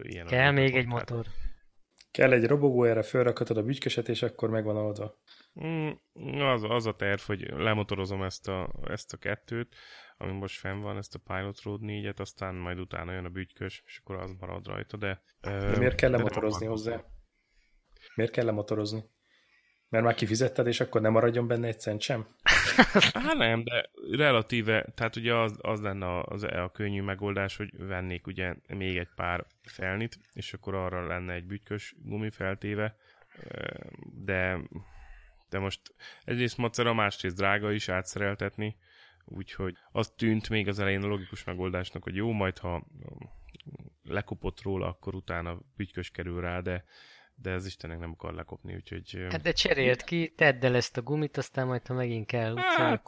ilyen. 0.03 0.27
Kell 0.27 0.51
még 0.51 0.77
egy 0.77 0.87
motor. 0.87 1.27
Kell 2.19 2.33
egy 2.33 2.47
robogó, 2.47 2.85
erre 2.85 3.03
felrakhatod 3.03 3.57
a 3.57 3.63
bütyköset, 3.63 4.09
és 4.09 4.23
akkor 4.23 4.51
megvan 4.51 4.77
oldva. 4.77 5.19
Mm, 5.65 5.91
az, 6.41 6.63
az 6.63 6.87
a 6.87 6.95
terv, 6.95 7.21
hogy 7.21 7.41
lemotorozom 7.41 8.23
ezt 8.23 8.49
a, 8.49 8.71
ezt 8.89 9.13
a 9.13 9.17
kettőt, 9.17 9.75
ami 10.17 10.33
most 10.33 10.59
fenn 10.59 10.81
van, 10.81 10.97
ezt 10.97 11.15
a 11.15 11.21
Pilot 11.35 11.63
Road 11.63 11.81
4-et, 11.83 12.21
aztán 12.21 12.55
majd 12.55 12.79
utána 12.79 13.13
jön 13.13 13.25
a 13.25 13.29
bütykös, 13.29 13.83
és 13.87 14.01
akkor 14.03 14.17
az 14.17 14.35
marad 14.41 14.67
rajta, 14.67 14.97
de... 14.97 15.23
De 15.41 15.77
miért 15.79 15.95
kell 15.95 16.11
lemotorozni 16.11 16.67
hozzá? 16.67 17.05
Miért 18.15 18.33
kell 18.33 18.45
lemotorozni? 18.45 19.05
Mert 19.89 20.05
már 20.05 20.15
kifizetted, 20.15 20.67
és 20.67 20.81
akkor 20.81 21.01
nem 21.01 21.13
maradjon 21.13 21.47
benne 21.47 21.67
egy 21.67 21.81
cent 21.81 22.01
sem? 22.01 22.27
Hát 23.13 23.37
nem, 23.37 23.65
de 23.65 23.91
relatíve, 24.11 24.87
tehát 24.95 25.17
ugye 25.17 25.35
az, 25.35 25.59
az 25.61 25.81
lenne 25.81 26.21
az, 26.21 26.43
a 26.43 26.71
könnyű 26.73 27.03
megoldás, 27.03 27.57
hogy 27.57 27.71
vennék 27.77 28.27
ugye 28.27 28.55
még 28.69 28.97
egy 28.97 29.09
pár 29.15 29.47
felnit, 29.63 30.19
és 30.33 30.53
akkor 30.53 30.75
arra 30.75 31.07
lenne 31.07 31.33
egy 31.33 31.45
bütykös 31.45 31.95
gumi 31.99 32.31
feltéve, 32.31 32.97
de, 34.25 34.61
de 35.49 35.59
most 35.59 35.81
egyrészt 36.25 36.59
macera, 36.59 36.95
másrészt 36.95 37.37
drága 37.37 37.73
is 37.73 37.89
átszereltetni, 37.89 38.77
úgyhogy 39.25 39.77
az 39.93 40.13
tűnt 40.17 40.49
még 40.49 40.69
az 40.69 40.79
elején 40.79 41.03
a 41.03 41.07
logikus 41.07 41.45
megoldásnak, 41.45 42.03
hogy 42.03 42.15
jó, 42.15 42.33
majd 42.33 42.59
ha 42.59 42.87
lekopott 44.03 44.63
róla, 44.63 44.87
akkor 44.87 45.15
utána 45.15 45.59
bütykös 45.77 46.11
kerül 46.11 46.41
rá, 46.41 46.61
de, 46.61 46.85
de 47.41 47.51
ez 47.51 47.67
Istennek 47.67 47.99
nem 47.99 48.11
akar 48.11 48.35
lekopni, 48.35 48.75
úgyhogy... 48.75 49.27
Hát 49.31 49.43
de 49.43 49.53
cserélt 49.53 50.03
ki, 50.03 50.33
tedd 50.37 50.65
el 50.65 50.75
ezt 50.75 50.97
a 50.97 51.03
gumit, 51.03 51.37
aztán 51.37 51.67
majd 51.67 51.87
ha 51.87 51.95
megint 51.95 52.27
kell 52.27 52.53
utcán, 52.53 52.77
Hát, 52.77 53.03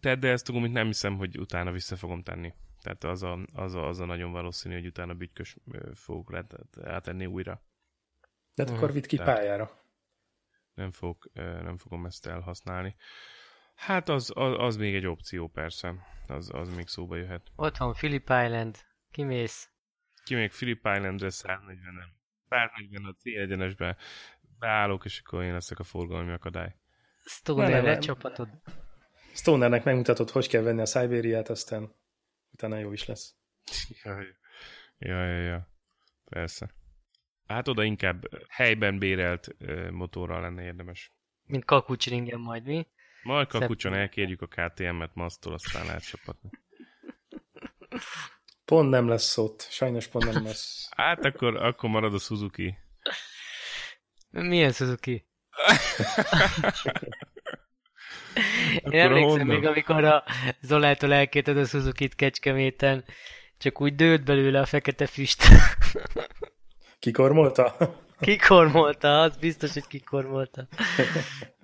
tedd 0.00 0.24
el 0.26 0.32
ezt 0.32 0.48
a 0.48 0.52
gumit, 0.52 0.72
nem 0.72 0.86
hiszem, 0.86 1.16
hogy 1.16 1.38
utána 1.38 1.70
vissza 1.72 1.96
fogom 1.96 2.22
tenni. 2.22 2.52
Tehát 2.82 3.04
az 3.04 3.22
a, 3.22 3.38
az 3.52 3.74
a, 3.74 3.86
az 3.86 4.00
a 4.00 4.04
nagyon 4.04 4.32
valószínű, 4.32 4.74
hogy 4.74 4.86
utána 4.86 5.14
bütykös 5.14 5.56
fogok 5.94 6.30
let- 6.30 6.54
átenni 6.84 7.26
újra. 7.26 7.62
De 8.54 8.62
hát 8.62 8.66
Mhm. 8.72 8.76
akkor 8.78 8.92
vidd 8.92 9.06
ki 9.06 9.16
Tehát- 9.16 9.36
pályára. 9.36 9.84
Nem, 10.74 10.90
fog, 10.92 11.30
nem 11.34 11.76
fogom 11.78 12.06
ezt 12.06 12.26
elhasználni. 12.26 12.96
Hát 13.74 14.08
az, 14.08 14.32
az, 14.34 14.54
az 14.58 14.76
még 14.76 14.94
egy 14.94 15.06
opció 15.06 15.48
persze. 15.48 15.94
Az, 16.26 16.50
az 16.54 16.74
még 16.74 16.86
szóba 16.86 17.16
jöhet. 17.16 17.50
Ott 17.56 17.76
van 17.76 17.92
Phillip 17.92 18.22
Island, 18.22 18.76
kimész. 19.10 19.70
Ki 20.24 20.34
még 20.34 20.50
Philip 20.50 20.86
Islandre 20.94 21.30
140 21.30 21.94
nem. 21.94 22.14
140 22.48 23.04
a 23.04 23.12
célegyenesbe 23.12 23.96
beállok, 24.58 25.04
és 25.04 25.22
akkor 25.24 25.42
én 25.42 25.52
leszek 25.52 25.78
a 25.78 25.84
forgalmi 25.84 26.32
akadály. 26.32 26.74
Stoner 27.24 27.64
Nem, 27.64 27.72
nem, 27.74 27.84
nem. 27.84 27.94
lecsapatod. 27.94 28.48
Stonernek 29.34 29.84
megmutatod, 29.84 30.30
hogy 30.30 30.48
kell 30.48 30.62
venni 30.62 30.80
a 30.80 30.86
Siberiát, 30.86 31.48
aztán 31.48 31.94
utána 32.52 32.78
jó 32.78 32.92
is 32.92 33.06
lesz. 33.06 33.34
Jaj, 34.02 34.26
ja, 34.98 35.26
ja, 35.26 35.42
ja. 35.42 35.68
Persze. 36.24 36.74
Hát 37.46 37.68
oda 37.68 37.82
inkább 37.82 38.22
helyben 38.48 38.98
bérelt 38.98 39.48
ö, 39.58 39.90
motorral 39.90 40.40
lenne 40.40 40.62
érdemes. 40.62 41.12
Mint 41.44 41.64
kakucsringen 41.64 42.40
majd, 42.40 42.64
mi? 42.64 42.86
Majd 43.22 43.46
kakucson 43.46 43.94
elkérjük 43.94 44.42
a 44.42 44.46
KTM-et 44.46 45.14
masztól, 45.14 45.52
aztán 45.52 45.86
lehet 45.86 46.08
csapatni. 46.08 46.50
Pont 48.66 48.90
nem 48.90 49.08
lesz 49.08 49.38
ott. 49.38 49.66
Sajnos 49.70 50.06
pont 50.06 50.32
nem 50.32 50.44
lesz. 50.44 50.88
Hát 50.96 51.24
akkor, 51.24 51.56
akkor 51.56 51.90
marad 51.90 52.14
a 52.14 52.18
Suzuki. 52.18 52.78
Milyen 54.30 54.72
Suzuki? 54.72 55.12
Én 58.90 59.00
emlékszem 59.00 59.28
honnan? 59.28 59.46
még, 59.46 59.64
amikor 59.64 60.04
a 60.04 60.24
Zolától 60.60 61.12
elkérted 61.12 61.58
a 61.58 61.64
Suzuki-t 61.64 62.14
Kecskeméten, 62.14 63.04
csak 63.58 63.80
úgy 63.80 63.94
dőlt 63.94 64.24
belőle 64.24 64.60
a 64.60 64.66
fekete 64.66 65.06
füst. 65.06 65.42
Kikormolta? 66.98 67.76
kikormolta, 68.20 69.20
az 69.20 69.36
biztos, 69.36 69.72
hogy 69.72 69.86
kikormolta. 69.86 70.68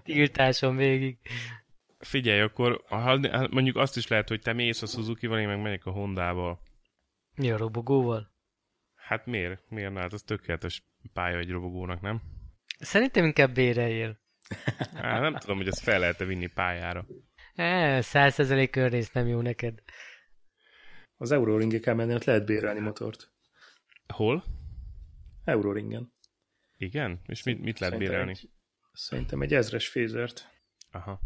Tiltáson 0.05 0.77
végig. 0.77 1.17
Figyelj, 1.99 2.41
akkor 2.41 2.85
ha, 2.89 3.19
mondjuk 3.51 3.77
azt 3.77 3.97
is 3.97 4.09
lehet, 4.09 4.29
hogy 4.29 4.41
te 4.41 4.53
mész 4.53 4.83
a 4.83 4.87
Suzuki-val, 4.87 5.39
én 5.39 5.49
meg 5.49 5.61
megyek 5.61 5.87
a 5.87 5.91
Hondával. 5.91 6.61
Mi 7.43 7.51
a 7.51 7.57
robogóval? 7.57 8.33
Hát 8.95 9.27
miért? 9.27 9.71
Miért? 9.71 9.97
Hát 9.97 10.13
az 10.13 10.23
tökéletes 10.23 10.83
pálya 11.13 11.39
egy 11.39 11.51
robogónak, 11.51 12.01
nem? 12.01 12.23
Szerintem 12.79 13.25
inkább 13.25 13.55
béreljél. 13.55 14.21
Hát 14.95 15.21
nem 15.21 15.35
tudom, 15.35 15.57
hogy 15.57 15.67
ezt 15.67 15.83
fel 15.83 15.99
lehet-e 15.99 16.25
vinni 16.25 16.47
pályára. 16.47 17.07
Száz 18.03 18.35
százalék 18.35 18.77
örrész 18.77 19.13
nem 19.13 19.27
jó 19.27 19.41
neked. 19.41 19.83
Az 21.17 21.31
Euroringé 21.31 21.81
kell 21.81 21.95
menni, 21.95 22.15
ott 22.15 22.25
lehet 22.25 22.45
bérelni 22.47 22.81
motort. 22.81 23.33
Hol? 24.07 24.45
Euroringen. 25.45 26.13
Igen? 26.77 27.21
És 27.27 27.43
mit, 27.43 27.61
mit 27.61 27.79
lehet 27.79 27.95
Szerintem 27.95 27.99
bérelni? 27.99 28.31
Egy, 28.31 28.51
szerintem 28.93 29.43
egy 29.43 29.55
ezres 29.55 29.89
fézert. 29.89 30.49
Aha. 30.91 31.21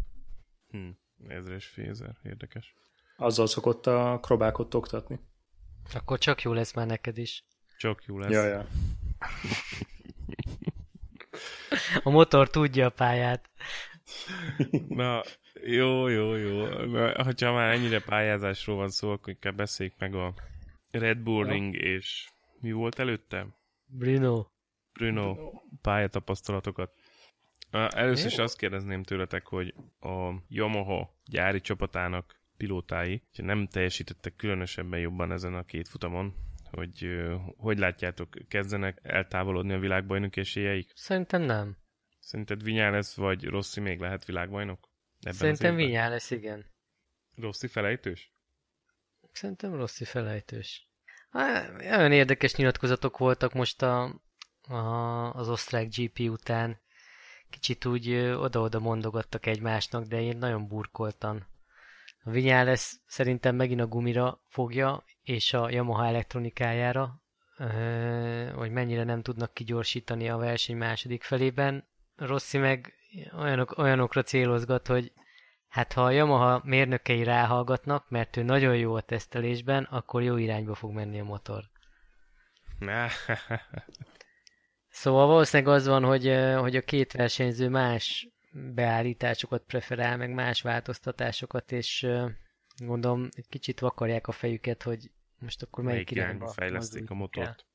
Hm. 0.67 0.89
Ezres 1.27 1.67
fézer. 1.67 2.17
Érdekes. 2.23 2.73
Azzal 3.17 3.47
szokott 3.47 3.85
a 3.87 4.19
krobákot 4.21 4.73
oktatni. 4.73 5.19
Akkor 5.93 6.17
csak 6.17 6.41
jó 6.41 6.53
lesz 6.53 6.73
már 6.73 6.87
neked 6.87 7.17
is. 7.17 7.43
Csak 7.77 8.03
jó 8.05 8.19
lesz. 8.19 8.31
Ja, 8.31 8.43
ja. 8.43 8.67
A 12.03 12.09
motor 12.09 12.49
tudja 12.49 12.85
a 12.85 12.89
pályát. 12.89 13.49
Na, 14.87 15.23
jó, 15.63 16.07
jó, 16.07 16.35
jó. 16.35 16.65
Na, 16.67 17.23
hogyha 17.23 17.53
már 17.53 17.73
ennyire 17.73 18.01
pályázásról 18.01 18.75
van 18.75 18.89
szó, 18.89 19.11
akkor 19.11 19.29
inkább 19.33 19.55
beszéljük 19.55 19.95
meg 19.97 20.15
a 20.15 20.33
Red 20.91 21.17
Bull 21.17 21.45
ja. 21.45 21.51
Ring 21.51 21.75
és 21.75 22.29
mi 22.59 22.71
volt 22.71 22.99
előtte? 22.99 23.47
Bruno. 23.85 24.45
Bruno, 24.93 25.33
Bruno. 25.33 25.51
pályatapasztalatokat. 25.81 26.91
Először 27.71 28.31
is 28.31 28.37
azt 28.37 28.57
kérdezném 28.57 29.03
tőletek, 29.03 29.47
hogy 29.47 29.73
a 29.99 30.33
Yamaha 30.47 31.15
gyári 31.25 31.61
csapatának 31.61 32.36
pilótái 32.57 33.23
nem 33.35 33.67
teljesítettek 33.67 34.35
különösebben 34.35 34.99
jobban 34.99 35.31
ezen 35.31 35.53
a 35.53 35.63
két 35.63 35.87
futamon, 35.87 36.33
hogy 36.71 37.07
hogy 37.57 37.77
látjátok, 37.77 38.29
kezdenek 38.47 38.99
eltávolodni 39.03 39.73
a 39.73 39.79
világbajnok 39.79 40.35
esélyeik? 40.35 40.91
Szerintem 40.95 41.41
nem. 41.41 41.77
Szerinted 42.19 42.63
lesz, 42.91 43.15
vagy 43.15 43.43
Rossi 43.43 43.79
még 43.79 43.99
lehet 43.99 44.25
világbajnok? 44.25 44.89
Ebben 45.19 45.33
Szerintem 45.33 45.79
lesz, 46.09 46.31
igen. 46.31 46.65
Rossi 47.35 47.67
felejtős? 47.67 48.31
Szerintem 49.31 49.75
Rossi 49.75 50.05
felejtős. 50.05 50.89
olyan 51.81 52.11
érdekes 52.11 52.55
nyilatkozatok 52.55 53.17
voltak 53.17 53.53
most 53.53 53.81
a, 53.81 54.21
a, 54.61 55.33
az 55.33 55.49
osztrák 55.49 55.87
GP 55.95 56.19
után. 56.19 56.79
Kicsit 57.49 57.85
úgy 57.85 58.13
oda-oda 58.15 58.79
mondogattak 58.79 59.45
egymásnak, 59.45 60.03
de 60.05 60.21
én 60.21 60.37
nagyon 60.37 60.67
burkoltan. 60.67 61.47
A 62.27 62.63
lesz 62.63 62.99
szerintem 63.05 63.55
megint 63.55 63.81
a 63.81 63.87
gumira 63.87 64.41
fogja, 64.47 65.03
és 65.23 65.53
a 65.53 65.69
Yamaha 65.69 66.05
elektronikájára, 66.05 67.21
hogy 68.55 68.71
mennyire 68.71 69.03
nem 69.03 69.21
tudnak 69.21 69.53
kigyorsítani 69.53 70.29
a 70.29 70.37
verseny 70.37 70.77
második 70.77 71.23
felében. 71.23 71.87
Rossi 72.15 72.57
meg 72.57 72.93
olyanok, 73.39 73.77
olyanokra 73.77 74.21
célozgat, 74.21 74.87
hogy 74.87 75.11
hát 75.67 75.93
ha 75.93 76.03
a 76.03 76.11
Yamaha 76.11 76.61
mérnökei 76.63 77.23
ráhallgatnak, 77.23 78.09
mert 78.09 78.37
ő 78.37 78.43
nagyon 78.43 78.77
jó 78.77 78.95
a 78.95 79.01
tesztelésben, 79.01 79.83
akkor 79.83 80.23
jó 80.23 80.37
irányba 80.37 80.75
fog 80.75 80.93
menni 80.93 81.19
a 81.19 81.23
motor. 81.23 81.63
szóval 84.89 85.27
valószínűleg 85.27 85.73
az 85.73 85.87
van, 85.87 86.03
hogy, 86.03 86.35
hogy 86.59 86.75
a 86.75 86.81
két 86.81 87.11
versenyző 87.11 87.69
más 87.69 88.27
beállításokat 88.73 89.63
preferál, 89.63 90.17
meg 90.17 90.33
más 90.33 90.61
változtatásokat, 90.61 91.71
és 91.71 92.07
gondolom 92.77 93.29
egy 93.35 93.47
kicsit 93.49 93.79
vakarják 93.79 94.27
a 94.27 94.31
fejüket, 94.31 94.83
hogy 94.83 95.11
most 95.39 95.61
akkor 95.61 95.83
melyik, 95.83 96.11
melyik 96.11 96.25
irányba 96.25 96.47
fejleszték 96.47 97.09
a 97.09 97.13
motort. 97.13 97.65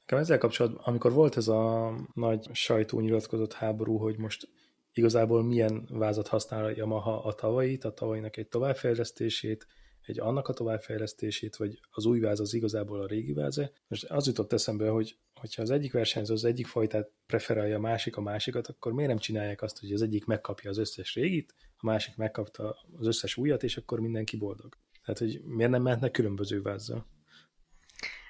Nekem 0.00 0.18
ezzel 0.18 0.38
kapcsolatban, 0.38 0.82
amikor 0.84 1.12
volt 1.12 1.36
ez 1.36 1.48
a 1.48 1.92
nagy 2.14 2.48
sajtónyilatkozott 2.52 3.52
háború, 3.52 3.96
hogy 3.96 4.18
most 4.18 4.48
igazából 4.92 5.42
milyen 5.42 5.86
vázat 5.90 6.28
használ 6.28 6.64
a 6.64 6.70
Yamaha 6.70 7.22
a 7.22 7.32
tavait, 7.32 7.84
a 7.84 7.92
tavainak 7.92 8.36
egy 8.36 8.48
továbbfejlesztését, 8.48 9.66
egy 10.02 10.20
annak 10.20 10.48
a 10.48 10.52
továbbfejlesztését, 10.52 11.56
vagy 11.56 11.80
az 11.90 12.04
új 12.04 12.20
váz 12.20 12.40
az 12.40 12.54
igazából 12.54 13.00
a 13.00 13.06
régi 13.06 13.32
váze. 13.32 13.72
Most 13.88 14.04
az 14.04 14.26
jutott 14.26 14.52
eszembe, 14.52 14.88
hogy 14.88 15.18
hogyha 15.34 15.62
az 15.62 15.70
egyik 15.70 15.92
versenyző 15.92 16.32
az 16.32 16.44
egyik 16.44 16.66
fajtát 16.66 17.10
preferálja 17.26 17.76
a 17.76 17.80
másik 17.80 18.16
a 18.16 18.20
másikat, 18.20 18.66
akkor 18.66 18.92
miért 18.92 19.10
nem 19.10 19.18
csinálják 19.18 19.62
azt, 19.62 19.78
hogy 19.80 19.92
az 19.92 20.02
egyik 20.02 20.24
megkapja 20.24 20.70
az 20.70 20.78
összes 20.78 21.14
régit, 21.14 21.54
a 21.76 21.86
másik 21.86 22.16
megkapta 22.16 22.76
az 22.98 23.06
összes 23.06 23.36
újat, 23.36 23.62
és 23.62 23.76
akkor 23.76 24.00
mindenki 24.00 24.36
boldog. 24.36 24.76
Tehát, 25.04 25.20
hogy 25.20 25.42
miért 25.44 25.70
nem 25.70 25.82
mehetnek 25.82 26.10
különböző 26.10 26.62
vázzal? 26.62 27.06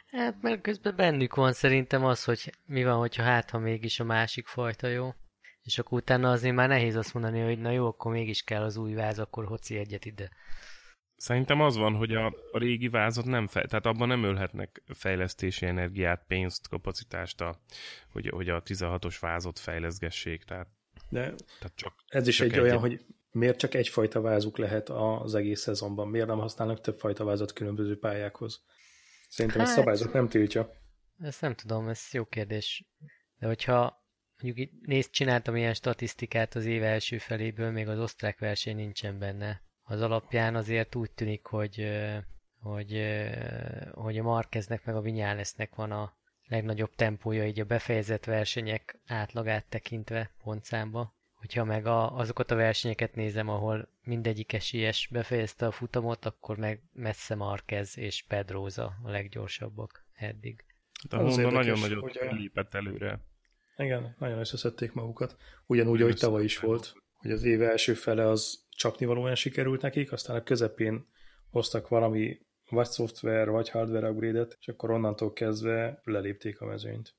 Hát, 0.07 0.43
mert 0.43 0.61
közben 0.61 0.97
bennük 0.97 1.35
van 1.35 1.53
szerintem 1.53 2.05
az, 2.05 2.25
hogy 2.25 2.53
mi 2.67 2.85
van, 2.85 2.99
hogyha 2.99 3.23
hát, 3.23 3.51
ha 3.51 3.59
mégis 3.59 4.01
a 4.01 4.05
másik 4.05 4.47
fajta 4.47 4.89
jó. 4.89 5.15
És 5.63 5.79
akkor 5.79 5.99
utána 5.99 6.31
azért 6.31 6.55
már 6.55 6.69
nehéz 6.69 6.97
azt 6.97 7.15
mondani, 7.15 7.41
hogy 7.41 7.59
na 7.59 7.71
jó, 7.71 7.87
akkor 7.87 8.13
mégis 8.13 8.43
kell 8.43 8.63
az 8.63 8.77
új 8.77 8.95
váz, 8.95 9.19
akkor 9.19 9.45
hoci 9.45 9.77
egyet 9.77 10.05
ide. 10.05 10.31
Szerintem 11.21 11.61
az 11.61 11.77
van, 11.77 11.95
hogy 11.95 12.15
a, 12.15 12.27
a 12.53 12.59
régi 12.59 12.89
vázat 12.89 13.25
nem 13.25 13.47
fel, 13.47 13.67
tehát 13.67 13.87
abban 13.87 14.09
nem 14.09 14.25
ölhetnek 14.25 14.83
fejlesztési 14.95 15.67
energiát, 15.67 16.25
pénzt, 16.27 16.69
kapacitást, 16.69 17.41
a, 17.41 17.61
hogy, 18.13 18.29
hogy 18.29 18.49
a 18.49 18.63
16-os 18.63 19.17
vázot 19.21 19.59
fejleszgessék. 19.59 20.45
Tehát, 20.45 20.69
De 21.09 21.21
tehát 21.21 21.73
csak, 21.75 21.95
ez 22.09 22.29
is 22.29 22.37
csak 22.37 22.47
egy, 22.47 22.53
egy 22.53 22.61
olyan, 22.61 22.79
hogy 22.79 23.05
miért 23.31 23.59
csak 23.59 23.75
egyfajta 23.75 24.21
vázuk 24.21 24.59
lehet 24.59 24.89
az 24.89 25.35
egész 25.35 25.61
szezonban? 25.61 26.09
Miért 26.09 26.27
nem 26.27 26.39
használnak 26.39 26.81
többfajta 26.81 27.25
vázat 27.25 27.53
különböző 27.53 27.99
pályákhoz? 27.99 28.65
Szerintem 29.29 29.61
hát, 29.61 29.69
ez 29.69 29.75
szabályzat 29.75 30.13
nem 30.13 30.29
tiltja. 30.29 30.71
Ezt 31.19 31.41
nem 31.41 31.55
tudom, 31.55 31.89
ez 31.89 32.09
jó 32.13 32.25
kérdés. 32.25 32.85
De 33.39 33.47
hogyha 33.47 34.07
mondjuk 34.43 34.69
itt 34.69 34.87
nézd, 34.87 35.11
csináltam 35.11 35.57
ilyen 35.57 35.75
statisztikát 35.75 36.55
az 36.55 36.65
év 36.65 36.83
első 36.83 37.19
feléből, 37.19 37.71
még 37.71 37.89
az 37.89 37.99
osztrák 37.99 38.39
verseny 38.39 38.77
nincsen 38.77 39.19
benne. 39.19 39.69
Az 39.91 40.01
alapján 40.01 40.55
azért 40.55 40.95
úgy 40.95 41.11
tűnik, 41.11 41.47
hogy, 41.47 41.89
hogy, 42.61 43.03
hogy 43.93 44.19
a 44.19 44.23
Markeznek 44.23 44.85
meg 44.85 44.97
a 44.97 45.01
Vinyálesznek 45.01 45.75
van 45.75 45.91
a 45.91 46.15
legnagyobb 46.49 46.95
tempója 46.95 47.47
így 47.47 47.61
a 47.61 47.65
befejezett 47.65 48.25
versenyek 48.25 48.99
átlagát 49.07 49.67
tekintve 49.69 50.31
pontszámba. 50.43 51.15
Hogyha 51.35 51.65
meg 51.65 51.87
a, 51.87 52.17
azokat 52.17 52.51
a 52.51 52.55
versenyeket 52.55 53.15
nézem, 53.15 53.49
ahol 53.49 53.89
mindegyik 54.03 54.53
esélyes 54.53 55.09
befejezte 55.13 55.67
a 55.67 55.71
futamot, 55.71 56.25
akkor 56.25 56.57
meg 56.57 56.83
messze 56.93 57.35
Marquez 57.35 57.99
és 57.99 58.25
Pedroza 58.29 58.93
a 59.03 59.11
leggyorsabbak 59.11 60.05
eddig. 60.15 60.65
De 61.09 61.17
a 61.17 61.21
Honda 61.21 61.51
nagyon 61.51 61.79
nagyot 61.79 62.17
a... 62.17 62.35
lépett 62.35 62.75
előre. 62.75 63.21
Igen, 63.77 64.17
nagyon 64.19 64.39
összeszedték 64.39 64.93
magukat. 64.93 65.37
Ugyanúgy, 65.67 66.03
ahogy 66.03 66.17
tavaly 66.17 66.45
is 66.45 66.59
volt, 66.59 66.93
hogy 67.17 67.31
az 67.31 67.45
év 67.45 67.63
első 67.63 67.95
fele 67.95 68.29
az 68.29 68.69
csapnivalóan 68.81 69.35
sikerült 69.35 69.83
nekik, 69.83 70.13
aztán 70.13 70.37
a 70.37 70.43
közepén 70.43 71.07
hoztak 71.51 71.89
valami 71.89 72.39
vagy 72.71 72.87
szoftver, 72.87 73.51
vagy 73.51 73.71
hardware 73.71 74.11
upgrade-et, 74.11 74.57
és 74.61 74.69
akkor 74.69 74.91
onnantól 74.91 75.33
kezdve 75.33 76.01
lelépték 76.05 76.61
a 76.61 76.67
mezőnyt. 76.67 77.15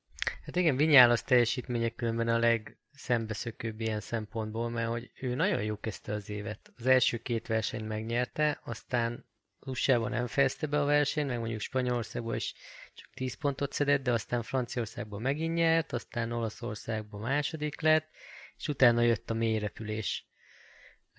Hát 0.46 0.56
igen, 0.56 0.76
Vinyálasz 0.76 1.24
teljesítmények 1.24 1.96
különben 1.96 2.28
a 2.28 2.38
leg, 2.38 2.78
szembeszökőbb 2.92 3.80
ilyen 3.80 4.00
szempontból, 4.00 4.70
mert 4.70 4.88
hogy 4.88 5.12
ő 5.22 5.36
nagyon 5.36 5.64
jó 5.64 5.80
kezdte 5.80 6.14
az 6.14 6.30
évet. 6.30 6.74
Az 6.78 6.86
első 6.86 7.18
két 7.18 7.48
versenyt 7.48 7.88
megnyerte, 7.88 8.62
aztán 8.64 9.26
usa 9.66 10.10
nem 10.10 10.28
fejezte 10.28 10.68
be 10.68 10.82
a 10.82 10.86
versenyt, 10.86 11.28
meg 11.28 11.40
mondjuk 11.40 11.62
Spanyolországban 11.62 12.36
is 12.36 12.54
csak 12.94 13.10
10 13.14 13.34
pontot 13.34 13.74
szedett, 13.74 14.04
de 14.04 14.12
aztán 14.12 14.44
Franciaországban 14.44 15.22
megint 15.22 15.54
nyert, 15.54 15.94
aztán 15.94 16.32
Olaszországban 16.32 17.22
második 17.22 17.82
lett, 17.82 18.10
és 18.58 18.68
utána 18.68 19.02
jött 19.02 19.30
a 19.30 19.34
mélyrepülés. 19.34 20.31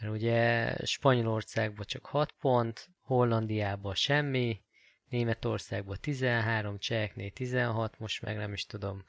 Mert 0.02 0.14
ugye 0.14 0.74
Spanyolországban 0.84 1.84
csak 1.86 2.06
6 2.06 2.32
pont, 2.32 2.88
Hollandiában 3.00 3.94
semmi, 3.94 4.60
Németországban 5.08 5.96
13, 6.00 6.78
Cseheknél 6.78 7.30
16, 7.30 7.98
most 7.98 8.22
meg 8.22 8.36
nem 8.36 8.52
is 8.52 8.66
tudom, 8.66 9.04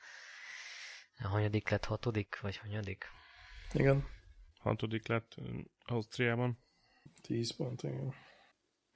hanyadik 1.17 1.69
lett, 1.69 1.85
hatodik, 1.85 2.39
vagy 2.41 2.57
hanyadik? 2.57 3.05
Igen. 3.73 4.07
Hatodik 4.59 5.07
lett 5.07 5.35
Ausztriában. 5.85 6.57
Tíz 7.21 7.55
pont, 7.55 7.83
igen. 7.83 8.13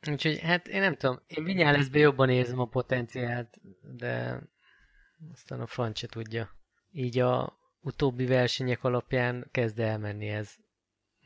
Úgyhogy 0.10 0.39
hát 0.39 0.67
én 0.67 0.79
nem 0.79 0.95
tudom, 0.95 1.19
én 1.27 1.43
Vinyáleszbe 1.43 1.99
jobban 1.99 2.29
érzem 2.29 2.60
a 2.60 2.65
potenciált, 2.65 3.57
de 3.81 4.41
aztán 5.31 5.62
a 5.62 5.67
franc 5.67 5.97
se 5.97 6.07
tudja. 6.07 6.49
Így 6.91 7.19
a 7.19 7.60
utóbbi 7.81 8.25
versenyek 8.25 8.83
alapján 8.83 9.47
kezd 9.51 9.79
elmenni 9.79 10.27
ez. 10.27 10.55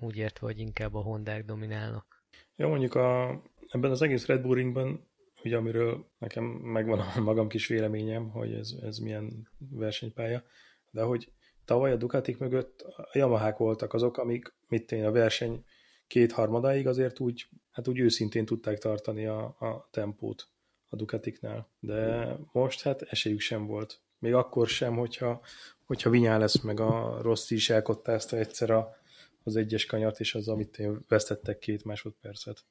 Úgy 0.02 0.18
értve, 0.18 0.46
hogy 0.48 0.60
inkább 0.60 0.96
a 0.96 1.02
Hondák 1.02 1.46
dominálnak. 1.46 2.24
Ja, 2.56 2.68
mondjuk 2.68 2.96
a, 2.96 3.42
ebben 3.68 3.92
az 3.92 4.02
egész 4.02 4.26
Red 4.26 4.42
Bull 4.42 4.56
ringben, 4.56 5.08
ugye 5.44 5.58
amiről 5.58 6.06
nekem 6.18 6.44
megvan 6.44 7.00
a 7.00 7.20
magam 7.22 7.48
kis 7.48 7.68
véleményem, 7.68 8.30
hogy 8.30 8.54
ez, 8.54 8.72
ez 8.82 8.98
milyen 8.98 9.50
versenypálya, 9.70 10.44
de 10.92 11.02
hogy 11.02 11.32
tavaly 11.66 11.92
a 11.92 11.96
Ducatik 11.96 12.38
mögött 12.38 12.82
a 12.82 13.10
Yamahák 13.14 13.58
voltak 13.58 13.94
azok, 13.94 14.18
amik 14.18 14.54
mit 14.68 14.92
én 14.92 15.06
a 15.06 15.12
verseny 15.12 15.66
kétharmadáig 16.08 16.88
azért 16.88 17.20
úgy, 17.20 17.48
hát 17.72 17.88
úgy 17.88 18.00
őszintén 18.00 18.46
tudták 18.46 18.78
tartani 18.78 19.26
a, 19.26 19.44
a 19.44 19.88
tempót 19.92 20.48
a 20.90 20.96
Ducatiknál. 20.96 21.70
De 21.80 22.36
most 22.52 22.82
hát 22.82 23.02
esélyük 23.02 23.40
sem 23.40 23.66
volt. 23.66 24.02
Még 24.20 24.34
akkor 24.34 24.68
sem, 24.68 24.96
hogyha, 24.96 25.42
hogyha 25.86 26.10
Vinyá 26.10 26.38
lesz, 26.38 26.62
meg 26.62 26.80
a 26.80 27.22
Rossi 27.22 27.56
is 27.56 27.70
elkottázta 27.70 28.38
egyszer 28.38 28.70
a, 28.70 29.01
az 29.43 29.56
egyes 29.56 29.86
kanyart, 29.86 30.19
és 30.19 30.36
az, 30.36 30.47
amit 30.47 30.77
én 30.77 30.99
vesztettek 31.08 31.58
két 31.58 31.84
másodpercet. 31.84 32.65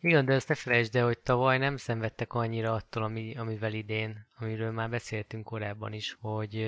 Igen, 0.00 0.24
de 0.24 0.32
ezt 0.32 0.48
ne 0.48 0.54
felejtsd 0.54 0.96
el, 0.96 1.04
hogy 1.04 1.18
tavaly 1.18 1.58
nem 1.58 1.76
szenvedtek 1.76 2.32
annyira 2.32 2.72
attól, 2.72 3.02
ami, 3.02 3.36
amivel 3.36 3.72
idén, 3.72 4.26
amiről 4.38 4.70
már 4.70 4.90
beszéltünk 4.90 5.44
korábban 5.44 5.92
is, 5.92 6.16
hogy 6.20 6.62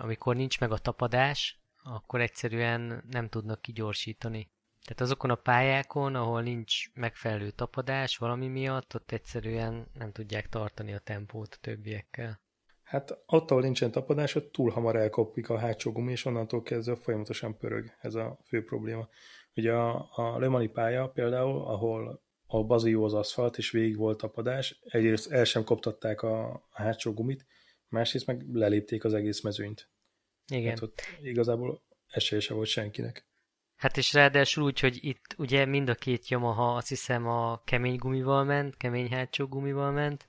amikor 0.00 0.36
nincs 0.36 0.60
meg 0.60 0.72
a 0.72 0.78
tapadás, 0.78 1.60
akkor 1.82 2.20
egyszerűen 2.20 3.04
nem 3.10 3.28
tudnak 3.28 3.62
kigyorsítani. 3.62 4.50
Tehát 4.82 5.00
azokon 5.00 5.30
a 5.30 5.34
pályákon, 5.34 6.14
ahol 6.14 6.42
nincs 6.42 6.94
megfelelő 6.94 7.50
tapadás 7.50 8.16
valami 8.16 8.48
miatt, 8.48 8.94
ott 8.94 9.12
egyszerűen 9.12 9.86
nem 9.94 10.12
tudják 10.12 10.48
tartani 10.48 10.94
a 10.94 10.98
tempót 10.98 11.54
a 11.54 11.60
többiekkel. 11.60 12.40
Hát 12.86 13.18
ahol 13.26 13.60
nincsen 13.60 13.90
tapadás, 13.90 14.34
ott 14.34 14.52
túl 14.52 14.70
hamar 14.70 14.96
elkopik 14.96 15.48
a 15.48 15.58
hátsó 15.58 15.92
gumi, 15.92 16.10
és 16.12 16.24
onnantól 16.24 16.62
kezdve 16.62 16.96
folyamatosan 16.96 17.56
pörög 17.58 17.92
ez 18.00 18.14
a 18.14 18.38
fő 18.44 18.64
probléma. 18.64 19.08
Ugye 19.54 19.72
a, 19.72 20.08
a 20.14 20.38
Le 20.38 20.48
Mani 20.48 20.68
pálya 20.68 21.08
például, 21.08 21.64
ahol 21.64 22.22
a 22.46 22.64
bazi 22.64 22.90
jó 22.90 23.04
az 23.04 23.14
aszfalt, 23.14 23.58
és 23.58 23.70
végig 23.70 23.96
volt 23.96 24.18
tapadás. 24.18 24.80
Egyrészt 24.84 25.30
el 25.30 25.44
sem 25.44 25.64
koptatták 25.64 26.22
a, 26.22 26.52
a 26.52 26.82
hátsó 26.82 27.12
gumit, 27.12 27.46
másrészt 27.88 28.26
meg 28.26 28.44
lelépték 28.52 29.04
az 29.04 29.14
egész 29.14 29.40
mezőnyt. 29.40 29.90
Igen. 30.46 30.68
Hát 30.68 30.82
ott 30.82 31.00
igazából 31.22 31.82
esélye 32.06 32.40
se 32.40 32.54
volt 32.54 32.68
senkinek. 32.68 33.26
Hát 33.76 33.96
és 33.96 34.12
ráadásul 34.12 34.64
úgy, 34.64 34.80
hogy 34.80 34.98
itt 35.00 35.34
ugye 35.38 35.64
mind 35.64 35.88
a 35.88 35.94
két 35.94 36.28
Yamaha 36.28 36.74
azt 36.74 36.88
hiszem 36.88 37.26
a 37.26 37.62
kemény 37.64 37.96
gumival 37.96 38.44
ment, 38.44 38.76
kemény 38.76 39.10
hátsó 39.10 39.46
gumival 39.46 39.90
ment, 39.90 40.28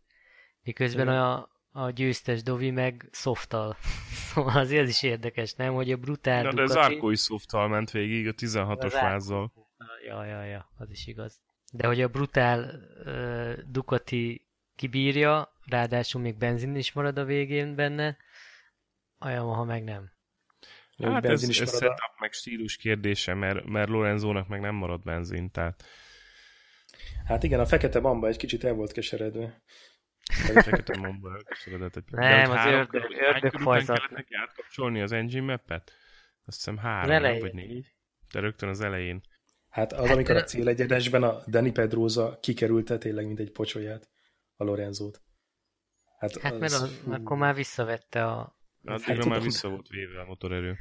miközben 0.63 1.07
a, 1.07 1.55
a 1.77 1.89
győztes 1.89 2.43
Dovi 2.43 2.71
meg 2.71 3.09
softal. 3.11 3.77
Szóval 4.33 4.57
azért 4.57 4.83
ez 4.83 4.89
is 4.89 5.03
érdekes, 5.03 5.53
nem? 5.53 5.73
Hogy 5.73 5.91
a 5.91 5.97
brutál 5.97 6.43
Na, 6.43 6.53
de 6.53 6.61
az 6.61 6.75
Arco 6.75 7.09
is 7.09 7.21
softal 7.21 7.67
ment 7.67 7.91
végig, 7.91 8.27
a 8.27 8.31
16-os 8.31 8.93
vázzal. 9.01 9.53
Ja, 10.05 10.25
ja, 10.25 10.43
ja, 10.43 10.71
az 10.77 10.89
is 10.89 11.07
igaz. 11.07 11.41
De 11.71 11.87
hogy 11.87 12.01
a 12.01 12.07
brutál 12.07 12.59
uh, 13.05 13.53
Ducati 13.67 14.47
kibírja, 14.75 15.53
ráadásul 15.65 16.21
még 16.21 16.37
benzin 16.37 16.75
is 16.75 16.91
marad 16.91 17.17
a 17.17 17.23
végén 17.23 17.75
benne, 17.75 18.17
a 19.17 19.29
Yamaha 19.29 19.63
meg 19.63 19.83
nem. 19.83 20.11
Hát 21.03 21.25
ez, 21.25 21.43
ez 21.43 21.55
setup 21.55 22.19
meg 22.19 22.31
stílus 22.31 22.77
kérdése, 22.77 23.33
mert, 23.33 23.65
mert 23.65 23.89
Lorenzónak 23.89 24.47
meg 24.47 24.59
nem 24.59 24.75
marad 24.75 25.03
benzin, 25.03 25.51
tehát... 25.51 25.83
Hát 27.25 27.43
igen, 27.43 27.59
a 27.59 27.65
fekete 27.65 27.99
bamba 27.99 28.27
egy 28.27 28.37
kicsit 28.37 28.63
el 28.63 28.73
volt 28.73 28.91
keseredve. 28.91 29.61
A 30.27 30.61
fekete 30.61 30.99
bamba 31.01 31.35
elkeseredett 31.35 31.95
egy 31.95 32.03
Nem, 32.07 32.51
az 32.51 32.65
ördög, 32.65 33.03
ördög 33.11 33.59
fajzat. 33.59 33.97
kellett 33.97 34.11
neki 34.11 34.35
átkapcsolni 34.35 35.01
az 35.01 35.11
engine 35.11 35.45
map-et? 35.45 35.91
Azt 36.45 36.57
hiszem 36.57 36.77
három, 36.77 37.39
vagy 37.39 37.53
négy. 37.53 37.93
De 38.33 38.39
rögtön 38.39 38.69
az 38.69 38.81
elején. 38.81 39.21
Hát 39.69 39.93
az, 39.93 40.09
amikor 40.09 40.35
a 40.35 40.43
célegyenesben 40.43 41.23
a 41.23 41.43
Dani 41.47 41.71
Pedroza 41.71 42.37
kikerülte 42.41 42.97
tényleg, 42.97 43.25
mint 43.25 43.39
egy 43.39 43.51
pocsolyát 43.51 44.09
a 44.55 44.63
Lorenzót. 44.63 45.21
Hát, 46.19 46.37
hát 46.37 46.53
az... 46.53 46.59
mert 46.59 46.73
az, 46.73 47.01
akkor 47.09 47.37
már 47.37 47.55
visszavette 47.55 48.25
a... 48.25 48.59
Hát, 48.85 49.01
hát 49.01 49.25
már 49.25 49.41
vissza 49.41 49.69
volt 49.69 49.87
véve 49.87 50.19
a 50.19 50.25
motorerő. 50.25 50.77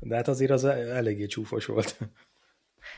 De 0.00 0.14
hát 0.14 0.28
azért 0.28 0.50
az 0.50 0.64
eléggé 0.64 1.26
csúfos 1.26 1.66
volt. 1.66 1.98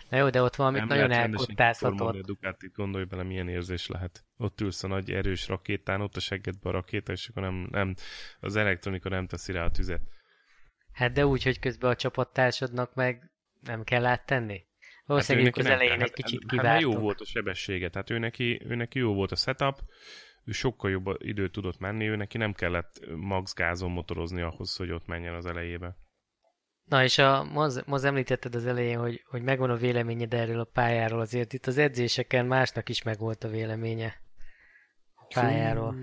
Na 0.08 0.16
jó, 0.16 0.30
de 0.30 0.42
ott 0.42 0.56
valamit 0.56 0.78
nem 0.78 0.88
nagyon 0.88 1.10
elkottázhatott. 1.10 2.14
A 2.14 2.20
Ducati 2.20 2.70
gondolj 2.74 3.04
bele, 3.04 3.22
milyen 3.22 3.48
érzés 3.48 3.86
lehet. 3.86 4.24
Ott 4.36 4.60
ülsz 4.60 4.84
a 4.84 4.88
nagy 4.88 5.10
erős 5.10 5.48
rakétán, 5.48 6.00
ott 6.00 6.16
a 6.16 6.20
seggedben 6.20 6.72
a 6.72 6.76
rakéta, 6.76 7.12
és 7.12 7.28
akkor 7.28 7.42
nem, 7.42 7.68
nem, 7.70 7.94
az 8.40 8.56
elektronika 8.56 9.08
nem 9.08 9.26
teszi 9.26 9.52
rá 9.52 9.64
a 9.64 9.70
tüzet. 9.70 10.00
Hát 10.92 11.12
de 11.12 11.26
úgy, 11.26 11.42
hogy 11.42 11.58
közben 11.58 11.90
a 11.90 11.96
csapattársadnak 11.96 12.94
meg 12.94 13.30
nem 13.60 13.84
kell 13.84 14.06
áttenni? 14.06 14.64
Valószínűleg 15.06 15.54
hát 15.54 15.64
az 15.64 15.70
elején 15.70 16.02
egy 16.02 16.12
kicsit 16.12 16.40
hát, 16.40 16.50
kiváltok. 16.50 16.72
Hát 16.72 16.94
jó 16.94 17.00
volt 17.00 17.20
a 17.20 17.24
sebessége, 17.24 17.90
tehát 17.90 18.10
ő 18.10 18.18
neki, 18.18 18.60
ő 18.64 18.74
neki 18.74 18.98
jó 18.98 19.14
volt 19.14 19.32
a 19.32 19.36
setup, 19.36 19.80
ő 20.44 20.52
sokkal 20.52 20.90
jobb 20.90 21.06
időt 21.18 21.52
tudott 21.52 21.78
menni, 21.78 22.08
ő 22.08 22.16
neki 22.16 22.38
nem 22.38 22.52
kellett 22.52 23.06
max 23.16 23.54
gázon 23.54 23.90
motorozni 23.90 24.40
ahhoz, 24.40 24.76
hogy 24.76 24.90
ott 24.90 25.06
menjen 25.06 25.34
az 25.34 25.46
elejébe. 25.46 25.96
Na 26.84 27.02
és 27.02 27.18
a, 27.18 27.40
az 27.86 28.04
említetted 28.04 28.54
az 28.54 28.66
elején, 28.66 28.98
hogy, 28.98 29.22
hogy 29.26 29.42
megvan 29.42 29.70
a 29.70 29.76
véleményed 29.76 30.34
erről 30.34 30.60
a 30.60 30.68
pályáról, 30.72 31.20
azért 31.20 31.52
itt 31.52 31.66
az 31.66 31.78
edzéseken 31.78 32.46
másnak 32.46 32.88
is 32.88 33.02
megvolt 33.02 33.44
a 33.44 33.48
véleménye 33.48 34.20
a 35.14 35.24
pályáról. 35.34 35.96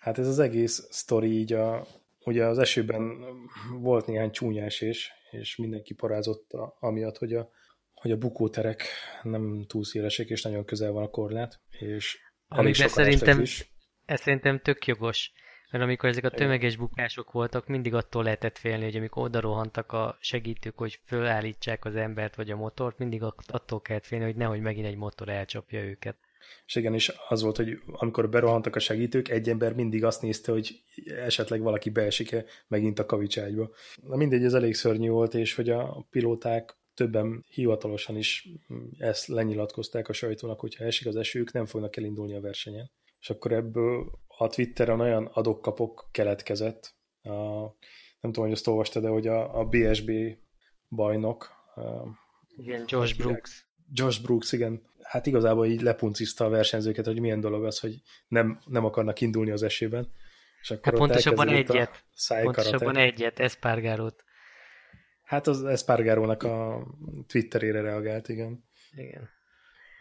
Hát 0.00 0.18
ez 0.18 0.28
az 0.28 0.38
egész 0.38 0.86
sztori 0.90 1.38
így 1.38 1.52
a, 1.52 1.86
ugye 2.24 2.44
az 2.44 2.58
esőben 2.58 3.18
volt 3.80 4.06
néhány 4.06 4.30
csúnyás 4.30 4.80
és, 4.80 5.10
és 5.30 5.56
mindenki 5.56 5.94
parázott 5.94 6.52
a, 6.52 6.76
amiatt, 6.80 7.18
hogy 7.18 7.34
a, 7.34 7.50
hogy 7.94 8.10
a 8.10 8.16
bukóterek 8.16 8.82
nem 9.22 9.64
túl 9.66 9.84
szélesek, 9.84 10.28
és 10.28 10.42
nagyon 10.42 10.64
közel 10.64 10.92
van 10.92 11.02
a 11.02 11.10
korlát, 11.10 11.60
és 11.70 12.18
Amiben 12.48 12.88
szerintem, 12.88 13.42
ez 14.04 14.20
szerintem 14.20 14.60
tök 14.60 14.86
jogos. 14.86 15.32
Mert 15.74 15.86
amikor 15.86 16.08
ezek 16.08 16.24
a 16.24 16.30
tömeges 16.30 16.76
bukások 16.76 17.32
voltak, 17.32 17.66
mindig 17.66 17.94
attól 17.94 18.22
lehetett 18.22 18.58
félni, 18.58 18.84
hogy 18.84 18.96
amikor 18.96 19.22
oda 19.24 19.40
rohantak 19.40 19.92
a 19.92 20.16
segítők, 20.20 20.78
hogy 20.78 21.00
fölállítsák 21.04 21.84
az 21.84 21.96
embert 21.96 22.36
vagy 22.36 22.50
a 22.50 22.56
motort, 22.56 22.98
mindig 22.98 23.22
attól 23.46 23.80
kellett 23.80 24.06
félni, 24.06 24.24
hogy 24.24 24.36
nehogy 24.36 24.60
megint 24.60 24.86
egy 24.86 24.96
motor 24.96 25.28
elcsapja 25.28 25.84
őket. 25.84 26.16
És 26.66 26.74
igen, 26.74 26.94
és 26.94 27.12
az 27.28 27.42
volt, 27.42 27.56
hogy 27.56 27.78
amikor 27.86 28.28
berohantak 28.28 28.76
a 28.76 28.78
segítők, 28.78 29.28
egy 29.28 29.48
ember 29.48 29.74
mindig 29.74 30.04
azt 30.04 30.22
nézte, 30.22 30.52
hogy 30.52 30.82
esetleg 31.06 31.60
valaki 31.60 31.90
beesik-e 31.90 32.44
megint 32.68 32.98
a 32.98 33.06
kavicságyba. 33.06 33.70
Na 34.02 34.16
mindegy, 34.16 34.44
ez 34.44 34.54
elég 34.54 34.74
szörnyű 34.74 35.08
volt, 35.08 35.34
és 35.34 35.54
hogy 35.54 35.70
a 35.70 36.06
pilóták 36.10 36.76
többen 36.94 37.44
hivatalosan 37.48 38.16
is 38.16 38.48
ezt 38.98 39.26
lenyilatkozták 39.26 40.08
a 40.08 40.12
sajtónak, 40.12 40.60
hogyha 40.60 40.84
esik 40.84 41.06
az 41.06 41.16
esők, 41.16 41.52
nem 41.52 41.66
fognak 41.66 41.96
elindulni 41.96 42.34
a 42.34 42.40
versenyen. 42.40 42.90
És 43.20 43.30
akkor 43.30 43.52
ebből 43.52 44.22
a 44.38 44.48
Twitteren 44.48 45.00
olyan 45.00 45.30
adokkapok 45.32 46.08
keletkezett, 46.10 46.94
a, 47.22 47.30
nem 48.20 48.32
tudom, 48.32 48.44
hogy 48.44 48.52
azt 48.52 48.66
olvastad, 48.66 49.02
de 49.02 49.08
hogy 49.08 49.26
a, 49.26 49.58
a 49.58 49.64
BSB 49.64 50.10
bajnok. 50.88 51.50
Igen, 52.56 52.84
Josh 52.86 53.16
Brooks. 53.16 53.66
Josh 53.92 54.22
Brooks, 54.22 54.52
igen. 54.52 54.82
Hát 55.02 55.26
igazából 55.26 55.66
így 55.66 55.80
lepuncizta 55.80 56.44
a 56.44 56.48
versenyzőket, 56.48 57.06
hogy 57.06 57.20
milyen 57.20 57.40
dolog 57.40 57.64
az, 57.64 57.78
hogy 57.80 58.02
nem, 58.28 58.58
nem 58.66 58.84
akarnak 58.84 59.20
indulni 59.20 59.50
az 59.50 59.62
esőben. 59.62 60.12
És 60.62 60.70
akkor 60.70 60.84
hát 60.84 60.94
pontosabban 60.94 61.48
egyet. 61.48 62.04
Pontosabban 62.42 62.96
egyet, 62.96 63.38
Espargarót. 63.38 64.24
Hát 65.22 65.46
az 65.46 65.64
Espargarónak 65.64 66.42
a 66.42 66.86
Twitterére 67.26 67.80
reagált, 67.80 68.28
igen. 68.28 68.64
Igen. 68.96 69.28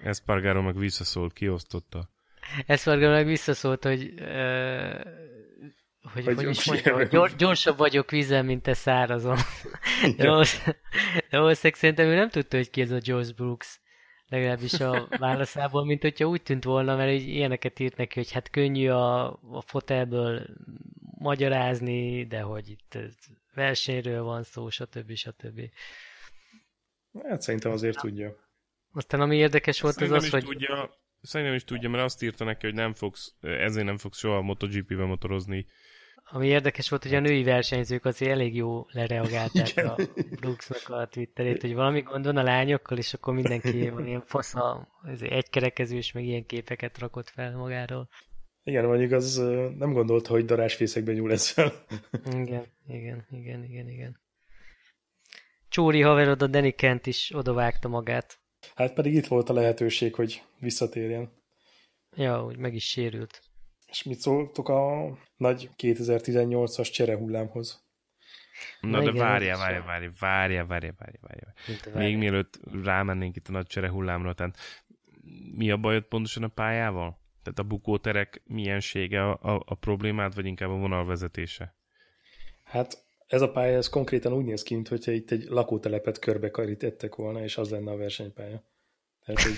Espargaró 0.03 0.61
meg 0.61 0.77
visszaszólt, 0.77 1.33
kiosztotta. 1.33 2.12
Espargaró 2.65 3.11
meg 3.11 3.25
visszaszólt, 3.25 3.83
hogy 3.83 4.13
uh, 4.19 5.01
hogy, 6.13 6.25
hogy, 6.25 6.35
hogy 6.35 6.49
is 6.49 6.65
mondja, 6.65 6.93
hogy 6.93 7.07
gyors, 7.07 7.35
gyorsabb 7.35 7.77
vagyok 7.77 8.11
vízen, 8.11 8.45
mint 8.45 8.61
te 8.61 8.73
szárazon. 8.73 9.37
De 10.17 10.27
valószínűleg 11.29 11.75
szerintem 11.75 12.07
ő 12.07 12.15
nem 12.15 12.29
tudta, 12.29 12.57
hogy 12.57 12.69
ki 12.69 12.81
ez 12.81 12.91
a 12.91 12.97
George 12.97 13.33
Brooks 13.35 13.81
legalábbis 14.27 14.73
a 14.73 15.07
válaszából, 15.17 15.85
mint 15.85 16.01
hogyha 16.01 16.25
úgy 16.25 16.41
tűnt 16.41 16.63
volna, 16.63 16.95
mert 16.95 17.11
így 17.11 17.27
ilyeneket 17.27 17.79
írt 17.79 17.97
neki, 17.97 18.19
hogy 18.19 18.31
hát 18.31 18.49
könnyű 18.49 18.89
a, 18.89 19.25
a 19.31 19.61
fotelből 19.65 20.45
magyarázni, 21.17 22.25
de 22.25 22.41
hogy 22.41 22.69
itt 22.69 22.97
versenyről 23.53 24.23
van 24.23 24.43
szó, 24.43 24.69
stb. 24.69 25.13
stb. 25.13 25.61
Hát 27.23 27.41
szerintem 27.41 27.71
azért 27.71 27.99
tudja. 27.99 28.35
Aztán 28.93 29.21
ami 29.21 29.35
érdekes 29.35 29.81
volt 29.81 29.93
szerintem 29.93 30.17
az 30.17 30.23
az, 30.25 30.31
hogy... 30.31 30.43
Tudja, 30.43 31.01
szerintem 31.23 31.55
is 31.55 31.63
tudja, 31.63 31.89
mert 31.89 32.03
azt 32.03 32.23
írta 32.23 32.43
neki, 32.43 32.65
hogy 32.65 32.75
nem 32.75 32.93
fogsz, 32.93 33.35
ezért 33.41 33.85
nem 33.85 33.97
fogsz 33.97 34.17
soha 34.17 34.41
MotoGP-ben 34.41 35.07
motorozni. 35.07 35.65
Ami 36.25 36.47
érdekes 36.47 36.89
volt, 36.89 37.03
hogy 37.03 37.13
a 37.13 37.19
női 37.19 37.43
versenyzők 37.43 38.05
azért 38.05 38.31
elég 38.31 38.55
jó 38.55 38.85
lereagálták 38.89 39.69
Igen. 39.69 39.87
a 39.87 39.95
Brooksnak 40.39 40.89
a 40.89 41.07
Twitterét, 41.07 41.61
hogy 41.61 41.73
valami 41.73 42.01
gond 42.01 42.25
van 42.25 42.37
a 42.37 42.43
lányokkal, 42.43 42.97
és 42.97 43.13
akkor 43.13 43.33
mindenki 43.33 43.89
van 43.89 44.07
ilyen 44.07 44.23
fasza, 44.25 44.87
egykerekezős, 45.19 46.11
meg 46.11 46.25
ilyen 46.25 46.45
képeket 46.45 46.97
rakott 46.99 47.29
fel 47.29 47.55
magáról. 47.55 48.09
Igen, 48.63 48.85
mondjuk 48.85 49.11
az 49.11 49.35
nem 49.77 49.93
gondolta, 49.93 50.29
hogy 50.29 50.45
darásfészekben 50.45 51.15
nyúl 51.15 51.31
ezzel. 51.31 51.73
igen, 52.41 52.65
igen, 52.87 53.25
igen, 53.29 53.63
igen, 53.63 53.89
igen. 53.89 54.21
Csóri 55.69 56.01
haverod 56.01 56.41
a 56.41 56.47
Danny 56.47 56.75
Kent 56.75 57.05
is 57.05 57.31
odavágta 57.35 57.87
magát. 57.87 58.39
Hát 58.75 58.93
pedig 58.93 59.13
itt 59.13 59.27
volt 59.27 59.49
a 59.49 59.53
lehetőség, 59.53 60.15
hogy 60.15 60.41
visszatérjen. 60.59 61.31
Ja, 62.15 62.43
úgy 62.43 62.57
meg 62.57 62.73
is 62.73 62.87
sérült. 62.87 63.41
És 63.87 64.03
mit 64.03 64.19
szóltok 64.19 64.69
a 64.69 65.11
nagy 65.37 65.69
2018-as 65.77 66.91
cserehullámhoz? 66.91 67.83
Na, 68.81 68.89
Na 68.89 68.97
de 69.03 69.09
igen, 69.09 69.23
várja, 69.23 69.57
várja, 69.57 69.83
várja, 69.83 70.13
várja, 70.19 70.65
várja, 70.65 70.93
várja, 70.97 71.19
várja. 71.21 71.53
Még 71.93 72.17
mielőtt 72.17 72.59
rámennénk 72.83 73.35
itt 73.35 73.47
a 73.47 73.51
nagy 73.51 73.67
cserehullámra, 73.67 74.33
tehát 74.33 74.57
mi 75.55 75.71
a 75.71 75.77
bajod 75.77 76.03
pontosan 76.03 76.43
a 76.43 76.47
pályával? 76.47 77.21
Tehát 77.43 77.59
a 77.59 77.63
bukóterek 77.63 78.41
miensége 78.45 79.29
a, 79.29 79.39
a, 79.41 79.63
a 79.65 79.75
problémát, 79.75 80.33
vagy 80.33 80.45
inkább 80.45 80.69
a 80.69 80.77
vonalvezetése? 80.77 81.75
Hát 82.63 83.05
ez 83.33 83.41
a 83.41 83.51
pálya 83.51 83.77
ez 83.77 83.89
konkrétan 83.89 84.33
úgy 84.33 84.45
néz 84.45 84.63
ki, 84.63 84.73
mintha 84.73 85.11
itt 85.11 85.31
egy 85.31 85.43
lakótelepet 85.43 86.19
körbe 86.19 86.49
karítettek 86.49 87.15
volna, 87.15 87.43
és 87.43 87.57
az 87.57 87.69
lenne 87.69 87.91
a 87.91 87.97
versenypálya. 87.97 88.63
Tehát, 89.25 89.41
hogy 89.41 89.53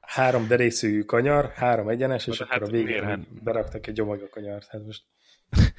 három 0.00 0.46
derékszögű 0.46 1.02
kanyar, 1.02 1.52
három 1.52 1.88
egyenes, 1.88 2.26
és 2.26 2.38
hát 2.38 2.50
akkor 2.50 2.68
a 2.68 2.70
végén 2.70 3.02
hát... 3.02 3.42
beraktak 3.42 3.86
egy 3.86 3.94
gyomaga 3.94 4.28
kanyart. 4.28 4.66
Hát 4.66 4.84
most... 4.84 5.04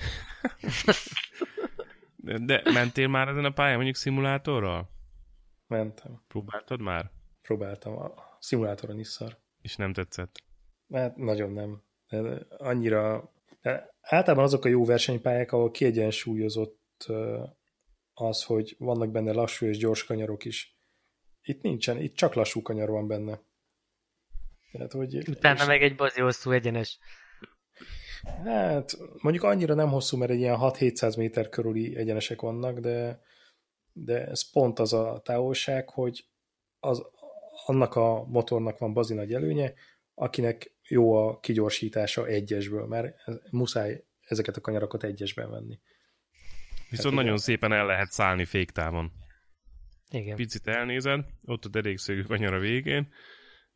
De 2.45 2.61
mentél 2.73 3.07
már 3.07 3.27
ezen 3.27 3.45
a 3.45 3.51
pályán 3.51 3.75
mondjuk 3.75 3.95
szimulátorral? 3.95 4.89
Mentem. 5.67 6.23
Próbáltad 6.27 6.81
már? 6.81 7.11
Próbáltam. 7.41 7.97
A 7.97 8.13
szimulátoron 8.39 8.99
is 8.99 9.07
szar. 9.07 9.37
És 9.61 9.75
nem 9.75 9.93
tetszett? 9.93 10.43
Hát 10.93 11.15
nagyon 11.15 11.51
nem. 11.51 11.81
De 12.09 12.47
annyira... 12.57 13.33
Általában 14.01 14.45
azok 14.45 14.65
a 14.65 14.69
jó 14.69 14.85
versenypályák, 14.85 15.51
ahol 15.51 15.71
kiegyensúlyozott 15.71 17.05
az, 18.13 18.43
hogy 18.43 18.75
vannak 18.79 19.11
benne 19.11 19.31
lassú 19.31 19.65
és 19.65 19.77
gyors 19.77 20.03
kanyarok 20.03 20.45
is, 20.45 20.77
itt 21.41 21.61
nincsen, 21.61 22.01
itt 22.01 22.15
csak 22.15 22.33
lassú 22.33 22.61
kanyar 22.61 22.89
van 22.89 23.07
benne. 23.07 23.39
Tehát, 24.71 24.91
hogy, 24.91 25.29
Utána 25.29 25.59
és... 25.59 25.65
meg 25.65 25.83
egy 25.83 25.95
bazi 25.95 26.21
hosszú 26.21 26.51
egyenes. 26.51 26.99
Hát 28.43 28.97
mondjuk 29.21 29.43
annyira 29.43 29.73
nem 29.73 29.89
hosszú, 29.89 30.17
mert 30.17 30.31
egy 30.31 30.39
ilyen 30.39 30.57
6-700 30.59 31.17
méter 31.17 31.49
körüli 31.49 31.95
egyenesek 31.95 32.41
vannak, 32.41 32.79
de, 32.79 33.21
de 33.93 34.27
ez 34.27 34.51
pont 34.51 34.79
az 34.79 34.93
a 34.93 35.21
távolság, 35.23 35.89
hogy 35.89 36.25
az, 36.79 37.03
annak 37.65 37.95
a 37.95 38.25
motornak 38.25 38.77
van 38.77 38.93
bazi 38.93 39.13
nagy 39.13 39.33
előnye, 39.33 39.73
akinek 40.15 40.75
jó 40.87 41.13
a 41.13 41.39
kigyorsítása 41.39 42.25
egyesből, 42.25 42.85
mert 42.85 43.15
muszáj 43.51 44.03
ezeket 44.19 44.57
a 44.57 44.61
kanyarakat 44.61 45.03
egyesben 45.03 45.49
venni. 45.49 45.79
Viszont 46.89 47.15
hát 47.15 47.23
nagyon 47.23 47.25
igen. 47.25 47.37
szépen 47.37 47.71
el 47.71 47.85
lehet 47.85 48.11
szállni 48.11 48.45
féktávon. 48.45 49.11
Igen. 50.09 50.35
Picit 50.35 50.67
elnézed, 50.67 51.25
ott 51.45 51.65
a 51.65 51.69
derékszögű 51.69 52.21
kanyar 52.21 52.53
a 52.53 52.59
végén, 52.59 53.13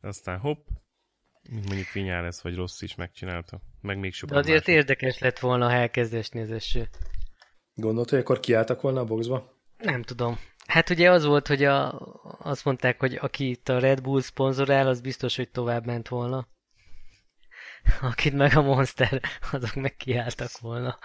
aztán 0.00 0.38
hopp, 0.38 0.66
mint 1.50 1.66
mondjuk 1.66 2.06
lesz, 2.06 2.42
vagy 2.42 2.54
rossz 2.54 2.80
is 2.80 2.94
megcsinálta. 2.94 3.60
Meg 3.80 3.98
még 3.98 4.12
sokan 4.12 4.34
De 4.34 4.40
azért 4.40 4.66
mások. 4.66 4.80
érdekes 4.80 5.18
lett 5.18 5.38
volna, 5.38 5.66
ha 5.66 5.72
elkezdesni 5.72 6.40
az 6.40 6.50
eső. 6.50 6.88
Gondolt, 7.74 8.10
hogy 8.10 8.18
akkor 8.18 8.40
kiálltak 8.40 8.80
volna 8.80 9.00
a 9.00 9.04
boxba? 9.04 9.58
Nem 9.78 10.02
tudom. 10.02 10.38
Hát 10.70 10.90
ugye 10.90 11.10
az 11.10 11.24
volt, 11.24 11.46
hogy 11.46 11.64
a, 11.64 11.98
azt 12.38 12.64
mondták, 12.64 13.00
hogy 13.00 13.18
aki 13.20 13.48
itt 13.48 13.68
a 13.68 13.78
Red 13.78 14.00
Bull 14.00 14.20
szponzorál, 14.20 14.86
az 14.86 15.00
biztos, 15.00 15.36
hogy 15.36 15.50
tovább 15.50 15.86
ment 15.86 16.08
volna. 16.08 16.48
Akit 18.10 18.32
meg 18.32 18.56
a 18.56 18.62
Monster, 18.62 19.20
azok 19.52 19.74
meg 19.74 19.96
kiálltak 19.96 20.58
volna. 20.60 20.98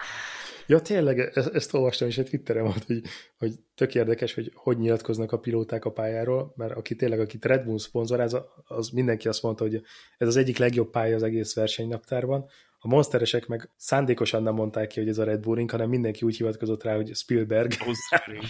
Ja, 0.66 0.80
tényleg, 0.80 1.18
ezt, 1.18 1.54
ezt 1.54 1.74
olvastam 1.74 2.08
is 2.08 2.18
a 2.18 2.22
Twitteren 2.22 2.64
volt, 2.64 2.84
hogy, 2.84 3.02
hogy 3.38 3.52
tök 3.74 3.94
érdekes, 3.94 4.34
hogy 4.34 4.52
hogy 4.54 4.78
nyilatkoznak 4.78 5.32
a 5.32 5.38
pilóták 5.38 5.84
a 5.84 5.92
pályáról, 5.92 6.52
mert 6.56 6.72
aki 6.72 6.96
tényleg, 6.96 7.20
akit 7.20 7.44
Red 7.44 7.64
Bull 7.64 7.78
szponzoráz, 7.78 8.36
az 8.64 8.88
mindenki 8.88 9.28
azt 9.28 9.42
mondta, 9.42 9.64
hogy 9.64 9.82
ez 10.18 10.28
az 10.28 10.36
egyik 10.36 10.58
legjobb 10.58 10.90
pálya 10.90 11.14
az 11.14 11.22
egész 11.22 11.54
versenynaptárban. 11.54 12.48
A 12.78 12.88
monsteresek 12.88 13.46
meg 13.46 13.70
szándékosan 13.76 14.42
nem 14.42 14.54
mondták 14.54 14.88
ki, 14.88 14.98
hogy 14.98 15.08
ez 15.08 15.18
a 15.18 15.24
Red 15.24 15.40
Bull 15.40 15.56
Ring, 15.56 15.70
hanem 15.70 15.88
mindenki 15.88 16.24
úgy 16.24 16.36
hivatkozott 16.36 16.82
rá, 16.82 16.94
hogy 16.94 17.14
Spielberg. 17.14 17.72
Austria 17.78 18.42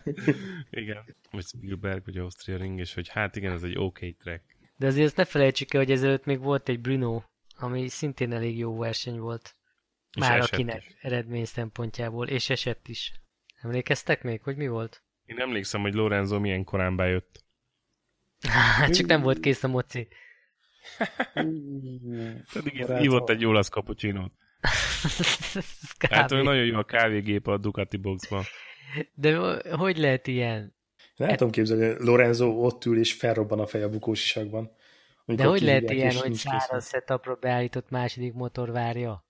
igen. 0.70 1.16
Vagy 1.30 1.44
Spielberg, 1.44 2.04
vagy 2.04 2.16
Austria 2.16 2.56
Ring, 2.56 2.78
és 2.78 2.94
hogy 2.94 3.08
hát 3.08 3.36
igen, 3.36 3.52
ez 3.52 3.62
egy 3.62 3.78
OK 3.78 3.98
track. 3.98 4.42
De 4.76 4.86
azért 4.86 5.06
azt 5.06 5.16
ne 5.16 5.24
felejtsük 5.24 5.74
el, 5.74 5.80
hogy 5.80 5.90
ezelőtt 5.90 6.24
még 6.24 6.40
volt 6.40 6.68
egy 6.68 6.80
Bruno, 6.80 7.22
ami 7.56 7.88
szintén 7.88 8.32
elég 8.32 8.58
jó 8.58 8.76
verseny 8.76 9.18
volt. 9.18 9.56
Már 10.20 10.40
akinek 10.40 10.84
is. 10.86 10.96
eredmény 11.00 11.44
szempontjából, 11.44 12.28
és 12.28 12.50
esett 12.50 12.88
is. 12.88 13.12
Emlékeztek 13.60 14.22
még, 14.22 14.42
hogy 14.42 14.56
mi 14.56 14.68
volt? 14.68 15.02
Én 15.24 15.38
emlékszem, 15.38 15.80
hogy 15.80 15.94
Lorenzo 15.94 16.40
milyen 16.40 16.64
korán 16.64 16.96
bejött. 16.96 17.44
Csak 18.96 19.06
nem 19.06 19.22
volt 19.22 19.40
kész 19.40 19.62
a 19.62 19.68
moci. 19.68 20.08
Pedig 22.52 22.86
hívott 22.86 23.28
egy 23.28 23.44
olasz 23.44 23.68
kapucsinót. 23.68 24.32
hát 26.10 26.30
nagyon 26.30 26.64
jó 26.64 26.78
a 26.78 26.84
kávégép 26.84 27.46
a 27.46 27.56
Ducati 27.56 27.96
boxban. 27.96 28.42
De 29.14 29.36
hogy 29.76 29.96
lehet 29.96 30.26
ilyen? 30.26 30.74
Nem 31.16 31.28
hát... 31.28 31.36
tudom 31.36 31.52
képzelni, 31.52 32.04
Lorenzo 32.04 32.46
ott 32.46 32.84
ül 32.84 32.98
és 32.98 33.12
felrobban 33.12 33.60
a 33.60 33.66
fej 33.66 33.82
a 33.82 33.88
bukósisakban. 33.88 34.70
De 35.26 35.44
hogy 35.44 35.62
lehet 35.62 35.90
ilyen, 35.90 36.14
hogy 36.14 36.34
száraz 36.34 36.88
setupra 36.88 37.34
beállított 37.34 37.90
második 37.90 38.32
motor 38.32 38.70
várja? 38.70 39.24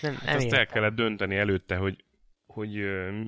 Nem, 0.00 0.14
hát 0.14 0.24
nem 0.24 0.36
azt 0.36 0.52
el 0.52 0.66
kellett 0.66 0.94
dönteni 0.94 1.36
előtte, 1.36 1.76
hogy, 1.76 2.04
hogy 2.46 2.70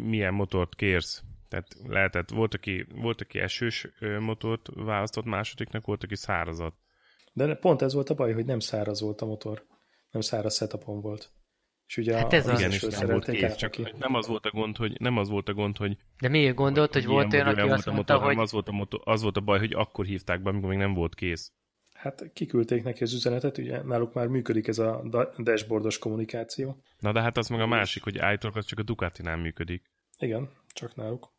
milyen 0.06 0.34
motort 0.34 0.74
kérsz. 0.74 1.22
Tehát 1.48 1.76
lehetett, 1.86 2.30
volt 2.30 2.54
aki, 2.54 2.86
volt, 2.94 3.20
aki 3.20 3.38
esős 3.38 3.88
motort 4.18 4.68
választott 4.74 5.24
másodiknak, 5.24 5.86
volt, 5.86 6.02
aki 6.02 6.16
szárazat. 6.16 6.74
De 7.46 7.54
pont 7.54 7.82
ez 7.82 7.94
volt 7.94 8.10
a 8.10 8.14
baj, 8.14 8.32
hogy 8.32 8.44
nem 8.44 8.60
száraz 8.60 9.00
volt 9.00 9.20
a 9.20 9.26
motor. 9.26 9.66
Nem 10.10 10.20
száraz 10.20 10.56
setupon 10.56 11.00
volt. 11.00 11.32
És 11.86 11.96
ugye 11.96 12.16
hát 12.16 12.32
ez 12.32 12.46
a, 12.46 12.52
az, 12.52 12.60
is 12.60 12.80
nem 12.80 13.06
volt 13.06 13.30
kész, 13.30 13.54
csak 13.54 13.70
ki. 13.70 13.94
nem 13.98 14.14
az 14.14 14.26
volt 14.26 14.46
a 14.46 14.50
gond, 14.50 14.76
hogy 14.76 15.00
nem 15.00 15.16
az 15.16 15.28
volt 15.28 15.48
a 15.48 15.54
gond, 15.54 15.76
hogy 15.76 15.96
De 16.20 16.28
miért 16.28 16.54
gondolt, 16.54 16.92
hogy, 16.92 17.04
hogy 17.04 17.12
volt 17.12 17.32
olyan, 17.32 17.46
aki 17.46 17.60
azt 17.60 17.86
mondta, 17.86 17.92
motor, 18.14 18.26
hogy... 18.26 18.38
az 18.38 18.52
volt, 18.52 18.68
a 18.68 18.72
motor, 18.72 19.00
az 19.04 19.22
volt 19.22 19.36
a 19.36 19.40
baj, 19.40 19.58
hogy 19.58 19.72
akkor 19.72 20.04
hívták 20.04 20.42
be, 20.42 20.48
amikor 20.50 20.68
még 20.68 20.78
nem 20.78 20.94
volt 20.94 21.14
kész. 21.14 21.52
Hát 21.92 22.32
kiküldték 22.32 22.82
neki 22.82 23.02
az 23.02 23.12
üzenetet, 23.12 23.58
ugye 23.58 23.82
náluk 23.82 24.14
már 24.14 24.26
működik 24.26 24.68
ez 24.68 24.78
a 24.78 25.02
dashboardos 25.38 25.98
kommunikáció. 25.98 26.82
Na 26.98 27.12
de 27.12 27.20
hát 27.20 27.36
az 27.36 27.48
meg 27.48 27.60
a 27.60 27.66
másik, 27.66 28.02
hogy 28.02 28.18
állítólag 28.18 28.56
az 28.56 28.64
csak 28.64 28.78
a 28.78 28.82
Ducati-nál 28.82 29.36
működik. 29.36 29.90
Igen, 30.18 30.50
csak 30.68 30.94
náluk. 30.94 31.32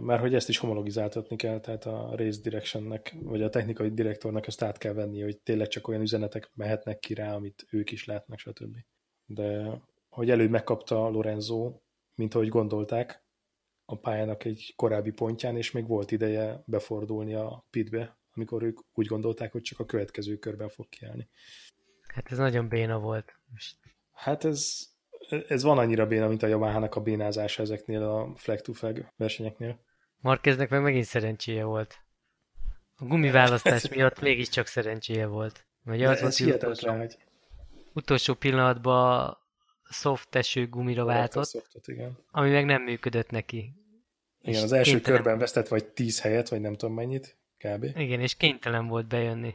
Mert 0.00 0.20
hogy 0.20 0.34
ezt 0.34 0.48
is 0.48 0.58
homologizáltatni 0.58 1.36
kell, 1.36 1.60
tehát 1.60 1.84
a 1.84 2.10
race 2.16 2.40
directionnek, 2.42 3.16
vagy 3.20 3.42
a 3.42 3.48
technikai 3.48 3.90
direktornak 3.90 4.46
ezt 4.46 4.62
át 4.62 4.78
kell 4.78 4.92
venni, 4.92 5.20
hogy 5.20 5.38
tényleg 5.38 5.68
csak 5.68 5.88
olyan 5.88 6.00
üzenetek 6.00 6.50
mehetnek 6.54 6.98
ki 6.98 7.14
rá, 7.14 7.34
amit 7.34 7.66
ők 7.70 7.90
is 7.90 8.04
látnak, 8.04 8.38
stb. 8.38 8.76
De 9.24 9.80
hogy 10.08 10.30
előbb 10.30 10.50
megkapta 10.50 11.08
Lorenzo, 11.08 11.80
mint 12.14 12.34
ahogy 12.34 12.48
gondolták, 12.48 13.24
a 13.84 13.98
pályának 13.98 14.44
egy 14.44 14.72
korábbi 14.76 15.10
pontján, 15.10 15.56
és 15.56 15.70
még 15.70 15.86
volt 15.86 16.10
ideje 16.10 16.62
befordulni 16.66 17.34
a 17.34 17.66
pitbe, 17.70 18.18
amikor 18.34 18.62
ők 18.62 18.78
úgy 18.92 19.06
gondolták, 19.06 19.52
hogy 19.52 19.62
csak 19.62 19.78
a 19.78 19.84
következő 19.84 20.36
körben 20.36 20.68
fog 20.68 20.88
kiállni. 20.88 21.28
Hát 22.14 22.32
ez 22.32 22.38
nagyon 22.38 22.68
béna 22.68 22.98
volt. 22.98 23.40
Hát 24.12 24.44
ez, 24.44 24.89
ez 25.48 25.62
van 25.62 25.78
annyira 25.78 26.06
béna, 26.06 26.28
mint 26.28 26.42
a 26.42 26.46
Yamaha-nak 26.46 26.94
a 26.94 27.00
bénázása 27.00 27.62
ezeknél 27.62 28.02
a 28.02 28.32
flag 28.36 28.60
to 28.60 28.72
flag 28.72 29.12
versenyeknél. 29.16 29.80
Markeznek 30.16 30.70
meg 30.70 30.82
megint 30.82 31.04
szerencséje 31.04 31.64
volt. 31.64 31.98
A 32.96 33.04
gumiválasztás 33.04 33.88
miatt 33.94 34.20
mégiscsak 34.20 34.66
szerencséje 34.66 35.26
volt. 35.26 35.66
Vagy 35.84 36.02
az 36.02 36.20
volt, 36.20 36.54
utolsó, 36.54 36.90
hogy... 36.90 37.16
utolsó 37.92 38.34
pillanatban 38.34 39.36
soft 39.90 40.34
eső 40.34 40.68
gumira 40.68 41.04
váltott, 41.04 41.48
softot, 41.48 41.88
igen. 41.88 42.18
ami 42.30 42.50
meg 42.50 42.64
nem 42.64 42.82
működött 42.82 43.30
neki. 43.30 43.74
Igen, 44.42 44.62
az 44.62 44.72
első 44.72 44.90
kénytelen... 44.90 45.16
körben 45.16 45.38
vesztett 45.38 45.68
vagy 45.68 45.86
10 45.86 46.20
helyet, 46.20 46.48
vagy 46.48 46.60
nem 46.60 46.74
tudom 46.74 46.94
mennyit, 46.94 47.38
kb. 47.58 47.84
Igen, 47.84 48.20
és 48.20 48.34
kénytelen 48.34 48.86
volt 48.86 49.06
bejönni. 49.06 49.54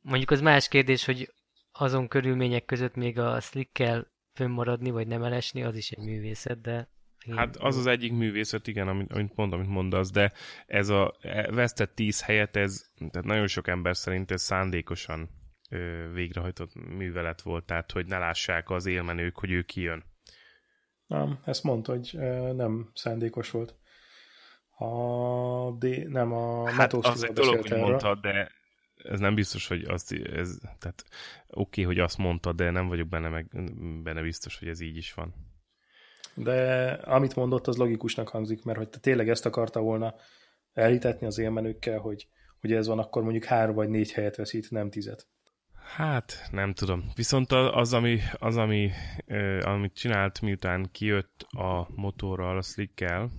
Mondjuk 0.00 0.30
az 0.30 0.40
más 0.40 0.68
kérdés, 0.68 1.04
hogy 1.04 1.32
azon 1.72 2.08
körülmények 2.08 2.64
között 2.64 2.94
még 2.94 3.18
a 3.18 3.40
slickkel 3.40 4.14
fönnmaradni, 4.36 4.90
vagy 4.90 5.06
nem 5.06 5.22
elesni, 5.22 5.62
az 5.62 5.76
is 5.76 5.90
egy 5.90 6.04
művészet, 6.04 6.60
de... 6.60 6.88
Hát 7.36 7.56
az 7.56 7.76
az 7.76 7.86
egyik 7.86 8.12
művészet, 8.12 8.66
igen, 8.66 8.88
amit, 8.88 9.12
amit 9.12 9.36
mondom, 9.36 9.58
amit 9.58 9.70
mondasz, 9.70 10.10
de 10.10 10.32
ez 10.66 10.88
a 10.88 11.16
e, 11.20 11.50
vesztett 11.52 11.94
tíz 11.94 12.22
helyet, 12.22 12.56
ez, 12.56 12.90
tehát 13.10 13.26
nagyon 13.26 13.46
sok 13.46 13.68
ember 13.68 13.96
szerint 13.96 14.30
ez 14.30 14.42
szándékosan 14.42 15.30
ö, 15.70 16.10
végrehajtott 16.12 16.74
művelet 16.74 17.42
volt, 17.42 17.64
tehát 17.64 17.92
hogy 17.92 18.06
ne 18.06 18.18
lássák 18.18 18.70
az 18.70 18.86
élmenők, 18.86 19.38
hogy 19.38 19.50
ő 19.50 19.62
kijön. 19.62 20.04
Nem, 21.06 21.38
ezt 21.44 21.62
mondta, 21.62 21.92
hogy 21.92 22.10
nem 22.56 22.90
szándékos 22.94 23.50
volt. 23.50 23.74
A 24.78 25.70
D, 25.70 26.08
nem 26.08 26.32
a 26.32 26.70
hát 26.70 26.92
az 26.92 27.22
egy 27.22 27.32
dolog, 27.32 27.68
hogy 27.68 27.78
mondtad, 27.78 28.20
de 28.20 28.52
ez 29.08 29.20
nem 29.20 29.34
biztos, 29.34 29.66
hogy 29.66 29.84
azt, 29.84 30.12
ez, 30.12 30.58
tehát 30.78 31.04
oké, 31.46 31.82
okay, 31.82 31.84
hogy 31.84 31.98
azt 31.98 32.18
mondtad, 32.18 32.56
de 32.56 32.70
nem 32.70 32.88
vagyok 32.88 33.08
benne, 33.08 33.28
meg, 33.28 33.46
benne 34.02 34.22
biztos, 34.22 34.58
hogy 34.58 34.68
ez 34.68 34.80
így 34.80 34.96
is 34.96 35.14
van. 35.14 35.34
De 36.34 36.90
amit 36.92 37.36
mondott, 37.36 37.66
az 37.66 37.76
logikusnak 37.76 38.28
hangzik, 38.28 38.64
mert 38.64 38.78
hogy 38.78 38.88
te 38.88 38.98
tényleg 38.98 39.28
ezt 39.28 39.46
akarta 39.46 39.80
volna 39.80 40.14
elhitetni 40.72 41.26
az 41.26 41.38
élmenőkkel, 41.38 41.98
hogy, 41.98 42.28
hogy 42.60 42.72
ez 42.72 42.86
van, 42.86 42.98
akkor 42.98 43.22
mondjuk 43.22 43.44
három 43.44 43.74
vagy 43.74 43.88
négy 43.88 44.12
helyet 44.12 44.36
veszít, 44.36 44.70
nem 44.70 44.90
tizet. 44.90 45.26
Hát, 45.94 46.48
nem 46.50 46.72
tudom. 46.72 47.10
Viszont 47.14 47.52
az, 47.52 47.92
ami, 47.92 48.18
az 48.32 48.56
ami, 48.56 48.90
amit 49.60 49.94
csinált, 49.94 50.40
miután 50.40 50.88
kijött 50.92 51.46
a 51.48 51.88
motorral, 51.94 52.56
a 52.56 52.62
slickkel, 52.62 53.30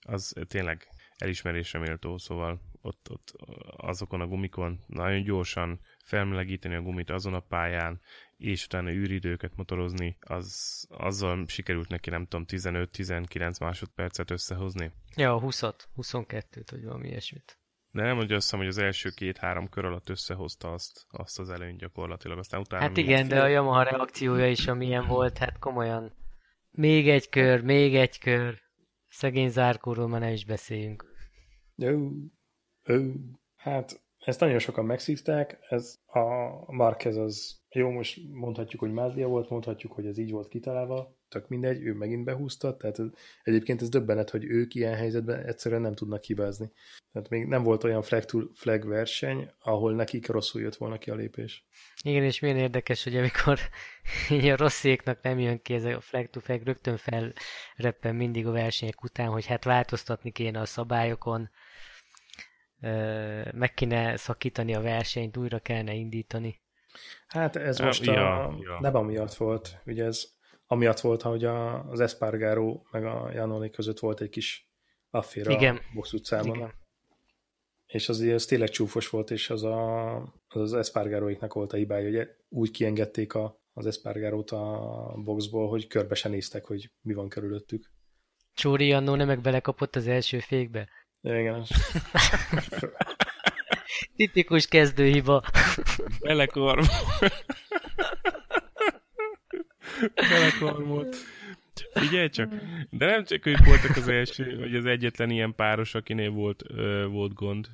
az 0.00 0.34
tényleg 0.48 0.88
elismerésre 1.16 1.78
méltó, 1.78 2.18
szóval 2.18 2.60
ott, 2.82 3.10
ott 3.10 3.32
azokon 3.76 4.20
a 4.20 4.26
gumikon 4.26 4.80
nagyon 4.86 5.22
gyorsan 5.22 5.80
felmelegíteni 6.04 6.74
a 6.74 6.82
gumit 6.82 7.10
azon 7.10 7.34
a 7.34 7.40
pályán, 7.40 8.00
és 8.36 8.64
utána 8.64 8.90
űridőket 8.90 9.56
motorozni, 9.56 10.16
az, 10.20 10.86
azzal 10.90 11.44
sikerült 11.46 11.88
neki, 11.88 12.10
nem 12.10 12.26
tudom, 12.26 12.44
15-19 12.48 13.60
másodpercet 13.60 14.30
összehozni. 14.30 14.92
Ja, 15.16 15.40
20-at, 15.42 15.78
22-t, 15.96 16.66
vagy 16.70 16.84
valami 16.84 17.08
ilyesmit. 17.08 17.56
De 17.90 18.02
nem 18.02 18.16
mondja 18.16 18.36
azt 18.36 18.54
hogy 18.54 18.66
az 18.66 18.78
első 18.78 19.10
két-három 19.10 19.68
kör 19.68 19.84
alatt 19.84 20.08
összehozta 20.08 20.72
azt, 20.72 21.06
azt 21.10 21.38
az 21.38 21.50
előnyt 21.50 21.78
gyakorlatilag, 21.78 22.38
aztán 22.38 22.60
utána... 22.60 22.82
Hát 22.82 22.96
igen, 22.96 23.28
de 23.28 23.42
a 23.42 23.46
Yamaha 23.46 23.82
reakciója 23.82 24.48
is, 24.48 24.66
amilyen 24.66 25.06
volt, 25.06 25.38
hát 25.38 25.58
komolyan. 25.58 26.12
Még 26.70 27.08
egy 27.08 27.28
kör, 27.28 27.62
még 27.62 27.96
egy 27.96 28.18
kör. 28.18 28.60
Szegény 29.08 29.48
zárkóról 29.48 30.08
már 30.08 30.20
ne 30.20 30.32
is 30.32 30.44
beszéljünk. 30.44 31.04
Jó, 31.76 32.10
Hát 33.56 34.02
ezt 34.18 34.40
nagyon 34.40 34.58
sokan 34.58 34.84
megszívták, 34.84 35.58
ez 35.68 35.98
a 36.06 36.22
Marquez 36.72 37.16
az 37.16 37.60
jó, 37.70 37.90
most 37.90 38.20
mondhatjuk, 38.32 38.80
hogy 38.80 38.92
Mazdia 38.92 39.28
volt, 39.28 39.50
mondhatjuk, 39.50 39.92
hogy 39.92 40.06
ez 40.06 40.18
így 40.18 40.30
volt 40.30 40.48
kitalálva, 40.48 41.16
tök 41.28 41.48
mindegy, 41.48 41.82
ő 41.82 41.92
megint 41.92 42.24
behúzta, 42.24 42.76
tehát 42.76 42.98
ez, 42.98 43.06
egyébként 43.42 43.82
ez 43.82 43.88
döbbenet, 43.88 44.30
hogy 44.30 44.44
ők 44.44 44.74
ilyen 44.74 44.94
helyzetben 44.94 45.46
egyszerűen 45.46 45.80
nem 45.80 45.94
tudnak 45.94 46.24
hibázni. 46.24 46.72
Tehát 47.12 47.28
még 47.28 47.46
nem 47.46 47.62
volt 47.62 47.84
olyan 47.84 48.02
flag, 48.02 48.24
to 48.24 48.40
flag 48.54 48.86
verseny, 48.86 49.50
ahol 49.58 49.94
nekik 49.94 50.26
rosszul 50.26 50.60
jött 50.60 50.76
volna 50.76 50.98
ki 50.98 51.10
a 51.10 51.14
lépés. 51.14 51.66
Igen, 52.02 52.22
és 52.22 52.40
milyen 52.40 52.56
érdekes, 52.56 53.04
hogy 53.04 53.16
amikor 53.16 53.58
így 54.30 54.46
a 54.46 54.56
rosszéknak 54.56 55.22
nem 55.22 55.38
jön 55.38 55.62
ki 55.62 55.74
ez 55.74 55.84
a 55.84 56.00
flag 56.00 56.30
to 56.30 56.40
flag, 56.40 56.62
rögtön 56.62 56.96
felreppen 56.96 58.14
mindig 58.14 58.46
a 58.46 58.52
versenyek 58.52 59.02
után, 59.02 59.28
hogy 59.28 59.46
hát 59.46 59.64
változtatni 59.64 60.30
kéne 60.30 60.60
a 60.60 60.66
szabályokon, 60.66 61.50
meg 63.52 63.74
kéne 63.74 64.16
szakítani 64.16 64.74
a 64.74 64.80
versenyt, 64.80 65.36
újra 65.36 65.58
kellene 65.58 65.94
indítani. 65.94 66.60
Hát 67.26 67.56
ez 67.56 67.78
most 67.78 68.04
ja, 68.04 68.44
a, 68.44 68.56
ja. 68.60 68.78
nem 68.80 68.96
amiatt 68.96 69.34
volt, 69.34 69.80
ugye 69.86 70.04
ez 70.04 70.24
amiatt 70.66 71.00
volt, 71.00 71.22
hogy 71.22 71.44
a, 71.44 71.84
az 71.90 72.00
Espargaro 72.00 72.82
meg 72.90 73.04
a 73.04 73.30
Janoni 73.32 73.70
között 73.70 73.98
volt 73.98 74.20
egy 74.20 74.28
kis 74.28 74.70
affér 75.10 75.48
a 75.48 75.80
box 75.94 76.12
utcában. 76.12 76.56
Igen. 76.56 76.72
És 77.86 78.08
az, 78.08 78.20
az 78.20 78.44
tényleg 78.44 78.68
csúfos 78.68 79.08
volt, 79.08 79.30
és 79.30 79.50
az 79.50 79.62
a, 79.64 80.14
az, 80.48 80.60
az 80.60 80.72
Espargaroiknak 80.72 81.52
volt 81.52 81.72
a 81.72 81.76
hibája, 81.76 82.18
hogy 82.18 82.28
úgy 82.48 82.70
kiengedték 82.70 83.34
a, 83.34 83.60
az 83.72 83.86
Espargarót 83.86 84.50
a 84.50 85.14
boxból, 85.24 85.68
hogy 85.68 85.86
körbe 85.86 86.14
se 86.14 86.28
néztek, 86.28 86.64
hogy 86.64 86.90
mi 87.00 87.14
van 87.14 87.28
körülöttük. 87.28 87.90
Csóri 88.54 88.92
annó 88.92 89.14
nem 89.14 89.26
meg 89.26 89.40
belekapott 89.40 89.96
az 89.96 90.06
első 90.06 90.38
fékbe? 90.38 90.88
Igen. 91.22 91.64
Tipikus 94.16 94.66
kezdőhiba. 94.66 95.42
Belekorm. 96.20 96.82
Belekormolt. 100.14 101.16
Figyelj 101.92 102.28
csak, 102.28 102.52
de 102.90 103.06
nem 103.06 103.24
csak 103.24 103.46
ők 103.46 103.64
voltak 103.64 103.96
az 103.96 104.08
első, 104.08 104.58
vagy 104.58 104.74
az 104.74 104.86
egyetlen 104.86 105.30
ilyen 105.30 105.54
páros, 105.54 105.94
akinél 105.94 106.30
volt, 106.30 106.62
ö, 106.66 107.06
volt 107.06 107.34
gond. 107.34 107.68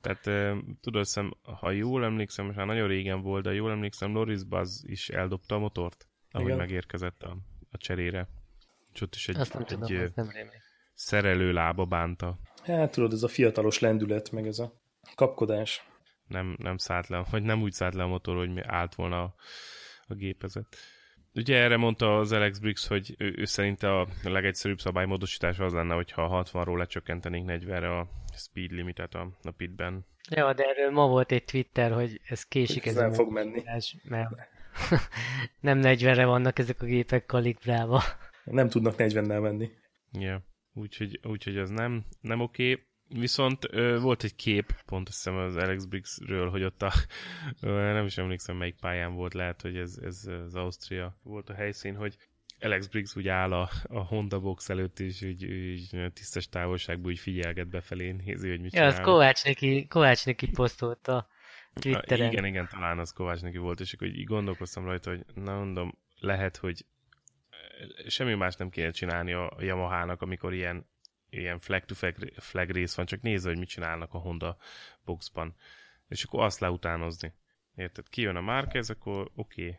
Tehát 0.00 0.26
ö, 0.26 0.56
tudod, 0.80 1.04
szem, 1.04 1.34
ha 1.42 1.70
jól 1.70 2.04
emlékszem, 2.04 2.44
most 2.44 2.56
már 2.56 2.66
nagyon 2.66 2.88
régen 2.88 3.22
volt, 3.22 3.42
de 3.42 3.52
jól 3.52 3.70
emlékszem, 3.70 4.10
Norris 4.10 4.44
Buzz 4.44 4.84
is 4.84 5.08
eldobta 5.08 5.54
a 5.54 5.58
motort, 5.58 6.08
ahogy 6.30 6.46
Igen. 6.46 6.58
megérkezett 6.58 7.22
a, 7.22 7.36
a 7.70 7.76
cserére. 7.76 8.28
És 8.92 9.00
ott 9.00 9.14
is 9.14 9.28
egy, 9.28 9.36
Azt 9.36 9.52
nem 9.52 9.62
egy 9.62 9.68
tudom, 9.68 9.96
ö, 9.96 10.06
nem 10.14 10.28
szerelő 10.94 11.52
lába 11.52 11.84
bánta. 11.84 12.38
Hát 12.66 12.92
tudod, 12.92 13.12
ez 13.12 13.22
a 13.22 13.28
fiatalos 13.28 13.78
lendület, 13.78 14.30
meg 14.30 14.46
ez 14.46 14.58
a 14.58 14.72
kapkodás. 15.14 15.88
Nem, 16.28 16.56
nem 16.58 16.76
szállt 16.76 17.08
le, 17.08 17.24
vagy 17.30 17.42
nem 17.42 17.62
úgy 17.62 17.72
szállt 17.72 17.94
le 17.94 18.02
a 18.02 18.06
motor, 18.06 18.36
hogy 18.36 18.60
állt 18.66 18.94
volna 18.94 19.22
a, 19.22 19.34
a 20.06 20.14
gépezet. 20.14 20.76
Ugye 21.34 21.56
erre 21.56 21.76
mondta 21.76 22.18
az 22.18 22.32
Alex 22.32 22.58
Briggs, 22.58 22.86
hogy 22.86 23.14
ő, 23.18 23.34
ő 23.36 23.44
szerint 23.44 23.82
a 23.82 24.06
legegyszerűbb 24.22 24.78
szabálymódosítás 24.78 25.58
az 25.58 25.72
lenne, 25.72 25.94
hogyha 25.94 26.44
60-ról 26.52 26.76
lecsökkentenénk 26.76 27.50
40-re 27.50 27.98
a 27.98 28.08
speed 28.36 28.70
limitet 28.70 29.14
a, 29.14 29.28
a 29.42 29.50
pitben. 29.50 30.06
Ja, 30.30 30.52
de 30.52 30.64
erről 30.64 30.90
ma 30.90 31.06
volt 31.06 31.32
egy 31.32 31.44
Twitter, 31.44 31.92
hogy 31.92 32.20
ez 32.28 32.44
késik. 32.44 32.86
Ez, 32.86 32.96
ez 32.96 33.00
nem 33.00 33.12
fog 33.12 33.32
menni. 33.32 33.62
Mert 34.02 34.30
nem 35.60 35.80
40-re 35.82 36.24
vannak 36.24 36.58
ezek 36.58 36.82
a 36.82 36.86
gépek 36.86 37.26
kalibrálva. 37.26 38.02
Nem 38.44 38.68
tudnak 38.68 38.94
40-nel 38.98 39.40
menni. 39.40 39.70
Yeah. 40.12 40.40
Úgyhogy, 40.76 41.20
úgyhogy 41.22 41.56
ez 41.56 41.70
nem, 41.70 42.04
nem 42.20 42.40
oké. 42.40 42.72
Okay. 42.72 42.84
Viszont 43.08 43.66
ö, 43.70 44.00
volt 44.00 44.24
egy 44.24 44.34
kép, 44.34 44.72
pont 44.86 45.08
azt 45.08 45.16
hiszem 45.16 45.38
az 45.38 45.56
Alex 45.56 45.84
Briggsről, 45.84 46.50
hogy 46.50 46.62
ott 46.62 46.82
a, 46.82 46.92
ö, 47.60 47.92
nem 47.92 48.04
is 48.04 48.18
emlékszem 48.18 48.56
melyik 48.56 48.76
pályán 48.80 49.14
volt, 49.14 49.34
lehet, 49.34 49.62
hogy 49.62 49.76
ez, 49.76 49.98
ez 50.02 50.26
az 50.44 50.54
Ausztria 50.54 51.18
volt 51.22 51.50
a 51.50 51.54
helyszín, 51.54 51.96
hogy 51.96 52.16
Alex 52.60 52.86
Briggs 52.86 53.16
úgy 53.16 53.28
áll 53.28 53.52
a, 53.52 53.70
a 53.82 53.98
Honda 53.98 54.40
box 54.40 54.68
előtt, 54.68 55.00
és 55.00 55.22
úgy, 55.22 55.44
úgy 55.44 56.12
tisztes 56.12 56.48
távolságban 56.48 57.10
úgy 57.10 57.18
figyelget 57.18 57.68
befelé, 57.68 58.10
nézi, 58.10 58.48
hogy 58.48 58.60
mit 58.60 58.72
ja, 58.72 58.80
csinál. 58.80 59.00
az 59.00 59.00
Kovács 59.00 59.44
neki, 59.44 59.86
Kovács 59.86 60.26
neki 60.26 60.50
posztolta 60.50 61.28
Twitteren. 61.74 62.32
Igen, 62.32 62.44
igen, 62.44 62.68
talán 62.70 62.98
az 62.98 63.12
Kovács 63.12 63.40
neki 63.40 63.58
volt, 63.58 63.80
és 63.80 63.92
akkor 63.92 64.06
így 64.06 64.24
gondolkoztam 64.24 64.84
rajta, 64.84 65.10
hogy 65.10 65.24
na 65.34 65.56
mondom, 65.56 65.98
lehet, 66.20 66.56
hogy 66.56 66.84
semmi 68.08 68.34
más 68.34 68.56
nem 68.56 68.70
kéne 68.70 68.90
csinálni 68.90 69.32
a 69.32 69.56
Yamaha-nak, 69.58 70.22
amikor 70.22 70.54
ilyen 70.54 70.86
ilyen 71.30 71.58
flag 71.58 71.84
to 71.84 71.94
flag, 71.94 72.14
flag 72.36 72.70
rész 72.70 72.94
van, 72.94 73.06
csak 73.06 73.20
nézze, 73.20 73.48
hogy 73.48 73.58
mit 73.58 73.68
csinálnak 73.68 74.14
a 74.14 74.18
Honda 74.18 74.56
boxban. 75.04 75.54
És 76.08 76.24
akkor 76.24 76.42
azt 76.42 76.60
leutánozni. 76.60 77.32
Érted? 77.74 78.08
Kijön 78.08 78.36
a 78.36 78.40
Márquez, 78.40 78.90
akkor 78.90 79.30
oké, 79.34 79.62
okay, 79.62 79.78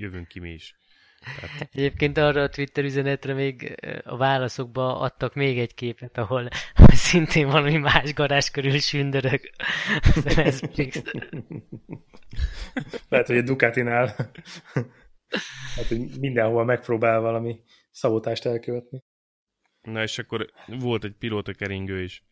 jövünk 0.00 0.28
ki 0.28 0.38
mi 0.38 0.50
is. 0.50 0.74
Tehát... 1.20 1.68
Egyébként 1.74 2.18
arra 2.18 2.42
a 2.42 2.48
Twitter 2.48 2.84
üzenetre 2.84 3.34
még 3.34 3.74
a 4.04 4.16
válaszokba 4.16 4.98
adtak 4.98 5.34
még 5.34 5.58
egy 5.58 5.74
képet, 5.74 6.18
ahol 6.18 6.48
szintén 7.08 7.46
valami 7.46 7.76
más 7.76 8.14
garázs 8.14 8.50
körül 8.50 8.78
sündörög. 8.78 9.40
Lehet, 13.08 13.26
hogy 13.26 13.36
a 13.36 13.42
Ducatinál 13.42 14.30
hát, 15.76 15.86
hogy 15.86 16.18
mindenhol 16.20 16.64
megpróbál 16.64 17.20
valami 17.20 17.60
szabotást 17.90 18.46
elkövetni. 18.46 19.02
Na 19.82 20.02
és 20.02 20.18
akkor 20.18 20.50
volt 20.66 21.04
egy 21.04 21.14
pilóta 21.18 21.52
keringő 21.52 22.02
is. 22.02 22.24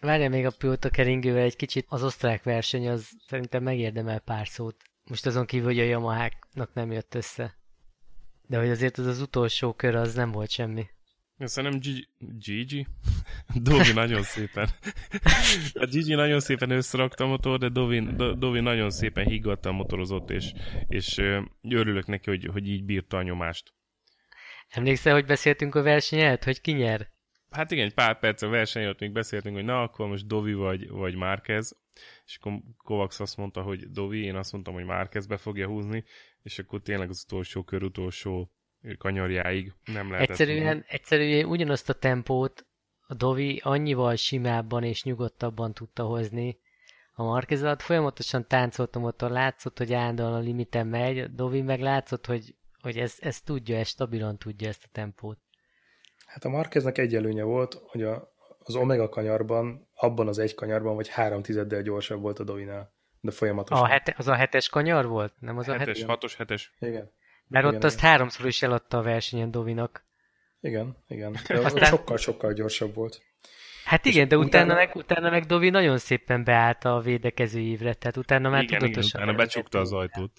Várja 0.00 0.28
még 0.28 0.46
a 0.46 0.50
pilóta 0.58 0.90
keringővel 0.90 1.42
egy 1.42 1.56
kicsit. 1.56 1.86
Az 1.88 2.02
osztrák 2.02 2.42
verseny 2.42 2.88
az 2.88 3.08
szerintem 3.26 3.62
megérdemel 3.62 4.20
pár 4.20 4.48
szót. 4.48 4.76
Most 5.08 5.26
azon 5.26 5.46
kívül, 5.46 5.66
hogy 5.66 5.78
a 5.78 5.84
Yamaháknak 5.84 6.74
nem 6.74 6.92
jött 6.92 7.14
össze. 7.14 7.56
De 8.46 8.58
hogy 8.58 8.70
azért 8.70 8.98
az 8.98 9.06
az 9.06 9.20
utolsó 9.20 9.72
kör 9.72 9.94
az 9.94 10.14
nem 10.14 10.30
volt 10.30 10.50
semmi. 10.50 10.86
Szerintem 11.46 11.80
Gigi, 11.80 12.08
Gigi? 12.18 12.86
Dovi 13.62 13.92
nagyon 13.92 14.22
szépen. 14.22 14.68
A 15.72 15.86
Gigi 15.92 16.14
nagyon 16.14 16.40
szépen 16.40 16.70
összerakta 16.70 17.24
a 17.24 17.26
motor, 17.26 17.58
de 17.58 17.68
Dovi, 17.68 18.00
Dovi 18.38 18.60
nagyon 18.60 18.90
szépen 18.90 19.26
higgadta 19.26 19.68
a 19.68 19.72
motorozott, 19.72 20.30
és, 20.30 20.52
és 20.88 21.18
örülök 21.62 22.06
neki, 22.06 22.30
hogy, 22.30 22.48
hogy 22.52 22.68
így 22.68 22.84
bírta 22.84 23.16
a 23.16 23.22
nyomást. 23.22 23.74
Emlékszel, 24.68 25.12
hogy 25.12 25.26
beszéltünk 25.26 25.74
a 25.74 25.82
versenyet, 25.82 26.44
hogy 26.44 26.60
ki 26.60 26.72
nyer? 26.72 27.10
Hát 27.50 27.70
igen, 27.70 27.84
egy 27.84 27.94
pár 27.94 28.18
perc 28.18 28.42
a 28.42 28.48
verseny 28.48 28.86
ott 28.86 29.00
még 29.00 29.12
beszéltünk, 29.12 29.54
hogy 29.54 29.64
na, 29.64 29.82
akkor 29.82 30.08
most 30.08 30.26
Dovi 30.26 30.52
vagy, 30.52 30.88
vagy 30.88 31.14
Márquez, 31.14 31.80
és 32.24 32.38
akkor 32.40 32.60
Kovacs 32.76 33.20
azt 33.20 33.36
mondta, 33.36 33.62
hogy 33.62 33.90
Dovi, 33.90 34.24
én 34.24 34.36
azt 34.36 34.52
mondtam, 34.52 34.74
hogy 34.74 34.84
Márquez 34.84 35.26
be 35.26 35.36
fogja 35.36 35.66
húzni, 35.66 36.04
és 36.42 36.58
akkor 36.58 36.82
tényleg 36.82 37.08
az 37.08 37.22
utolsó 37.24 37.62
kör, 37.62 37.82
utolsó 37.82 38.52
kanyarjáig 38.98 39.72
nem 39.84 40.10
lehet. 40.10 40.30
Egyszerűen, 40.30 40.84
egyszerűen 40.88 41.44
ugyanazt 41.44 41.88
a 41.88 41.92
tempót 41.92 42.66
a 43.06 43.14
Dovi 43.14 43.60
annyival 43.64 44.16
simábban 44.16 44.84
és 44.84 45.04
nyugodtabban 45.04 45.74
tudta 45.74 46.02
hozni, 46.02 46.58
a 47.14 47.22
Marquez 47.22 47.62
alatt 47.62 47.82
folyamatosan 47.82 48.46
táncoltam 48.46 49.04
ott, 49.04 49.20
látszott, 49.20 49.78
hogy 49.78 49.92
állandóan 49.92 50.32
a 50.32 50.38
limiten 50.38 50.86
megy, 50.86 51.18
a 51.18 51.26
Dovi 51.26 51.60
meg 51.60 51.80
látszott, 51.80 52.26
hogy 52.26 52.54
hogy 52.82 52.98
ez, 52.98 53.16
ez 53.20 53.40
tudja, 53.40 53.78
ez 53.78 53.88
stabilan 53.88 54.38
tudja 54.38 54.68
ezt 54.68 54.84
a 54.84 54.88
tempót. 54.92 55.38
Hát 56.26 56.44
a 56.44 56.48
Marqueznek 56.48 56.98
egy 56.98 57.14
előnye 57.14 57.42
volt, 57.42 57.80
hogy 57.86 58.02
a, 58.02 58.32
az 58.58 58.76
Omega 58.76 59.08
kanyarban, 59.08 59.88
abban 59.94 60.28
az 60.28 60.38
egy 60.38 60.54
kanyarban, 60.54 60.94
vagy 60.94 61.08
három 61.08 61.42
tizeddel 61.42 61.82
gyorsabb 61.82 62.20
volt 62.20 62.38
a 62.38 62.44
Dovinál, 62.44 62.92
de 63.20 63.30
folyamatosan. 63.30 63.84
A 63.84 63.88
hete, 63.88 64.14
az 64.18 64.28
a 64.28 64.34
hetes 64.34 64.68
kanyar 64.68 65.06
volt? 65.06 65.32
Nem 65.38 65.58
az 65.58 65.66
hetes, 65.66 65.80
a 65.80 65.88
hetes? 65.88 66.04
hatos, 66.04 66.36
hetes. 66.36 66.74
Igen. 66.78 67.10
Mert 67.52 67.64
igen, 67.64 67.76
ott 67.76 67.84
azt 67.84 67.98
igen. 67.98 68.10
háromszor 68.10 68.46
is 68.46 68.62
eladta 68.62 68.98
a 68.98 69.02
versenyen 69.02 69.50
Dovinak. 69.50 70.04
Igen, 70.60 70.96
igen. 71.08 71.36
De 71.48 71.58
Aztán... 71.58 71.84
sokkal-sokkal 71.84 72.52
gyorsabb 72.52 72.94
volt. 72.94 73.22
Hát 73.84 74.04
igen, 74.04 74.28
de 74.28 74.36
utána, 74.36 74.64
utána, 74.64 74.74
meg, 74.74 74.96
utána 74.96 75.30
meg 75.30 75.44
Dovi 75.44 75.70
nagyon 75.70 75.98
szépen 75.98 76.44
beállt 76.44 76.84
a 76.84 77.00
védekező 77.00 77.60
évre, 77.60 77.94
tehát 77.94 78.16
utána 78.16 78.48
már 78.48 78.62
igen, 78.62 78.78
tudatosan... 78.78 79.20
Igen, 79.20 79.22
utána 79.22 79.44
becsukta 79.44 79.78
az 79.78 79.92
ajtót. 79.92 80.30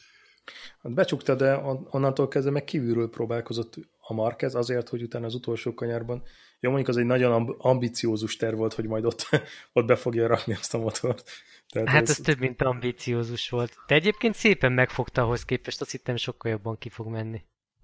Hát 0.81 0.93
becsukta, 0.93 1.35
de 1.35 1.57
onnantól 1.89 2.27
kezdve 2.27 2.51
meg 2.51 2.63
kívülről 2.63 3.09
próbálkozott 3.09 3.75
a 3.99 4.13
Marquez 4.13 4.55
azért, 4.55 4.89
hogy 4.89 5.01
utána 5.01 5.25
az 5.25 5.35
utolsó 5.35 5.73
kanyarban, 5.73 6.23
jó 6.59 6.69
mondjuk 6.69 6.89
az 6.89 6.97
egy 6.97 7.05
nagyon 7.05 7.55
ambiciózus 7.57 8.35
terv 8.35 8.57
volt, 8.57 8.73
hogy 8.73 8.85
majd 8.85 9.05
ott, 9.05 9.29
ott 9.73 9.85
be 9.85 9.95
fogja 9.95 10.27
rakni 10.27 10.53
azt 10.53 10.73
a 10.73 10.77
motort. 10.77 11.31
Tehát 11.73 11.89
hát 11.89 12.01
ez, 12.01 12.09
ez 12.09 12.17
több, 12.17 12.39
mint 12.39 12.61
ambiciózus 12.61 13.49
volt. 13.49 13.75
De 13.87 13.95
egyébként 13.95 14.35
szépen 14.35 14.71
megfogta 14.71 15.21
ahhoz 15.21 15.45
képest, 15.45 15.81
azt 15.81 15.91
hittem 15.91 16.15
sokkal 16.15 16.51
jobban 16.51 16.77
ki 16.77 16.89
fog 16.89 17.07
menni. 17.07 17.41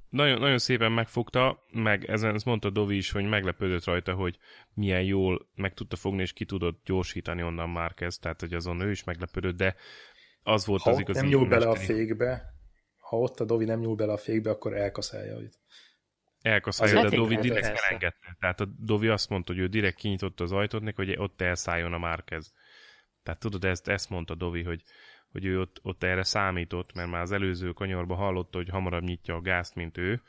Nagyon, 0.10 0.40
nagyon 0.40 0.58
szépen 0.58 0.92
megfogta, 0.92 1.66
meg 1.72 2.10
ezen 2.10 2.34
ezt 2.34 2.46
mondta 2.46 2.70
Dovi 2.70 2.96
is, 2.96 3.12
hogy 3.12 3.24
meglepődött 3.24 3.84
rajta, 3.84 4.14
hogy 4.14 4.38
milyen 4.74 5.04
jól 5.04 5.48
meg 5.56 5.74
tudta 5.74 5.96
fogni, 5.96 6.22
és 6.22 6.34
ki 6.34 6.46
tudott 6.46 6.82
gyorsítani 6.86 7.44
onnan 7.44 7.70
Márquez, 7.70 8.18
tehát 8.18 8.40
hogy 8.40 8.54
azon 8.54 8.82
ő 8.82 8.90
is 8.90 9.04
meglepődött, 9.04 9.58
de 9.58 9.76
az 10.44 10.66
volt 10.66 10.82
ha 10.82 10.90
az 10.90 11.00
igazi... 11.00 11.20
nem 11.20 11.30
nyúl 11.30 11.48
bele 11.48 11.68
a 11.68 11.76
fékbe, 11.76 12.54
ha 12.98 13.18
ott 13.18 13.40
a 13.40 13.46
Dovi 13.46 13.66
nem 13.66 13.80
nyúl 13.80 13.96
bele 13.96 14.12
a 14.12 14.18
fékbe, 14.18 14.50
akkor 14.50 14.74
elkaszálja 14.74 15.40
őt. 15.40 15.60
Elkaszálja, 16.42 17.02
de 17.02 17.08
a 17.08 17.10
Dovi 17.10 17.36
direkt 17.36 17.66
elengedte. 17.66 18.38
Tehát 18.40 18.60
a 18.60 18.66
Dovi 18.80 19.08
azt 19.08 19.30
mondta, 19.30 19.54
hogy 19.54 19.62
ő 19.62 19.68
direkt 19.68 19.98
kinyitotta 19.98 20.44
az 20.44 20.52
ajtót 20.52 20.82
neki, 20.82 21.06
hogy 21.06 21.16
ott 21.18 21.42
elszálljon 21.42 21.94
a 21.94 21.98
Márkez. 21.98 22.54
Tehát 23.24 23.40
tudod, 23.40 23.66
ezt, 23.66 23.88
ezt 23.88 24.10
mondta 24.10 24.36
Dovi, 24.36 24.64
hogy, 24.64 24.84
hogy 25.32 25.46
ő 25.46 25.60
ott, 25.60 25.80
ott 25.82 26.04
erre 26.04 26.24
számított, 26.24 26.94
mert 26.94 27.10
már 27.10 27.22
az 27.22 27.32
előző 27.32 27.72
kanyarban 27.72 28.18
hallotta, 28.18 28.58
hogy 28.58 28.70
hamarabb 28.70 29.04
nyitja 29.04 29.36
a 29.36 29.42
gázt, 29.42 29.76
mint 29.76 29.98
ő, 29.98 30.22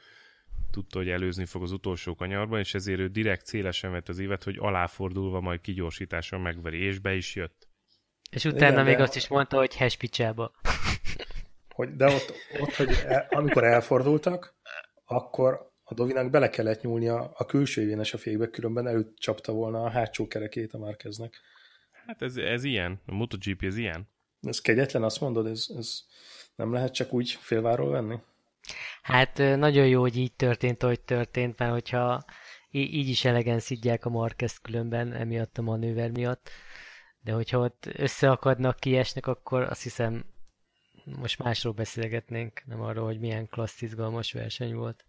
tudta, 0.70 0.98
hogy 0.98 1.08
előzni 1.08 1.44
fog 1.44 1.62
az 1.62 1.72
utolsó 1.72 2.14
kanyarban, 2.14 2.58
és 2.58 2.74
ezért 2.74 3.00
ő 3.00 3.08
direkt 3.08 3.46
szélesen 3.46 3.92
vett 3.92 4.08
az 4.08 4.18
évet, 4.18 4.44
hogy 4.44 4.56
aláfordulva 4.58 5.40
majd 5.40 5.60
kigyorsításon 5.60 6.40
megveri, 6.40 6.84
és 6.84 6.98
be 6.98 7.14
is 7.14 7.34
jött. 7.34 7.68
És 8.30 8.44
utána 8.44 8.72
Igen, 8.72 8.84
még 8.84 8.96
de... 8.96 9.02
azt 9.02 9.16
is 9.16 9.28
mondta, 9.28 9.56
hogy 9.56 9.76
hespicsába. 9.76 10.52
Hogy, 11.68 11.96
de 11.96 12.06
ott, 12.06 12.32
ott 12.60 12.74
hogy 12.74 12.90
el, 13.06 13.26
amikor 13.30 13.64
elfordultak, 13.64 14.54
akkor 15.04 15.70
a 15.84 15.94
Dovinak 15.94 16.30
bele 16.30 16.50
kellett 16.50 16.82
nyúlnia 16.82 17.32
a 17.34 17.44
külső 17.44 17.82
événes 17.82 18.14
a 18.14 18.18
fékbe, 18.18 18.46
különben 18.46 18.86
előtt 18.86 19.18
csapta 19.18 19.52
volna 19.52 19.82
a 19.82 19.90
hátsó 19.90 20.26
kerekét 20.26 20.72
a 20.72 20.78
Márkeznek. 20.78 21.40
Hát 22.06 22.22
ez, 22.22 22.36
ez 22.36 22.64
ilyen, 22.64 23.00
a 23.06 23.14
MotoGP 23.14 23.62
ez 23.62 23.76
ilyen. 23.76 24.08
Ez 24.42 24.60
kegyetlen, 24.60 25.02
azt 25.02 25.20
mondod, 25.20 25.46
ez, 25.46 25.66
ez 25.76 26.00
nem 26.54 26.72
lehet 26.72 26.94
csak 26.94 27.12
úgy 27.12 27.30
félváról 27.30 27.90
venni? 27.90 28.18
Hát 29.02 29.38
nagyon 29.38 29.86
jó, 29.86 30.00
hogy 30.00 30.16
így 30.16 30.32
történt, 30.32 30.82
hogy 30.82 31.00
történt, 31.00 31.58
mert 31.58 31.72
hogyha 31.72 32.24
így 32.70 33.08
is 33.08 33.24
elegen 33.24 33.58
szidják 33.58 34.04
a 34.04 34.10
Marquez 34.10 34.58
különben, 34.58 35.12
emiatt 35.12 35.58
a 35.58 35.62
manőver 35.62 36.10
miatt, 36.10 36.50
de 37.20 37.32
hogyha 37.32 37.58
ott 37.58 37.86
összeakadnak, 37.92 38.76
kiesnek, 38.76 39.26
akkor 39.26 39.62
azt 39.62 39.82
hiszem 39.82 40.24
most 41.04 41.38
másról 41.38 41.72
beszélgetnénk, 41.72 42.62
nem 42.66 42.80
arról, 42.80 43.04
hogy 43.04 43.20
milyen 43.20 43.48
klassz 43.48 43.82
izgalmas 43.82 44.32
verseny 44.32 44.74
volt. 44.74 45.04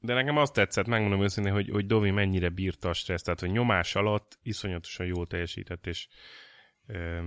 De 0.00 0.14
nekem 0.14 0.36
azt 0.36 0.52
tetszett, 0.52 0.86
megmondom 0.86 1.22
őszintén, 1.22 1.52
hogy, 1.52 1.68
hogy 1.68 1.86
Dovi 1.86 2.10
mennyire 2.10 2.48
bírta 2.48 2.88
a 2.88 2.92
stressz, 2.92 3.22
tehát 3.22 3.40
hogy 3.40 3.50
nyomás 3.50 3.94
alatt 3.94 4.38
iszonyatosan 4.42 5.06
jól 5.06 5.26
teljesített, 5.26 5.86
és 5.86 6.08
ö, 6.86 7.24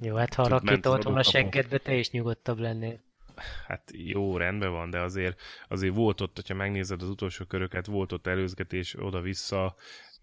Jó, 0.00 0.14
hát 0.14 0.34
ha 0.34 0.42
a 0.42 0.48
rakéta 0.48 0.90
ott 0.90 1.02
van 1.02 1.16
a 1.16 1.22
seggedbe, 1.22 1.78
te 1.78 1.94
is 1.94 2.10
nyugodtabb 2.10 2.58
lennél. 2.58 3.00
Hát 3.66 3.90
jó, 3.94 4.36
rendben 4.36 4.70
van, 4.70 4.90
de 4.90 5.00
azért, 5.00 5.40
azért 5.68 5.94
volt 5.94 6.20
ott, 6.20 6.34
hogyha 6.34 6.54
megnézed 6.54 7.02
az 7.02 7.08
utolsó 7.08 7.44
köröket, 7.44 7.86
volt 7.86 8.12
ott 8.12 8.26
előzgetés 8.26 8.94
oda-vissza, 8.98 9.74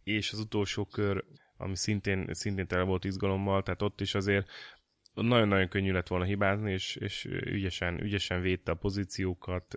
és 0.04 0.32
az 0.32 0.40
utolsó 0.40 0.86
kör, 0.86 1.24
ami 1.58 1.76
szintén, 1.76 2.28
szintén 2.32 2.68
tele 2.68 2.84
volt 2.84 3.04
izgalommal, 3.04 3.64
tehát 3.64 3.82
ott 3.82 4.02
is 4.02 4.16
azért 4.16 4.50
nagyon-nagyon 5.14 5.68
könnyű 5.68 5.92
lett 5.92 6.08
volna 6.08 6.26
hibázni, 6.26 6.72
és, 6.72 6.96
és 6.96 7.26
ügyesen, 7.26 8.02
ügyesen 8.02 8.42
védte 8.42 8.72
a 8.72 8.76
pozíciókat, 8.76 9.76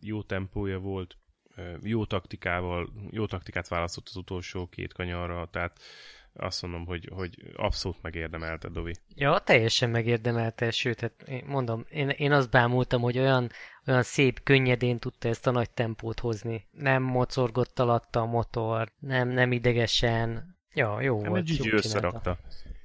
jó 0.00 0.22
tempója 0.22 0.78
volt, 0.78 1.16
jó 1.82 2.04
taktikával, 2.04 2.92
jó 3.10 3.26
taktikát 3.26 3.68
választott 3.68 4.06
az 4.08 4.16
utolsó 4.16 4.66
két 4.66 4.92
kanyarra, 4.92 5.48
tehát 5.50 5.78
azt 6.38 6.62
mondom, 6.62 6.86
hogy, 6.86 7.10
hogy 7.12 7.52
abszolút 7.56 8.02
megérdemelte 8.02 8.68
Dovi. 8.68 8.94
Ja, 9.14 9.38
teljesen 9.38 9.90
megérdemelte, 9.90 10.70
sőt, 10.70 11.00
hát 11.00 11.22
én 11.26 11.44
mondom, 11.46 11.84
én, 11.88 12.08
én 12.08 12.32
azt 12.32 12.50
bámultam, 12.50 13.00
hogy 13.00 13.18
olyan, 13.18 13.50
olyan 13.86 14.02
szép, 14.02 14.42
könnyedén 14.42 14.98
tudta 14.98 15.28
ezt 15.28 15.46
a 15.46 15.50
nagy 15.50 15.70
tempót 15.70 16.20
hozni. 16.20 16.66
Nem 16.70 17.02
mocorgott 17.02 17.78
alatta 17.78 18.20
a 18.20 18.26
motor, 18.26 18.92
nem, 18.98 19.28
nem 19.28 19.52
idegesen. 19.52 20.56
Ja, 20.74 21.00
jó 21.00 21.20
nem, 21.20 21.30
volt. 21.30 21.44
Gigi 21.44 21.72
összerakta. 21.72 22.38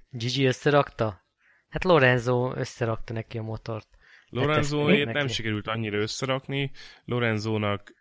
Gigi 0.10 0.46
összerakta? 0.46 1.26
Hát 1.70 1.84
Lorenzo 1.84 2.54
összerakta 2.56 3.14
neki 3.14 3.38
a 3.38 3.42
motort. 3.42 3.88
Lorenzo 4.32 4.86
hát 4.86 5.14
nem 5.14 5.28
sikerült 5.28 5.68
annyira 5.68 5.98
összerakni. 5.98 6.72
Lorenzónak 7.06 7.94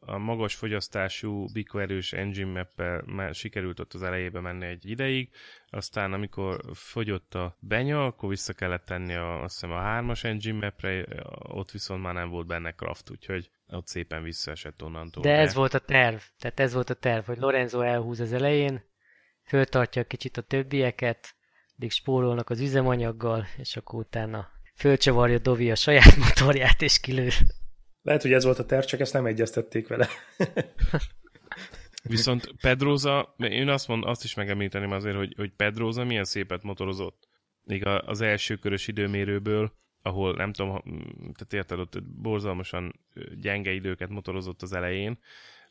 a 0.00 0.18
magas 0.18 0.54
fogyasztású, 0.54 1.46
bikoerős 1.52 2.12
engine 2.12 2.52
mappel 2.52 3.02
már 3.06 3.34
sikerült 3.34 3.80
ott 3.80 3.94
az 3.94 4.02
elejébe 4.02 4.40
menni 4.40 4.66
egy 4.66 4.90
ideig, 4.90 5.30
aztán 5.66 6.12
amikor 6.12 6.60
fogyott 6.72 7.34
a 7.34 7.56
benya, 7.60 8.04
akkor 8.04 8.28
vissza 8.28 8.52
kellett 8.52 8.84
tenni 8.84 9.14
a, 9.14 9.42
azt 9.42 9.60
hiszem 9.60 9.76
a 9.76 9.80
hármas 9.80 10.24
engine 10.24 10.58
mapre, 10.58 11.04
ott 11.38 11.70
viszont 11.70 12.02
már 12.02 12.14
nem 12.14 12.28
volt 12.28 12.46
benne 12.46 12.72
craft, 12.72 13.10
úgyhogy 13.10 13.50
ott 13.68 13.86
szépen 13.86 14.22
visszaesett 14.22 14.82
onnantól. 14.82 15.22
De 15.22 15.36
ez 15.38 15.54
volt 15.54 15.74
a 15.74 15.78
terv, 15.78 16.20
tehát 16.38 16.60
ez 16.60 16.72
volt 16.74 16.90
a 16.90 16.94
terv, 16.94 17.24
hogy 17.24 17.38
Lorenzo 17.38 17.80
elhúz 17.80 18.20
az 18.20 18.32
elején, 18.32 18.82
föltartja 19.42 20.04
kicsit 20.04 20.36
a 20.36 20.42
többieket, 20.42 21.33
addig 21.76 21.90
spórolnak 21.90 22.50
az 22.50 22.60
üzemanyaggal, 22.60 23.46
és 23.56 23.76
akkor 23.76 23.98
utána 23.98 24.48
fölcsavarja 24.74 25.38
Dovi 25.38 25.70
a 25.70 25.74
saját 25.74 26.16
motorját, 26.24 26.82
és 26.82 27.00
kilő. 27.00 27.28
Lehet, 28.02 28.22
hogy 28.22 28.32
ez 28.32 28.44
volt 28.44 28.58
a 28.58 28.66
terv, 28.66 28.84
csak 28.84 29.00
ezt 29.00 29.12
nem 29.12 29.26
egyeztették 29.26 29.88
vele. 29.88 30.08
Viszont 32.02 32.54
Pedroza, 32.60 33.34
én 33.38 33.68
azt, 33.68 33.88
mond, 33.88 34.04
azt 34.04 34.24
is 34.24 34.34
megemlíteném 34.34 34.90
azért, 34.90 35.16
hogy, 35.16 35.34
hogy 35.36 35.52
Pedroza 35.56 36.04
milyen 36.04 36.24
szépet 36.24 36.62
motorozott. 36.62 37.28
Még 37.62 37.86
az 37.86 38.20
első 38.20 38.56
körös 38.56 38.88
időmérőből, 38.88 39.72
ahol 40.02 40.34
nem 40.34 40.52
tudom, 40.52 40.82
tehát 41.16 41.52
érted, 41.52 41.78
ott 41.78 42.02
borzalmasan 42.02 43.00
gyenge 43.40 43.72
időket 43.72 44.08
motorozott 44.08 44.62
az 44.62 44.72
elején, 44.72 45.18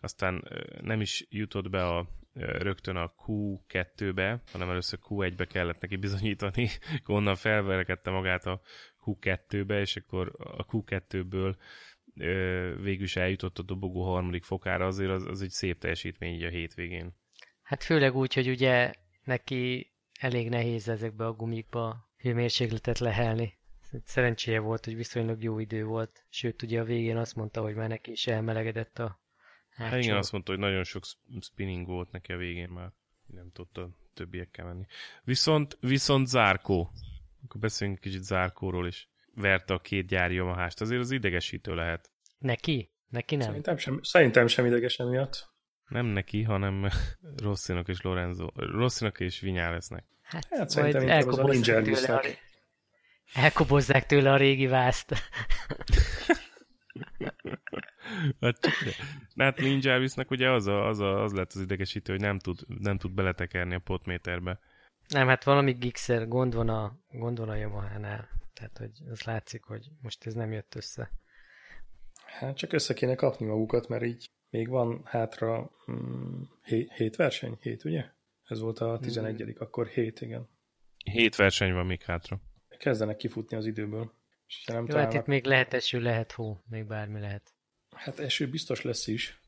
aztán 0.01 0.47
nem 0.81 1.01
is 1.01 1.25
jutott 1.29 1.69
be 1.69 1.87
a, 1.87 2.07
rögtön 2.33 2.95
a 2.95 3.13
Q2-be, 3.27 4.41
hanem 4.51 4.69
először 4.69 4.99
Q1-be 5.09 5.45
kellett 5.45 5.81
neki 5.81 5.95
bizonyítani, 5.95 6.69
onnan 7.05 7.35
felverekedte 7.35 8.09
magát 8.09 8.45
a 8.45 8.61
Q2-be, 9.05 9.79
és 9.79 9.95
akkor 9.95 10.35
a 10.37 10.65
Q2-ből 10.65 11.55
végül 12.81 13.03
is 13.03 13.15
eljutott 13.15 13.57
a 13.57 13.63
dobogó 13.63 14.03
harmadik 14.03 14.43
fokára, 14.43 14.85
azért 14.85 15.09
az, 15.09 15.25
az 15.25 15.41
egy 15.41 15.49
szép 15.49 15.79
teljesítmény 15.79 16.33
így 16.33 16.43
a 16.43 16.49
hétvégén. 16.49 17.15
Hát 17.61 17.83
főleg 17.83 18.15
úgy, 18.15 18.33
hogy 18.33 18.49
ugye 18.49 18.93
neki 19.23 19.93
elég 20.19 20.49
nehéz 20.49 20.89
ezekbe 20.89 21.25
a 21.25 21.33
gumikba 21.33 22.11
hőmérsékletet 22.17 22.99
lehelni. 22.99 23.57
Szerencséje 24.03 24.59
volt, 24.59 24.85
hogy 24.85 24.95
viszonylag 24.95 25.43
jó 25.43 25.59
idő 25.59 25.85
volt, 25.85 26.25
sőt 26.29 26.61
ugye 26.61 26.79
a 26.79 26.83
végén 26.83 27.17
azt 27.17 27.35
mondta, 27.35 27.61
hogy 27.61 27.75
már 27.75 27.89
neki 27.89 28.11
is 28.11 28.27
elmelegedett 28.27 28.99
a 28.99 29.22
hátsó. 29.75 29.91
Hát 29.91 30.03
igen, 30.03 30.17
azt 30.17 30.31
mondta, 30.31 30.51
hogy 30.51 30.59
nagyon 30.59 30.83
sok 30.83 31.03
spinning 31.41 31.87
volt 31.87 32.11
neki 32.11 32.31
a 32.31 32.37
végén 32.37 32.69
már. 32.69 32.91
Nem 33.25 33.51
tudta 33.53 33.89
többiekkel 34.13 34.65
menni. 34.65 34.85
Viszont, 35.23 35.77
viszont 35.79 36.27
Zárkó. 36.27 36.91
Akkor 37.45 37.61
beszéljünk 37.61 37.99
kicsit 37.99 38.23
Zárkóról 38.23 38.87
is 38.87 39.09
verte 39.35 39.73
a 39.73 39.79
két 39.79 40.07
gyári 40.07 40.35
Yamahást. 40.35 40.81
Azért 40.81 41.01
az 41.01 41.11
idegesítő 41.11 41.75
lehet. 41.75 42.11
Neki? 42.37 42.91
Neki 43.09 43.35
nem? 43.35 43.47
Szerintem 43.47 43.77
sem, 43.77 43.99
szerintem 44.01 44.47
sem 44.47 44.65
idegesen 44.65 45.07
miatt. 45.07 45.51
Nem 45.87 46.05
neki, 46.05 46.43
hanem 46.43 46.89
Rosszinak 47.43 47.87
és 47.87 48.01
Lorenzo. 48.01 48.47
Rosszinak 48.55 49.19
és 49.19 49.41
lesznek. 49.41 50.05
Hát, 50.21 50.47
hát 50.49 50.69
szerintem 50.69 51.01
inkább 51.01 51.27
az 51.27 52.09
a. 52.09 52.21
Elkobozzák 53.33 54.05
tőle 54.05 54.31
a 54.31 54.37
régi 54.37 54.67
vászt. 54.67 55.13
hát, 58.41 58.59
hát 59.37 59.57
Ninja 59.57 59.91
Elvisnek 59.91 60.31
ugye 60.31 60.51
az, 60.51 60.67
a, 60.67 60.87
az, 60.87 60.99
a, 60.99 61.23
az 61.23 61.33
lett 61.33 61.53
az 61.53 61.61
idegesítő, 61.61 62.11
hogy 62.13 62.21
nem 62.21 62.39
tud, 62.39 62.59
nem 62.79 62.97
tud 62.97 63.11
beletekerni 63.11 63.75
a 63.75 63.79
potméterbe. 63.79 64.59
Nem, 65.07 65.27
hát 65.27 65.43
valami 65.43 65.71
gigszer 65.71 66.27
gond 66.27 66.55
van 66.55 66.69
a, 66.69 66.97
gond 67.11 67.39
van 67.39 67.49
a 67.49 67.55
Yamaha-nál. 67.55 68.29
Tehát, 68.53 68.77
hogy 68.77 68.91
az 69.11 69.21
látszik, 69.21 69.63
hogy 69.63 69.87
most 70.01 70.25
ez 70.25 70.33
nem 70.33 70.51
jött 70.51 70.75
össze. 70.75 71.11
Hát 72.25 72.57
csak 72.57 72.73
össze 72.73 72.93
kéne 72.93 73.15
kapni 73.15 73.45
magukat, 73.45 73.87
mert 73.87 74.03
így 74.03 74.29
még 74.49 74.67
van 74.67 75.01
hátra 75.05 75.71
mm, 75.91 76.41
hét, 76.63 76.91
hét 76.93 77.15
verseny, 77.15 77.57
hét, 77.61 77.83
ugye? 77.83 78.05
Ez 78.43 78.59
volt 78.59 78.79
a 78.79 78.99
11 79.01 79.43
mm. 79.43 79.49
akkor 79.57 79.87
hét, 79.87 80.21
igen. 80.21 80.49
Hét 81.11 81.35
verseny 81.35 81.73
van 81.73 81.85
még 81.85 82.01
hátra. 82.01 82.39
Kezdenek 82.77 83.15
kifutni 83.15 83.57
az 83.57 83.65
időből. 83.65 84.13
És 84.47 84.65
nem 84.65 84.79
Jó, 84.79 84.85
találnak... 84.85 85.13
hát 85.13 85.21
itt 85.21 85.27
még 85.27 85.45
lehet 85.45 85.73
eső, 85.73 85.99
lehet 85.99 86.31
hó, 86.31 86.63
még 86.69 86.85
bármi 86.85 87.19
lehet. 87.19 87.53
Hát 87.93 88.19
eső 88.19 88.49
biztos 88.49 88.81
lesz 88.81 89.07
is. 89.07 89.39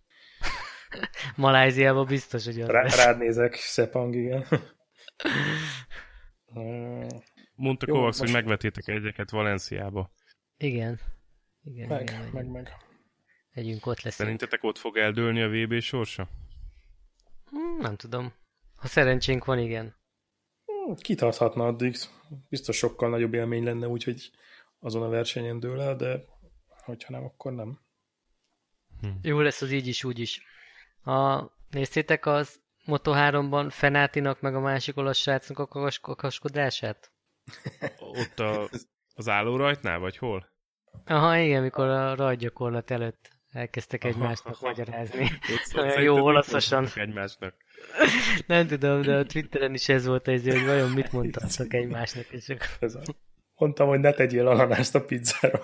Maláziában 1.36 2.06
biztos, 2.06 2.46
hogy 2.46 2.62
az 2.62 2.68
Rá, 2.68 2.82
Rád 2.82 3.18
nézek, 3.18 3.56
Szepang, 3.56 4.16
igen. 4.16 4.46
Mondta 7.56 7.86
Kovacs, 7.86 8.06
most... 8.06 8.20
hogy 8.20 8.32
megvetétek 8.32 8.88
egyeket 8.88 9.30
Valenciába. 9.30 10.12
Igen. 10.58 11.00
igen 11.64 11.88
meg, 11.88 12.02
igen, 12.02 12.30
meg, 12.34 12.48
meg. 12.48 12.74
Megyünk, 13.54 13.86
ott 13.86 14.02
lesz. 14.02 14.16
Szerintetek 14.16 14.64
ott 14.64 14.78
fog 14.78 14.98
eldőlni 14.98 15.42
a 15.42 15.50
VB 15.50 15.80
sorsa? 15.80 16.28
Hmm, 17.50 17.78
nem 17.80 17.96
tudom. 17.96 18.34
Ha 18.76 18.88
szerencsénk 18.88 19.46
van, 19.46 19.60
igen. 19.60 19.96
Hmm, 20.66 20.96
kitarthatna 20.96 21.68
addig. 21.68 21.96
Biztos 22.50 22.78
sokkal 22.78 23.10
nagyobb 23.10 23.34
élmény 23.34 23.64
lenne, 23.64 23.88
úgyhogy 23.88 24.32
azon 24.80 25.04
a 25.04 25.10
versenyen 25.10 25.60
dől 25.60 25.82
el, 25.82 25.96
de 25.96 26.24
hogyha 26.84 27.12
nem, 27.12 27.24
akkor 27.24 27.54
nem. 27.54 27.85
Hm. 29.02 29.08
Jó 29.22 29.40
lesz 29.40 29.62
az 29.62 29.72
így 29.72 29.88
is, 29.88 30.04
úgy 30.04 30.20
is. 30.20 30.42
A, 31.04 31.44
néztétek 31.70 32.26
az 32.26 32.60
Moto3-ban 32.86 33.68
Fenátinak 33.70 34.42
meg 34.42 34.56
a 34.56 34.60
másik 34.60 34.98
olasz 34.98 35.18
srácnak 35.18 35.60
a 35.60 35.68
kakaskodását? 36.02 37.12
Ott 38.00 38.40
a, 38.40 38.70
az 39.16 39.30
állórajtnál, 39.30 40.00
vagy 40.00 40.18
hol? 40.18 40.54
Aha, 41.06 41.38
igen, 41.38 41.62
mikor 41.62 41.88
a 41.88 42.16
rajtgyakorlat 42.16 42.92
előtt 42.92 43.30
elkezdtek 43.52 44.04
egymásnak 44.04 44.56
aha, 44.56 44.68
magyarázni. 44.68 45.32
Olyan 45.76 46.02
jó 46.02 46.24
olaszosan. 46.24 46.88
Egymásnak. 46.96 47.54
Nem 48.48 48.68
tudom, 48.68 49.02
de 49.02 49.16
a 49.16 49.26
Twitteren 49.26 49.74
is 49.74 49.90
ez 49.90 50.06
volt 50.06 50.28
ez, 50.28 50.44
hogy 50.44 50.66
vajon 50.66 50.92
mit 50.92 51.12
mondtak 51.12 51.74
egymásnak. 51.74 52.26
És 52.26 52.50
akkor... 52.50 53.02
Mondtam, 53.56 53.88
hogy 53.88 54.00
ne 54.00 54.12
tegyél 54.12 54.48
ananászt 54.48 54.96
a 54.96 55.06
pizzára. 55.06 55.62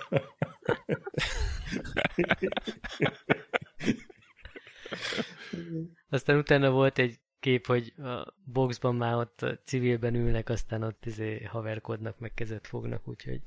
Aztán 6.10 6.38
utána 6.38 6.72
volt 6.72 7.00
egy 7.00 7.20
kép, 7.40 7.66
hogy 7.66 7.94
a 7.98 8.36
boxban 8.46 8.96
már 8.96 9.16
ott 9.16 9.46
civilben 9.66 10.16
ülnek, 10.16 10.50
aztán 10.50 10.84
ott 10.84 11.06
izé 11.06 11.44
haverkodnak, 11.44 12.20
meg 12.20 12.34
kezet 12.34 12.68
fognak, 12.68 13.08
úgyhogy 13.08 13.42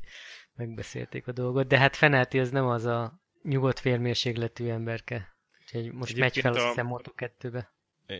megbeszélték 0.54 1.26
a 1.26 1.32
dolgot. 1.32 1.66
De 1.66 1.78
hát 1.78 1.96
Fenáti 1.96 2.38
az 2.38 2.50
nem 2.50 2.66
az 2.66 2.84
a 2.84 3.20
nyugodt 3.42 3.78
félmérségletű 3.78 4.68
emberke. 4.68 5.36
Úgyhogy 5.60 5.92
most 5.92 6.10
Egyébként 6.10 6.44
megy 6.44 6.44
fel, 6.44 6.52
a... 6.52 6.56
azt 6.56 6.66
hiszem 6.66 6.88
Moto2-be. 6.90 7.72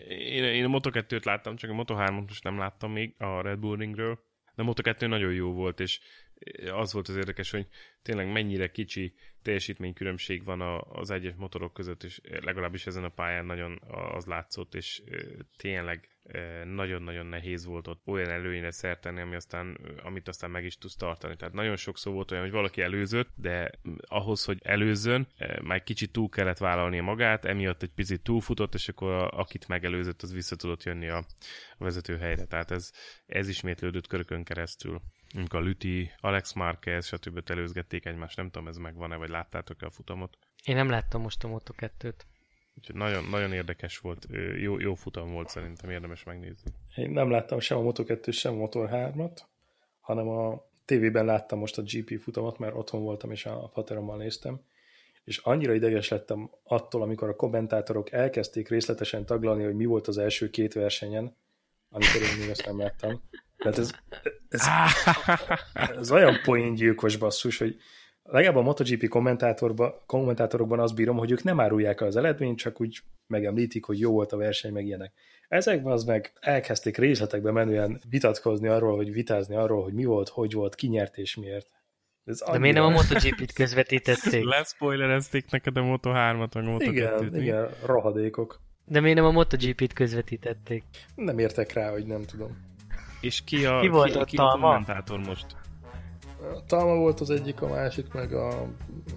Én, 0.09 0.45
én 0.45 0.64
a 0.64 0.78
Moto2-t 0.78 1.24
láttam, 1.24 1.57
csak 1.57 1.70
a 1.70 1.74
Moto3-ot 1.74 2.26
most 2.26 2.45
nem 2.45 2.59
láttam 2.59 2.92
még 2.92 3.14
a 3.18 3.40
Red 3.40 3.59
Bull 3.59 3.76
Ringről. 3.76 4.18
De 4.55 4.62
a 4.62 4.66
Moto2 4.66 5.07
nagyon 5.07 5.32
jó 5.32 5.53
volt, 5.53 5.80
és 5.80 6.01
az 6.72 6.92
volt 6.92 7.09
az 7.09 7.16
érdekes, 7.16 7.51
hogy 7.51 7.66
tényleg 8.03 8.32
mennyire 8.32 8.70
kicsi 8.70 9.14
teljesítménykülönbség 9.42 10.45
van 10.45 10.61
az 10.88 11.11
egyes 11.11 11.34
motorok 11.36 11.72
között, 11.72 12.03
és 12.03 12.20
legalábbis 12.40 12.86
ezen 12.86 13.05
a 13.05 13.09
pályán 13.09 13.47
nagyon 13.47 13.80
az 14.12 14.24
látszott, 14.24 14.74
és 14.74 15.03
tényleg 15.57 16.09
nagyon-nagyon 16.64 17.26
nehéz 17.26 17.64
volt 17.64 17.88
ott 17.88 18.03
olyan 18.07 18.30
előnyre 18.30 18.70
szerteni, 18.70 19.20
ami 19.20 19.34
aztán, 19.34 19.78
amit 20.03 20.28
aztán 20.28 20.51
meg 20.51 20.64
is 20.64 20.78
tudsz 20.78 20.97
tartani. 20.97 21.36
Tehát 21.36 21.55
nagyon 21.55 21.76
sokszor 21.76 22.12
volt 22.12 22.30
olyan, 22.30 22.42
hogy 22.42 22.53
valaki 22.53 22.82
előzött, 22.82 23.28
de 23.34 23.70
ahhoz, 24.01 24.45
hogy 24.45 24.61
előzzön, 24.62 25.26
már 25.62 25.82
kicsit 25.82 26.12
túl 26.12 26.28
kellett 26.28 26.59
vállalnia 26.59 27.03
magát, 27.03 27.45
emiatt 27.45 27.82
egy 27.82 27.92
picit 27.95 28.22
túlfutott, 28.22 28.74
és 28.74 28.88
akkor 28.88 29.11
a, 29.11 29.30
akit 29.30 29.68
megelőzött, 29.68 30.22
az 30.22 30.32
vissza 30.32 30.57
tudott 30.57 30.82
jönni 30.82 31.09
a, 31.09 31.16
a 31.78 31.84
vezetőhelyre. 31.84 32.45
Tehát 32.45 32.70
ez, 32.70 32.92
ez 33.26 33.49
ismétlődött 33.49 34.07
körökön 34.07 34.45
keresztül. 34.45 35.01
Amikor 35.35 35.61
a 35.61 35.62
Lüti, 35.62 36.11
Alex 36.20 36.53
Marquez, 36.53 37.07
stb. 37.07 37.51
előzgették 37.51 38.07
egymást, 38.07 38.37
nem 38.37 38.51
tudom, 38.51 38.68
ez 38.68 38.76
megvan-e, 38.76 39.16
vagy 39.16 39.28
láttátok-e 39.28 39.87
a 39.87 39.91
futamot? 39.91 40.39
Én 40.64 40.74
nem 40.74 40.89
láttam 40.89 41.20
most 41.22 41.45
a 41.45 41.49
Moto2-t. 41.49 42.14
Úgyhogy 42.78 42.95
nagyon, 42.95 43.24
nagyon 43.24 43.53
érdekes 43.53 43.99
volt, 43.99 44.26
jó, 44.61 44.78
jó 44.78 44.95
futam 44.95 45.32
volt 45.32 45.49
szerintem, 45.49 45.91
érdemes 45.91 46.24
megnézni. 46.24 46.70
Én 46.97 47.11
nem 47.11 47.30
láttam 47.30 47.61
sem 47.61 47.78
a 47.78 47.93
Moto2, 47.93 48.32
sem 48.32 48.62
a 48.62 48.68
Motor3-at, 48.68 49.39
hanem 50.01 50.28
a 50.28 50.64
tévében 50.85 51.24
láttam 51.24 51.59
most 51.59 51.78
a 51.78 51.82
GP 51.82 52.20
futamot, 52.20 52.59
mert 52.59 52.74
otthon 52.74 53.03
voltam 53.03 53.30
és 53.30 53.47
a 53.47 53.68
paterommal 53.68 54.16
néztem, 54.16 54.61
és 55.24 55.39
annyira 55.39 55.74
ideges 55.74 56.09
lettem 56.09 56.51
attól, 56.62 57.03
amikor 57.03 57.28
a 57.28 57.37
kommentátorok 57.37 58.12
elkezdték 58.12 58.68
részletesen 58.68 59.26
taglalni, 59.26 59.64
hogy 59.64 59.74
mi 59.74 59.85
volt 59.85 60.09
az 60.09 60.18
első 60.18 60.51
két 60.51 60.72
versenyen, 60.72 61.37
amikor 61.89 62.22
én 62.22 62.39
még 62.39 62.49
ezt 62.49 62.66
nem 62.66 62.78
láttam. 62.78 63.22
Tehát 63.57 63.78
ez, 63.78 63.91
ez, 64.55 64.66
ez 65.98 66.11
olyan 66.11 66.40
poéngyilkos 66.44 67.16
basszus, 67.16 67.59
hogy 67.59 67.76
legalább 68.22 68.57
a 68.57 68.62
MotoGP 68.62 69.09
kommentátorokban 70.07 70.80
azt 70.80 70.94
bírom, 70.94 71.16
hogy 71.16 71.30
ők 71.30 71.42
nem 71.42 71.61
árulják 71.61 72.00
el 72.00 72.07
az 72.07 72.16
eredményt, 72.16 72.59
csak 72.59 72.80
úgy 72.80 72.98
megemlítik, 73.26 73.84
hogy 73.84 73.98
jó 73.98 74.12
volt 74.12 74.32
a 74.32 74.36
verseny, 74.36 74.72
meg 74.72 74.86
ilyenek. 74.86 75.12
Ezekben 75.48 75.92
az 75.92 76.05
meg 76.05 76.32
elkezdték 76.40 76.96
részletekbe 76.96 77.50
menően 77.50 78.00
vitatkozni 78.09 78.68
arról, 78.68 78.96
hogy 78.96 79.12
vitázni 79.12 79.55
arról, 79.55 79.82
hogy 79.82 79.92
mi 79.92 80.05
volt, 80.05 80.28
hogy 80.28 80.52
volt, 80.52 80.74
ki 80.74 80.86
nyert 80.86 81.16
és 81.16 81.36
miért. 81.36 81.68
Ez 82.24 82.42
De 82.50 82.59
miért 82.59 82.76
nem 82.76 82.84
a 82.84 82.90
MotoGP-t 82.90 83.52
közvetítették? 83.52 84.44
Leszpoilerezték 84.44 85.50
neked 85.50 85.76
a 85.76 85.80
Moto3-at, 85.80 86.55
meg 86.55 86.66
a 86.66 86.70
Moto2-t. 86.70 86.90
Igen, 86.90 87.36
igen, 87.36 87.68
rohadékok. 87.84 88.61
De 88.84 89.00
miért 89.00 89.16
nem 89.16 89.24
a 89.26 89.30
MotoGP-t 89.30 89.92
közvetítették? 89.92 90.84
Nem 91.14 91.38
értek 91.38 91.72
rá, 91.72 91.90
hogy 91.90 92.07
nem 92.07 92.24
tudom. 92.24 92.73
És 93.24 93.42
ki 93.44 93.66
a, 93.66 93.80
ki 93.80 93.88
volt 93.88 94.12
ki, 94.12 94.18
a, 94.18 94.24
ki 94.24 94.36
a 94.36 94.48
kommentátor 94.48 95.18
most? 95.18 95.46
A 96.54 96.64
Talma 96.66 96.94
volt 96.94 97.20
az 97.20 97.30
egyik, 97.30 97.62
a 97.62 97.68
másik, 97.68 98.12
meg 98.12 98.32
a, 98.32 98.48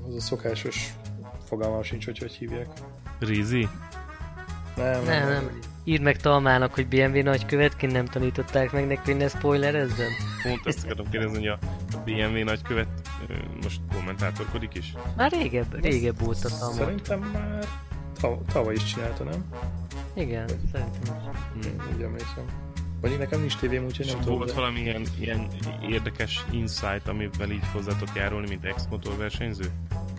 az 0.08 0.16
a 0.16 0.20
szokásos 0.20 0.94
fogalmam 1.46 1.84
sincs, 1.84 2.06
hogy 2.06 2.18
hogy 2.18 2.32
hívják. 2.32 2.68
Rizi? 3.20 3.68
Nem, 4.76 5.04
nem, 5.04 5.04
nem. 5.04 5.30
nem. 5.30 5.60
Írd 5.84 6.02
meg 6.02 6.18
Talmának, 6.18 6.74
hogy 6.74 6.88
BMW 6.88 7.24
nagykövetként 7.24 7.92
nem 7.92 8.06
tanították 8.06 8.72
meg 8.72 8.88
neki, 8.88 9.12
hogy 9.12 9.18
ne 9.18 9.28
spoilerezzen. 9.28 10.10
Pont 10.44 10.62
ezt 10.66 10.86
akarom 10.86 11.10
kérdezni, 11.10 11.38
hogy 11.38 11.48
a 11.48 11.58
BMW 12.06 12.44
nagykövet 12.44 12.88
most 13.64 13.82
kommentátorkodik 13.94 14.74
is? 14.74 14.94
Már 15.16 15.32
régebb, 15.32 15.82
régebb 15.82 16.20
volt 16.20 16.44
a 16.44 16.50
Talma. 16.60 16.74
Szerintem 16.74 17.20
már 17.34 17.66
tavaly 18.52 18.74
is 18.74 18.84
csinálta, 18.84 19.24
nem? 19.24 19.46
Igen, 20.14 20.48
szerintem 20.72 21.02
is. 21.04 21.68
Hmm. 21.68 21.96
Úgy 21.96 22.02
emlékszem. 22.02 22.67
Vagy 23.02 23.18
nekem 23.18 23.40
nincs 23.40 23.58
tévém, 23.58 23.86
úgyhogy 23.86 24.06
nem 24.06 24.20
tudom. 24.20 24.38
Volt 24.38 24.50
de... 24.50 24.56
valami 24.56 24.80
ilyen, 24.80 25.06
ilyen 25.20 25.48
érdekes 25.90 26.46
insight, 26.52 27.08
amivel 27.08 27.52
így 27.52 27.68
hozzátok 27.74 28.08
járulni, 28.16 28.48
mint 28.48 28.66
ex-motor 28.66 29.18
versenyző? 29.18 29.66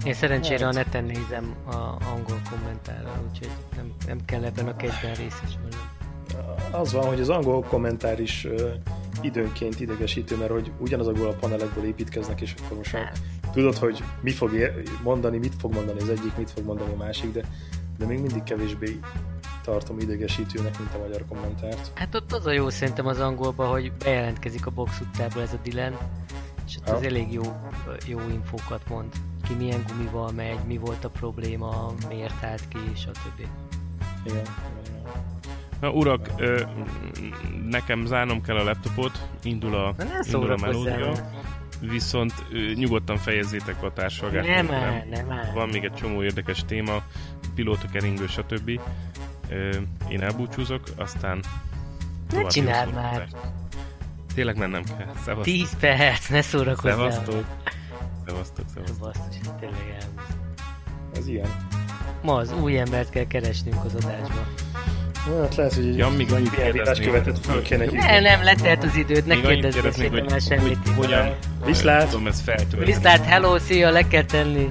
Én 0.05 0.15
szerencsére 0.15 0.65
hát. 0.65 0.75
a 0.75 0.77
neten 0.77 1.05
nézem 1.05 1.55
a 1.67 1.77
angol 2.15 2.41
kommentárral, 2.51 3.29
úgyhogy 3.31 3.51
nem, 3.77 3.93
nem 4.07 4.25
kell 4.25 4.45
ebben 4.45 4.67
a 4.67 4.77
kegyben 4.77 5.15
részes 5.15 5.59
Az 6.71 6.93
van, 6.93 7.07
hogy 7.07 7.21
az 7.21 7.29
angol 7.29 7.63
kommentár 7.63 8.21
is 8.21 8.45
uh, 8.45 8.71
időnként 9.21 9.81
idegesítő, 9.81 10.37
mert 10.37 10.51
hogy 10.51 10.73
ugyanazokból 10.79 11.27
a 11.27 11.33
panelekből 11.33 11.85
építkeznek, 11.85 12.41
és 12.41 12.55
akkor 12.63 12.77
most 12.77 12.91
hát. 12.91 13.19
tudod, 13.53 13.77
hogy 13.77 14.03
mi 14.21 14.31
fog 14.31 14.73
mondani, 15.03 15.39
mit 15.39 15.55
fog 15.59 15.75
mondani 15.75 16.01
az 16.01 16.09
egyik, 16.09 16.37
mit 16.37 16.51
fog 16.51 16.65
mondani 16.65 16.93
a 16.93 16.97
másik, 16.97 17.33
de, 17.33 17.45
de 17.99 18.07
még 18.07 18.21
mindig 18.21 18.43
kevésbé 18.43 18.99
tartom 19.63 19.99
idegesítőnek, 19.99 20.79
mint 20.79 20.95
a 20.95 20.99
magyar 20.99 21.25
kommentárt. 21.29 21.91
Hát 21.95 22.15
ott 22.15 22.33
az 22.33 22.47
a 22.47 22.53
jó 22.53 22.69
szerintem 22.71 23.07
az 23.07 23.21
angolban, 23.21 23.69
hogy 23.69 23.93
bejelentkezik 23.93 24.67
a 24.67 24.71
box 24.71 25.01
uttából 25.01 25.43
ez 25.43 25.53
a 25.53 25.59
Dylan, 25.63 25.97
és 26.67 26.77
ott 26.77 26.89
az 26.89 27.03
elég 27.03 27.33
jó, 27.33 27.43
jó 28.07 28.19
infókat 28.31 28.89
mond. 28.89 29.13
Ki 29.49 29.55
milyen 29.55 29.85
gumival 29.89 30.33
megy, 30.33 30.59
mi 30.67 30.77
volt 30.77 31.05
a 31.05 31.09
probléma, 31.09 31.93
miért 32.09 32.45
állt 32.45 32.69
ki, 32.69 32.79
stb. 32.95 33.47
Igen. 34.25 34.43
Na 35.81 35.91
urak, 35.91 36.29
ö, 36.37 36.63
nekem 37.65 38.07
zárnom 38.07 38.43
kell 38.43 38.57
a 38.57 38.65
laptopot, 38.65 39.29
indul 39.43 39.75
a, 39.75 39.95
indul 40.23 40.53
a 40.53 40.57
melódia. 40.61 41.13
Viszont 41.81 42.33
ö, 42.53 42.73
nyugodtan 42.75 43.17
fejezzétek 43.17 43.83
a 43.83 43.93
társadalmat. 43.93 44.47
Nem 44.47 44.71
áll, 44.71 45.03
nem 45.11 45.31
áll. 45.31 45.53
Van 45.55 45.69
még 45.69 45.85
egy 45.85 45.93
csomó 45.93 46.23
érdekes 46.23 46.65
téma, 46.65 47.03
pilóta 47.55 47.89
keringő, 47.93 48.27
stb. 48.27 48.81
Ö, 49.51 49.71
én 50.09 50.23
elbúcsúzok, 50.23 50.83
aztán 50.97 51.43
Ne 52.33 52.47
csináld 52.47 52.95
már! 52.95 53.29
Tényleg 54.35 54.57
mennem 54.57 54.83
kell. 54.85 55.13
Szevasztok. 55.25 55.55
10 55.55 55.77
perc, 55.81 56.29
ne 56.29 56.43
szórakozzál. 56.43 56.93
Szevasztok. 56.93 57.45
Szevasztok, 58.27 58.65
szevasztok. 58.75 58.99
Basszus, 58.99 59.37
tényleg. 59.61 60.03
Ez 61.17 61.29
ilyen. 61.29 61.49
Ma 62.23 62.35
az 62.35 62.53
új 62.53 62.79
embert 62.79 63.11
kell 63.11 63.27
keresnünk 63.27 63.85
az 63.85 63.95
adásba. 63.95 64.47
Hát 65.41 65.55
lehet, 65.55 65.75
hogy 65.75 65.97
ja, 65.97 66.09
még 66.09 66.33
annyit 66.33 66.51
kérdezni, 66.51 67.05
követett 67.05 67.39
föl 67.39 67.63
kéne 67.63 67.85
Ne, 67.85 68.21
nem, 68.21 68.43
letelt 68.43 68.85
az 68.85 68.97
időd, 68.97 69.27
ne 69.27 69.41
kérdezzél 69.41 70.11
már 70.11 70.41
semmit. 70.41 70.79
Hogy, 70.85 70.95
hogyan, 70.97 71.35
Viszlát! 71.65 72.09
Tudom, 72.09 72.27
ez. 72.27 72.43
Viszlát, 72.85 73.25
hello, 73.25 73.59
szia, 73.59 73.91
le 73.91 74.09
kell 74.09 74.25
tenni. 74.25 74.71